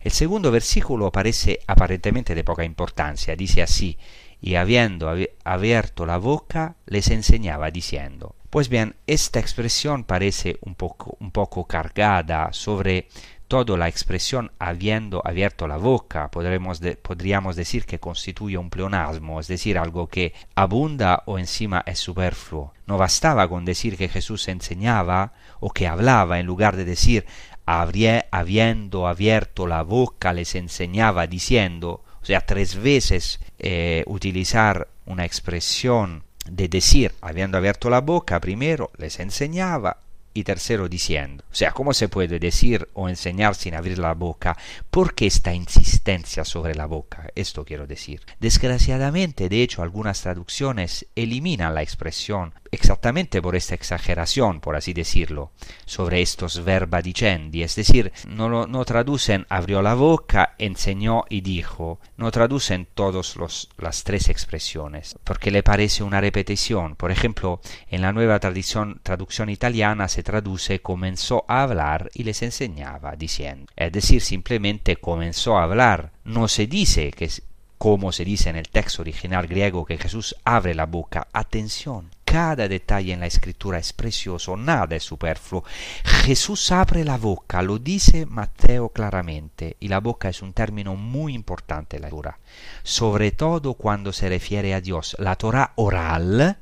El 0.00 0.12
segundo 0.12 0.52
versículo 0.52 1.10
parece 1.10 1.58
aparentemente 1.66 2.36
de 2.36 2.44
poca 2.44 2.62
importancia. 2.62 3.34
Dice 3.34 3.60
así, 3.60 3.98
y 4.40 4.54
habiendo 4.54 5.12
abierto 5.42 6.06
la 6.06 6.18
boca, 6.18 6.76
les 6.86 7.10
enseñaba 7.10 7.72
diciendo. 7.72 8.36
Pues 8.50 8.68
bien, 8.68 8.94
esta 9.08 9.40
expresión 9.40 10.04
parece 10.04 10.56
un 10.60 10.76
poco, 10.76 11.16
un 11.18 11.32
poco 11.32 11.66
cargada 11.66 12.52
sobre 12.52 13.08
todo 13.48 13.76
la 13.76 13.88
expresión 13.88 14.52
habiendo 14.58 15.22
abierto 15.24 15.68
la 15.68 15.76
boca, 15.76 16.30
podremos 16.30 16.80
podríamos 17.02 17.56
decir 17.56 17.84
que 17.84 18.00
constituye 18.00 18.58
un 18.58 18.70
pleonasmo, 18.70 19.40
es 19.40 19.48
decir, 19.48 19.78
algo 19.78 20.08
que 20.08 20.34
abunda 20.54 21.22
o 21.26 21.38
encima 21.38 21.82
es 21.86 21.98
superfluo. 21.98 22.72
No 22.86 22.98
bastaba 22.98 23.48
con 23.48 23.64
decir 23.64 23.96
que 23.96 24.08
Jesús 24.08 24.48
enseñaba 24.48 25.32
o 25.60 25.70
que 25.70 25.86
hablaba, 25.86 26.38
en 26.38 26.46
lugar 26.46 26.76
de 26.76 26.84
decir 26.84 27.26
habiendo 27.66 29.08
abierto 29.08 29.66
la 29.66 29.82
boca 29.82 30.32
les 30.32 30.54
enseñaba 30.54 31.26
diciendo, 31.26 32.04
o 32.22 32.24
sea, 32.24 32.40
tres 32.40 32.76
veces 32.76 33.40
eh, 33.58 34.04
utilizar 34.06 34.88
una 35.04 35.24
expresión 35.24 36.22
de 36.48 36.68
decir, 36.68 37.12
habiendo 37.20 37.58
abierto 37.58 37.90
la 37.90 38.00
boca, 38.00 38.40
primero 38.40 38.90
les 38.98 39.18
enseñaba, 39.18 39.98
y 40.36 40.44
tercero 40.44 40.88
diciendo. 40.88 41.44
O 41.50 41.54
sea, 41.54 41.72
¿cómo 41.72 41.94
se 41.94 42.08
puede 42.08 42.38
decir 42.38 42.88
o 42.92 43.08
enseñar 43.08 43.54
sin 43.54 43.74
abrir 43.74 43.98
la 43.98 44.12
boca? 44.12 44.56
¿Por 44.90 45.14
qué 45.14 45.26
esta 45.26 45.54
insistencia 45.54 46.44
sobre 46.44 46.74
la 46.74 46.86
boca? 46.86 47.28
Esto 47.34 47.64
quiero 47.64 47.86
decir. 47.86 48.20
Desgraciadamente, 48.38 49.48
de 49.48 49.62
hecho, 49.62 49.82
algunas 49.82 50.20
traducciones 50.20 51.06
eliminan 51.14 51.74
la 51.74 51.82
expresión 51.82 52.52
exactamente 52.70 53.40
por 53.42 53.56
esta 53.56 53.74
exageración, 53.74 54.60
por 54.60 54.76
así 54.76 54.92
decirlo, 54.92 55.52
sobre 55.84 56.22
estos 56.22 56.64
verba 56.64 57.02
dicendi, 57.02 57.62
es 57.62 57.76
decir, 57.76 58.12
no, 58.28 58.66
no 58.66 58.84
traducen 58.84 59.46
abrió 59.48 59.82
la 59.82 59.94
boca, 59.94 60.54
enseñó 60.58 61.24
y 61.28 61.40
dijo, 61.40 62.00
no 62.16 62.30
traducen 62.30 62.86
todas 62.94 63.36
las 63.78 64.04
tres 64.04 64.28
expresiones, 64.28 65.18
porque 65.24 65.50
le 65.50 65.62
parece 65.62 66.02
una 66.02 66.20
repetición. 66.20 66.96
Por 66.96 67.10
ejemplo, 67.10 67.60
en 67.88 68.02
la 68.02 68.12
nueva 68.12 68.38
traducción, 68.40 69.00
traducción 69.02 69.50
italiana 69.50 70.08
se 70.08 70.22
traduce 70.22 70.80
comenzó 70.80 71.44
a 71.48 71.62
hablar 71.62 72.10
y 72.14 72.24
les 72.24 72.42
enseñaba, 72.42 73.16
diciendo, 73.16 73.66
es 73.76 73.92
decir, 73.92 74.20
simplemente 74.22 74.96
comenzó 74.96 75.58
a 75.58 75.64
hablar, 75.64 76.12
no 76.24 76.48
se 76.48 76.66
dice 76.66 77.10
que 77.10 77.30
como 77.78 78.10
se 78.12 78.24
dice 78.24 78.50
en 78.50 78.56
el 78.56 78.68
texto 78.68 79.02
original 79.02 79.46
griego 79.46 79.84
que 79.84 79.98
Jesús 79.98 80.34
abre 80.44 80.74
la 80.74 80.86
boca, 80.86 81.28
atención, 81.32 82.10
cada 82.26 82.68
detalle 82.68 83.14
en 83.14 83.20
la 83.20 83.26
escritura 83.26 83.78
es 83.78 83.94
precioso, 83.94 84.56
nada 84.56 84.96
es 84.96 85.04
superfluo. 85.04 85.64
Jesús 86.04 86.70
abre 86.72 87.04
la 87.04 87.16
boca, 87.16 87.62
lo 87.62 87.78
dice 87.78 88.26
Mateo 88.26 88.90
claramente, 88.90 89.76
y 89.80 89.88
la 89.88 90.00
boca 90.00 90.28
es 90.28 90.42
un 90.42 90.52
término 90.52 90.96
muy 90.96 91.32
importante 91.32 91.96
en 91.96 92.02
la 92.02 92.08
escritura, 92.08 92.38
sobre 92.82 93.30
todo 93.30 93.74
cuando 93.74 94.12
se 94.12 94.28
refiere 94.28 94.74
a 94.74 94.82
Dios. 94.82 95.16
La 95.18 95.36
Torah 95.36 95.72
oral 95.76 96.58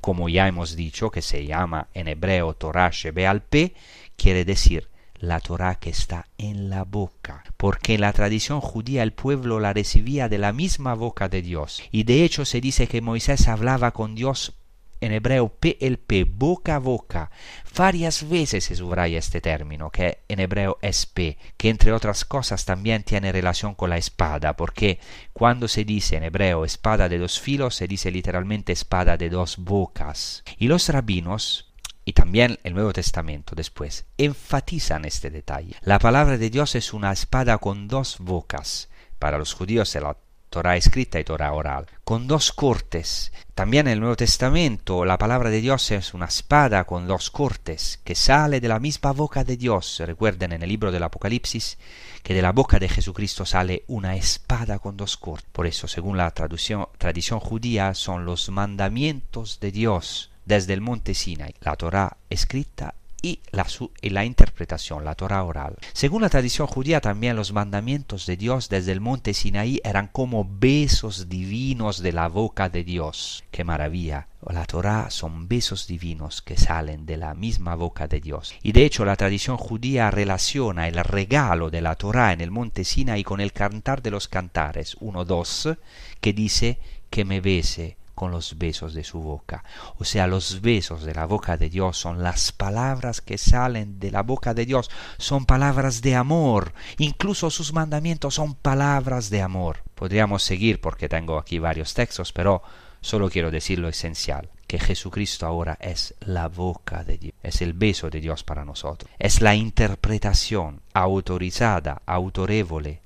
como 0.00 0.28
ya 0.28 0.46
hemos 0.46 0.76
dicho, 0.76 1.10
que 1.10 1.22
se 1.22 1.44
llama 1.44 1.88
en 1.92 2.08
hebreo 2.08 2.54
Torah 2.54 2.90
Shebealpe, 2.90 3.74
quiere 4.16 4.44
decir 4.44 4.88
la 5.18 5.40
Torah 5.40 5.74
que 5.74 5.90
está 5.90 6.28
en 6.38 6.70
la 6.70 6.84
boca, 6.84 7.42
porque 7.56 7.94
en 7.94 8.02
la 8.02 8.12
tradición 8.12 8.60
judía 8.60 9.02
el 9.02 9.12
pueblo 9.12 9.58
la 9.58 9.72
recibía 9.72 10.28
de 10.28 10.38
la 10.38 10.52
misma 10.52 10.94
boca 10.94 11.28
de 11.28 11.42
Dios. 11.42 11.82
Y 11.90 12.04
de 12.04 12.24
hecho 12.24 12.44
se 12.44 12.60
dice 12.60 12.86
que 12.86 13.00
Moisés 13.00 13.48
hablaba 13.48 13.90
con 13.90 14.14
Dios 14.14 14.54
en 15.00 15.12
hebreo 15.12 15.48
PLP, 15.48 16.26
boca 16.28 16.76
a 16.76 16.78
boca. 16.78 17.30
Varias 17.76 18.28
veces 18.28 18.64
se 18.64 18.76
subraya 18.76 19.18
este 19.18 19.40
término, 19.40 19.90
que 19.90 20.18
en 20.28 20.40
hebreo 20.40 20.78
es 20.82 21.06
P, 21.06 21.38
que 21.56 21.68
entre 21.68 21.92
otras 21.92 22.24
cosas 22.24 22.64
también 22.64 23.02
tiene 23.02 23.32
relación 23.32 23.74
con 23.74 23.90
la 23.90 23.96
espada, 23.96 24.56
porque 24.56 24.98
cuando 25.32 25.68
se 25.68 25.84
dice 25.84 26.16
en 26.16 26.24
hebreo 26.24 26.64
espada 26.64 27.08
de 27.08 27.18
dos 27.18 27.40
filos, 27.40 27.74
se 27.74 27.86
dice 27.86 28.10
literalmente 28.10 28.72
espada 28.72 29.16
de 29.16 29.30
dos 29.30 29.56
bocas. 29.58 30.42
Y 30.58 30.68
los 30.68 30.88
rabinos, 30.88 31.72
y 32.04 32.14
también 32.14 32.58
el 32.64 32.74
Nuevo 32.74 32.92
Testamento 32.92 33.54
después, 33.54 34.06
enfatizan 34.16 35.04
este 35.04 35.30
detalle. 35.30 35.76
La 35.82 35.98
palabra 35.98 36.38
de 36.38 36.50
Dios 36.50 36.74
es 36.74 36.92
una 36.92 37.12
espada 37.12 37.58
con 37.58 37.86
dos 37.86 38.16
bocas. 38.18 38.88
Para 39.18 39.38
los 39.38 39.52
judíos 39.52 39.94
la 39.96 40.16
Torah 40.50 40.76
escrita 40.76 41.20
y 41.20 41.24
Torah 41.24 41.52
oral, 41.52 41.86
con 42.04 42.26
dos 42.26 42.52
cortes. 42.52 43.32
También 43.54 43.86
en 43.86 43.94
el 43.94 44.00
Nuevo 44.00 44.16
Testamento 44.16 45.04
la 45.04 45.18
palabra 45.18 45.50
de 45.50 45.60
Dios 45.60 45.90
es 45.90 46.14
una 46.14 46.26
espada 46.26 46.84
con 46.84 47.06
dos 47.06 47.30
cortes 47.30 48.00
que 48.04 48.14
sale 48.14 48.60
de 48.60 48.68
la 48.68 48.80
misma 48.80 49.12
boca 49.12 49.44
de 49.44 49.56
Dios. 49.56 50.00
Recuerden 50.04 50.52
en 50.52 50.62
el 50.62 50.68
libro 50.68 50.90
del 50.90 51.02
Apocalipsis 51.02 51.78
que 52.22 52.34
de 52.34 52.42
la 52.42 52.52
boca 52.52 52.78
de 52.78 52.88
Jesucristo 52.88 53.44
sale 53.44 53.84
una 53.88 54.16
espada 54.16 54.78
con 54.78 54.96
dos 54.96 55.16
cortes. 55.16 55.48
Por 55.52 55.66
eso, 55.66 55.88
según 55.88 56.16
la 56.16 56.30
tradición 56.30 57.40
judía, 57.40 57.94
son 57.94 58.24
los 58.24 58.48
mandamientos 58.48 59.60
de 59.60 59.72
Dios 59.72 60.30
desde 60.48 60.72
el 60.72 60.80
monte 60.80 61.12
Sinai, 61.12 61.54
la 61.60 61.76
Torah 61.76 62.16
escrita 62.30 62.94
y 63.22 63.40
la, 63.50 63.66
y 64.00 64.10
la, 64.10 64.24
interpretación, 64.24 65.04
la 65.04 65.14
Torah 65.14 65.42
oral. 65.42 65.76
Según 65.92 66.22
la 66.22 66.28
tradición 66.28 66.66
judía, 66.66 67.00
también 67.00 67.36
los 67.36 67.52
mandamientos 67.52 68.26
de 68.26 68.36
Dios 68.36 68.68
desde 68.68 68.92
el 68.92 69.00
monte 69.00 69.34
Sinaí 69.34 69.80
eran 69.84 70.08
como 70.08 70.46
besos 70.48 71.28
divinos 71.28 72.02
de 72.02 72.12
la 72.12 72.28
boca 72.28 72.68
de 72.68 72.84
Dios. 72.84 73.44
¡Qué 73.50 73.64
maravilla! 73.64 74.28
La 74.48 74.64
Torah 74.64 75.10
son 75.10 75.48
besos 75.48 75.88
divinos 75.88 76.42
que 76.42 76.56
salen 76.56 77.06
de 77.06 77.16
la 77.16 77.34
misma 77.34 77.74
boca 77.74 78.06
de 78.06 78.20
Dios. 78.20 78.54
Y 78.62 78.72
de 78.72 78.84
hecho 78.84 79.04
la 79.04 79.16
tradición 79.16 79.56
judía 79.56 80.10
relaciona 80.10 80.86
el 80.86 81.02
regalo 81.02 81.70
de 81.70 81.80
la 81.80 81.96
Torah 81.96 82.32
en 82.32 82.40
el 82.40 82.52
monte 82.52 82.84
Sinaí 82.84 83.24
con 83.24 83.40
el 83.40 83.52
cantar 83.52 84.00
de 84.00 84.12
los 84.12 84.28
cantares 84.28 84.96
1-2, 85.00 85.76
que 86.20 86.32
dice 86.32 86.78
que 87.10 87.24
me 87.24 87.40
bese 87.40 87.96
con 88.18 88.32
los 88.32 88.58
besos 88.58 88.94
de 88.94 89.04
su 89.04 89.20
boca. 89.20 89.62
O 89.98 90.04
sea, 90.04 90.26
los 90.26 90.60
besos 90.60 91.04
de 91.04 91.14
la 91.14 91.24
boca 91.24 91.56
de 91.56 91.70
Dios 91.70 91.96
son 91.96 92.20
las 92.20 92.50
palabras 92.50 93.20
que 93.20 93.38
salen 93.38 94.00
de 94.00 94.10
la 94.10 94.24
boca 94.24 94.54
de 94.54 94.66
Dios, 94.66 94.90
son 95.18 95.46
palabras 95.46 96.02
de 96.02 96.16
amor. 96.16 96.72
Incluso 96.98 97.48
sus 97.48 97.72
mandamientos 97.72 98.34
son 98.34 98.56
palabras 98.56 99.30
de 99.30 99.40
amor. 99.40 99.84
Podríamos 99.94 100.42
seguir 100.42 100.80
porque 100.80 101.08
tengo 101.08 101.38
aquí 101.38 101.60
varios 101.60 101.94
textos, 101.94 102.32
pero 102.32 102.60
solo 103.00 103.30
quiero 103.30 103.52
decir 103.52 103.78
lo 103.78 103.88
esencial 103.88 104.50
que 104.66 104.80
Jesucristo 104.80 105.46
ahora 105.46 105.78
es 105.80 106.16
la 106.18 106.48
boca 106.48 107.04
de 107.04 107.18
Dios, 107.18 107.34
es 107.40 107.62
el 107.62 107.72
beso 107.72 108.10
de 108.10 108.20
Dios 108.20 108.42
para 108.42 108.64
nosotros, 108.64 109.08
es 109.20 109.40
la 109.40 109.54
interpretación 109.54 110.82
autorizada, 110.92 112.02
autorevole 112.04 113.00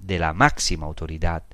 de 0.00 0.18
la 0.18 0.32
máxima 0.32 0.86
autoridad 0.86 1.44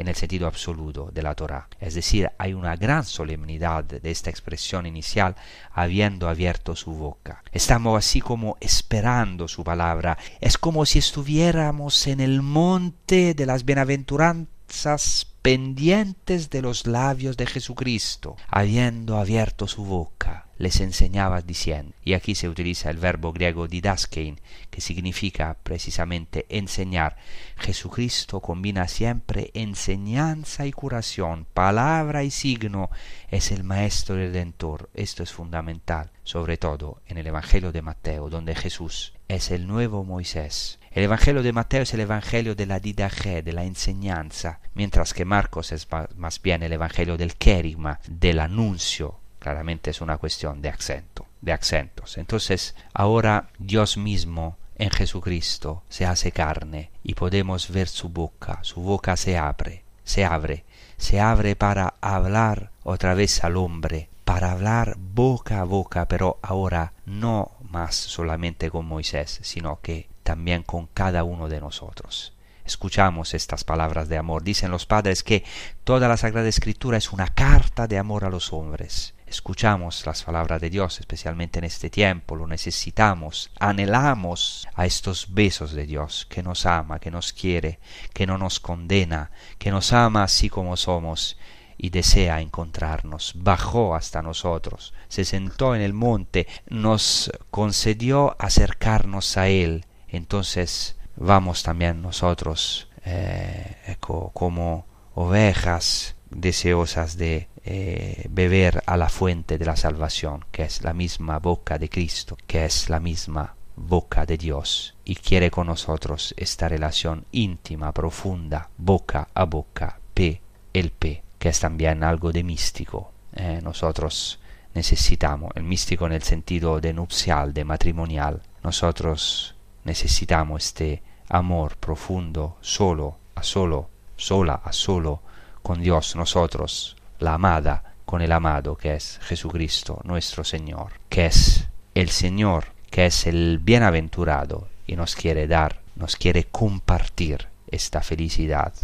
en 0.00 0.08
el 0.08 0.16
sentido 0.16 0.46
absoluto 0.46 1.10
de 1.12 1.22
la 1.22 1.34
Torah. 1.34 1.68
Es 1.78 1.94
decir, 1.94 2.30
hay 2.38 2.54
una 2.54 2.74
gran 2.76 3.04
solemnidad 3.04 3.84
de 3.84 4.10
esta 4.10 4.30
expresión 4.30 4.86
inicial 4.86 5.36
habiendo 5.72 6.28
abierto 6.28 6.74
su 6.74 6.92
boca. 6.92 7.44
Estamos 7.52 7.98
así 7.98 8.20
como 8.20 8.56
esperando 8.60 9.46
su 9.46 9.62
palabra. 9.62 10.16
Es 10.40 10.56
como 10.56 10.86
si 10.86 10.98
estuviéramos 10.98 12.06
en 12.06 12.20
el 12.20 12.40
monte 12.40 13.34
de 13.34 13.46
las 13.46 13.64
bienaventuranzas 13.64 15.29
pendientes 15.42 16.50
de 16.50 16.60
los 16.60 16.86
labios 16.86 17.36
de 17.36 17.46
Jesucristo, 17.46 18.36
habiendo 18.48 19.16
abierto 19.16 19.66
su 19.66 19.84
boca, 19.84 20.46
les 20.58 20.80
enseñaba 20.80 21.40
diciendo, 21.40 21.94
y 22.04 22.12
aquí 22.12 22.34
se 22.34 22.48
utiliza 22.48 22.90
el 22.90 22.98
verbo 22.98 23.32
griego 23.32 23.66
didaskein, 23.66 24.38
que 24.68 24.82
significa 24.82 25.56
precisamente 25.62 26.44
enseñar. 26.50 27.16
Jesucristo 27.56 28.40
combina 28.40 28.86
siempre 28.86 29.50
enseñanza 29.54 30.66
y 30.66 30.72
curación, 30.72 31.46
palabra 31.54 32.22
y 32.22 32.30
signo, 32.30 32.90
es 33.30 33.50
el 33.50 33.64
Maestro 33.64 34.16
Redentor. 34.16 34.90
Esto 34.92 35.22
es 35.22 35.32
fundamental, 35.32 36.10
sobre 36.22 36.58
todo 36.58 37.00
en 37.06 37.16
el 37.16 37.26
Evangelio 37.26 37.72
de 37.72 37.80
Mateo, 37.80 38.28
donde 38.28 38.54
Jesús 38.54 39.14
es 39.34 39.50
el 39.50 39.66
nuevo 39.66 40.04
Moisés, 40.04 40.78
el 40.92 41.04
Evangelio 41.04 41.44
de 41.44 41.52
Mateo 41.52 41.82
es 41.82 41.94
el 41.94 42.00
Evangelio 42.00 42.56
de 42.56 42.66
la 42.66 42.80
didaje, 42.80 43.42
de 43.42 43.52
la 43.52 43.62
enseñanza, 43.62 44.58
mientras 44.74 45.14
que 45.14 45.24
Marcos 45.24 45.70
es 45.70 45.86
más 46.16 46.42
bien 46.42 46.64
el 46.64 46.72
Evangelio 46.72 47.16
del 47.16 47.36
querigma, 47.36 48.00
del 48.08 48.40
anuncio. 48.40 49.20
Claramente 49.38 49.90
es 49.90 50.00
una 50.00 50.18
cuestión 50.18 50.60
de 50.60 50.68
acento, 50.68 51.26
de 51.42 51.52
acentos. 51.52 52.18
Entonces, 52.18 52.74
ahora 52.92 53.50
Dios 53.58 53.96
mismo 53.96 54.58
en 54.76 54.90
Jesucristo 54.90 55.84
se 55.88 56.06
hace 56.06 56.32
carne 56.32 56.90
y 57.04 57.14
podemos 57.14 57.70
ver 57.70 57.86
su 57.86 58.08
boca, 58.08 58.58
su 58.62 58.80
boca 58.80 59.16
se 59.16 59.38
abre, 59.38 59.84
se 60.02 60.24
abre, 60.24 60.64
se 60.96 61.20
abre 61.20 61.54
para 61.54 61.94
hablar 62.00 62.72
otra 62.82 63.14
vez 63.14 63.44
al 63.44 63.56
hombre, 63.56 64.08
para 64.24 64.50
hablar 64.50 64.96
boca 64.98 65.60
a 65.60 65.64
boca, 65.64 66.08
pero 66.08 66.38
ahora 66.42 66.94
no 67.06 67.52
más 67.70 67.94
solamente 67.94 68.70
con 68.70 68.86
Moisés, 68.86 69.40
sino 69.42 69.80
que 69.80 70.08
también 70.22 70.62
con 70.62 70.86
cada 70.86 71.24
uno 71.24 71.48
de 71.48 71.60
nosotros. 71.60 72.34
Escuchamos 72.64 73.34
estas 73.34 73.64
palabras 73.64 74.08
de 74.08 74.16
amor. 74.16 74.44
Dicen 74.44 74.70
los 74.70 74.86
padres 74.86 75.24
que 75.24 75.44
toda 75.82 76.06
la 76.06 76.16
Sagrada 76.16 76.48
Escritura 76.48 76.98
es 76.98 77.10
una 77.10 77.28
carta 77.28 77.88
de 77.88 77.98
amor 77.98 78.24
a 78.24 78.30
los 78.30 78.52
hombres. 78.52 79.14
Escuchamos 79.26 80.04
las 80.06 80.24
palabras 80.24 80.60
de 80.60 80.70
Dios, 80.70 80.98
especialmente 80.98 81.60
en 81.60 81.64
este 81.64 81.88
tiempo, 81.88 82.34
lo 82.34 82.48
necesitamos, 82.48 83.52
anhelamos 83.60 84.66
a 84.74 84.86
estos 84.86 85.32
besos 85.34 85.72
de 85.72 85.86
Dios, 85.86 86.26
que 86.28 86.42
nos 86.42 86.66
ama, 86.66 86.98
que 86.98 87.12
nos 87.12 87.32
quiere, 87.32 87.78
que 88.12 88.26
no 88.26 88.38
nos 88.38 88.58
condena, 88.58 89.30
que 89.58 89.70
nos 89.70 89.92
ama 89.92 90.24
así 90.24 90.48
como 90.48 90.76
somos 90.76 91.38
y 91.80 91.90
desea 91.90 92.40
encontrarnos. 92.40 93.32
Bajó 93.36 93.94
hasta 93.94 94.22
nosotros, 94.22 94.92
se 95.08 95.24
sentó 95.24 95.74
en 95.74 95.80
el 95.80 95.92
monte, 95.92 96.46
nos 96.68 97.32
concedió 97.50 98.36
acercarnos 98.38 99.36
a 99.36 99.48
Él 99.48 99.86
entonces 100.10 100.96
vamos 101.16 101.62
también 101.62 102.02
nosotros 102.02 102.88
eh, 103.04 103.96
como 103.98 104.86
ovejas 105.14 106.16
deseosas 106.30 107.16
de 107.16 107.48
eh, 107.64 108.26
beber 108.30 108.82
a 108.86 108.96
la 108.96 109.08
fuente 109.08 109.58
de 109.58 109.64
la 109.64 109.76
salvación, 109.76 110.44
que 110.50 110.62
es 110.62 110.82
la 110.82 110.92
misma 110.92 111.38
boca 111.38 111.78
de 111.78 111.88
Cristo, 111.88 112.36
que 112.46 112.64
es 112.64 112.88
la 112.88 113.00
misma 113.00 113.54
boca 113.76 114.26
de 114.26 114.36
Dios, 114.36 114.96
y 115.04 115.14
quiere 115.16 115.50
con 115.50 115.66
nosotros 115.68 116.34
esta 116.36 116.68
relación 116.68 117.26
íntima, 117.32 117.92
profunda, 117.92 118.70
boca 118.76 119.28
a 119.34 119.44
boca, 119.44 120.00
P, 120.14 120.40
el 120.72 120.90
P, 120.90 121.22
que 121.40 121.48
es 121.48 121.58
también 121.58 122.04
algo 122.04 122.30
de 122.30 122.44
místico. 122.44 123.12
Eh, 123.34 123.60
nosotros 123.62 124.38
necesitamos, 124.74 125.50
el 125.56 125.64
místico 125.64 126.06
en 126.06 126.12
el 126.12 126.22
sentido 126.22 126.80
de 126.80 126.92
nupcial, 126.92 127.54
de 127.54 127.64
matrimonial, 127.64 128.42
nosotros 128.62 129.56
necesitamos 129.84 130.66
este 130.66 131.02
amor 131.30 131.76
profundo, 131.78 132.58
solo 132.60 133.16
a 133.34 133.42
solo, 133.42 133.88
sola 134.16 134.60
a 134.62 134.72
solo, 134.72 135.22
con 135.62 135.80
Dios 135.80 136.14
nosotros, 136.14 136.96
la 137.18 137.34
amada 137.34 137.94
con 138.04 138.20
el 138.20 138.32
amado 138.32 138.76
que 138.76 138.94
es 138.94 139.18
Jesucristo 139.22 140.00
nuestro 140.04 140.44
Señor, 140.44 140.92
que 141.08 141.26
es 141.26 141.68
el 141.94 142.10
Señor, 142.10 142.66
que 142.90 143.06
es 143.06 143.26
el 143.26 143.58
bienaventurado 143.58 144.68
y 144.86 144.96
nos 144.96 145.14
quiere 145.14 145.46
dar, 145.46 145.80
nos 145.96 146.16
quiere 146.16 146.44
compartir 146.44 147.48
esta 147.68 148.02
felicidad 148.02 148.74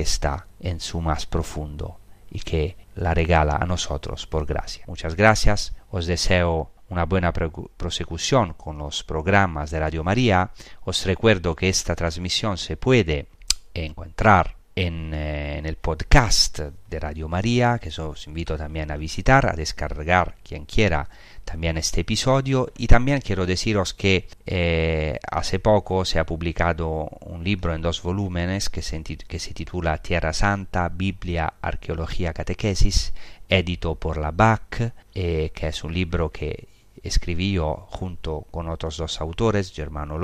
está 0.00 0.46
en 0.60 0.80
su 0.80 1.00
más 1.00 1.26
profundo 1.26 1.98
y 2.30 2.40
que 2.40 2.76
la 2.94 3.14
regala 3.14 3.56
a 3.56 3.66
nosotros 3.66 4.26
por 4.26 4.46
gracia. 4.46 4.84
Muchas 4.86 5.16
gracias, 5.16 5.74
os 5.90 6.06
deseo 6.06 6.70
una 6.88 7.04
buena 7.04 7.32
prosecución 7.32 8.54
con 8.54 8.78
los 8.78 9.04
programas 9.04 9.70
de 9.70 9.80
Radio 9.80 10.02
María, 10.04 10.50
os 10.84 11.06
recuerdo 11.06 11.54
que 11.54 11.68
esta 11.68 11.94
transmisión 11.94 12.58
se 12.58 12.76
puede 12.76 13.28
encontrar 13.74 14.56
en, 14.74 15.12
eh, 15.14 15.58
en, 15.58 15.66
el 15.66 15.76
podcast 15.76 16.60
de 16.60 17.00
Radio 17.00 17.28
María, 17.28 17.78
que 17.78 17.90
os 18.00 18.26
invito 18.26 18.56
también 18.56 18.90
a 18.90 18.96
visitar, 18.96 19.46
a 19.46 19.52
descargar 19.52 20.36
quien 20.42 20.64
quiera 20.64 21.08
también 21.44 21.76
este 21.78 22.02
episodio. 22.02 22.72
Y 22.76 22.86
también 22.86 23.20
quiero 23.20 23.46
deciros 23.46 23.94
que 23.94 24.28
eh, 24.46 25.18
hace 25.30 25.58
poco 25.58 26.04
se 26.04 26.18
ha 26.18 26.26
publicado 26.26 27.08
un 27.20 27.42
libro 27.42 27.74
en 27.74 27.82
dos 27.82 28.02
volúmenes 28.02 28.68
que 28.68 28.82
se, 28.82 29.00
titula 29.00 29.98
Tierra 29.98 30.32
Santa, 30.32 30.88
Biblia, 30.88 31.54
Arqueología, 31.60 32.32
Catequesis 32.32 33.12
edito 33.48 33.96
por 33.96 34.16
la 34.16 34.30
BAC, 34.30 34.92
eh, 35.12 35.50
que 35.52 35.66
es 35.66 35.82
un 35.82 35.92
libro 35.92 36.30
que 36.30 36.68
escribí 37.02 37.52
yo 37.52 37.86
junto 37.90 38.46
con 38.50 38.68
otros 38.68 38.96
dos 38.96 39.20
autores, 39.20 39.72
Germano 39.72 40.18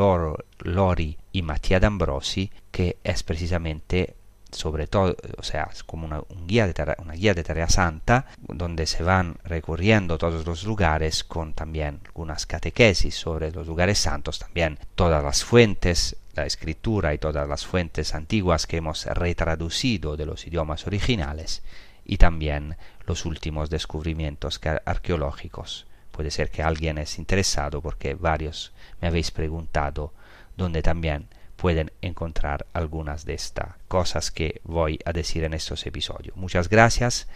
Lori 0.61 1.19
y 1.33 1.43
Mattia 1.43 1.81
D'Ambrosi, 1.81 2.51
que 2.71 2.99
es 3.03 3.23
precisamente 3.23 4.15
sobre 4.57 4.87
todo, 4.87 5.17
o 5.37 5.43
sea, 5.43 5.69
como 5.87 6.07
una, 6.07 6.23
guía 6.47 6.67
de 6.67 6.75
tarea, 6.75 6.97
una 6.99 7.13
guía 7.13 7.35
de 7.35 7.45
tarea 7.45 7.69
santa, 7.69 8.27
donde 8.39 8.87
se 8.87 9.03
van 9.03 9.37
recorriendo 9.45 10.19
todos 10.19 10.47
los 10.47 10.65
lugares 10.65 11.25
con 11.25 11.53
también 11.53 12.01
algunas 12.07 12.47
catequesis 12.47 13.15
sobre 13.15 13.53
los 13.53 13.67
lugares 13.67 13.99
santos, 13.99 14.39
también 14.39 14.79
todas 14.95 15.23
las 15.23 15.45
fuentes, 15.45 16.17
la 16.35 16.47
escritura 16.47 17.15
y 17.15 17.19
todas 17.19 17.49
las 17.49 17.67
fuentes 17.67 18.15
antiguas 18.15 18.67
que 18.67 18.79
hemos 18.79 19.05
retraducido 19.07 20.17
de 20.17 20.27
los 20.27 20.47
idiomas 20.47 20.87
originales 20.87 21.63
y 22.05 22.17
también 22.17 22.77
los 23.07 23.27
últimos 23.27 23.69
descubrimientos 23.69 24.61
arqueológicos. 24.85 25.87
Puede 26.13 26.31
ser 26.31 26.51
que 26.51 26.63
alguien 26.63 26.97
es 26.97 27.19
interesado 27.19 27.83
porque 27.83 28.15
varios 28.15 28.73
me 29.01 29.09
habéis 29.09 29.31
preguntado 29.31 30.15
donde 30.57 30.83
también 30.83 31.29
pueden 31.57 31.91
encontrar 32.03 32.67
algunas 32.73 33.25
de 33.25 33.35
estas 33.35 33.75
cosas 33.89 34.31
que 34.31 34.61
voy 34.65 34.99
a 35.05 35.13
decir 35.13 35.45
en 35.45 35.55
estos 35.55 35.87
episodios. 35.87 36.37
Muchas 36.37 36.69
gracias, 36.69 37.29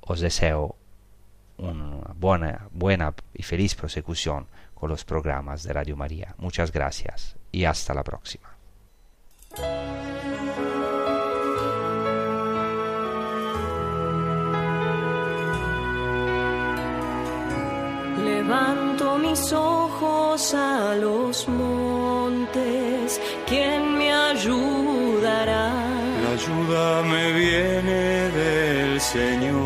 os 0.00 0.20
deseo 0.20 0.76
una 1.58 2.12
buena, 2.14 2.68
buena 2.70 3.14
y 3.34 3.42
feliz 3.42 3.74
prosecución 3.74 4.46
con 4.74 4.90
los 4.90 5.04
programas 5.04 5.62
de 5.64 5.72
Radio 5.72 5.96
María. 5.96 6.34
Muchas 6.38 6.70
gracias 6.70 7.36
y 7.50 7.64
hasta 7.64 7.94
la 7.94 8.04
próxima. 8.04 8.48
Levanto 18.22 19.18
mis 19.18 19.52
ojos 19.52 20.54
a 20.54 20.94
los 20.94 21.48
montes, 21.48 21.95
¿quién 23.46 23.96
me 23.96 24.12
ayudará? 24.12 25.64
La 26.22 26.30
ayuda 26.38 27.02
me 27.02 27.32
viene 27.32 28.30
del 28.40 29.00
Señor 29.00 29.65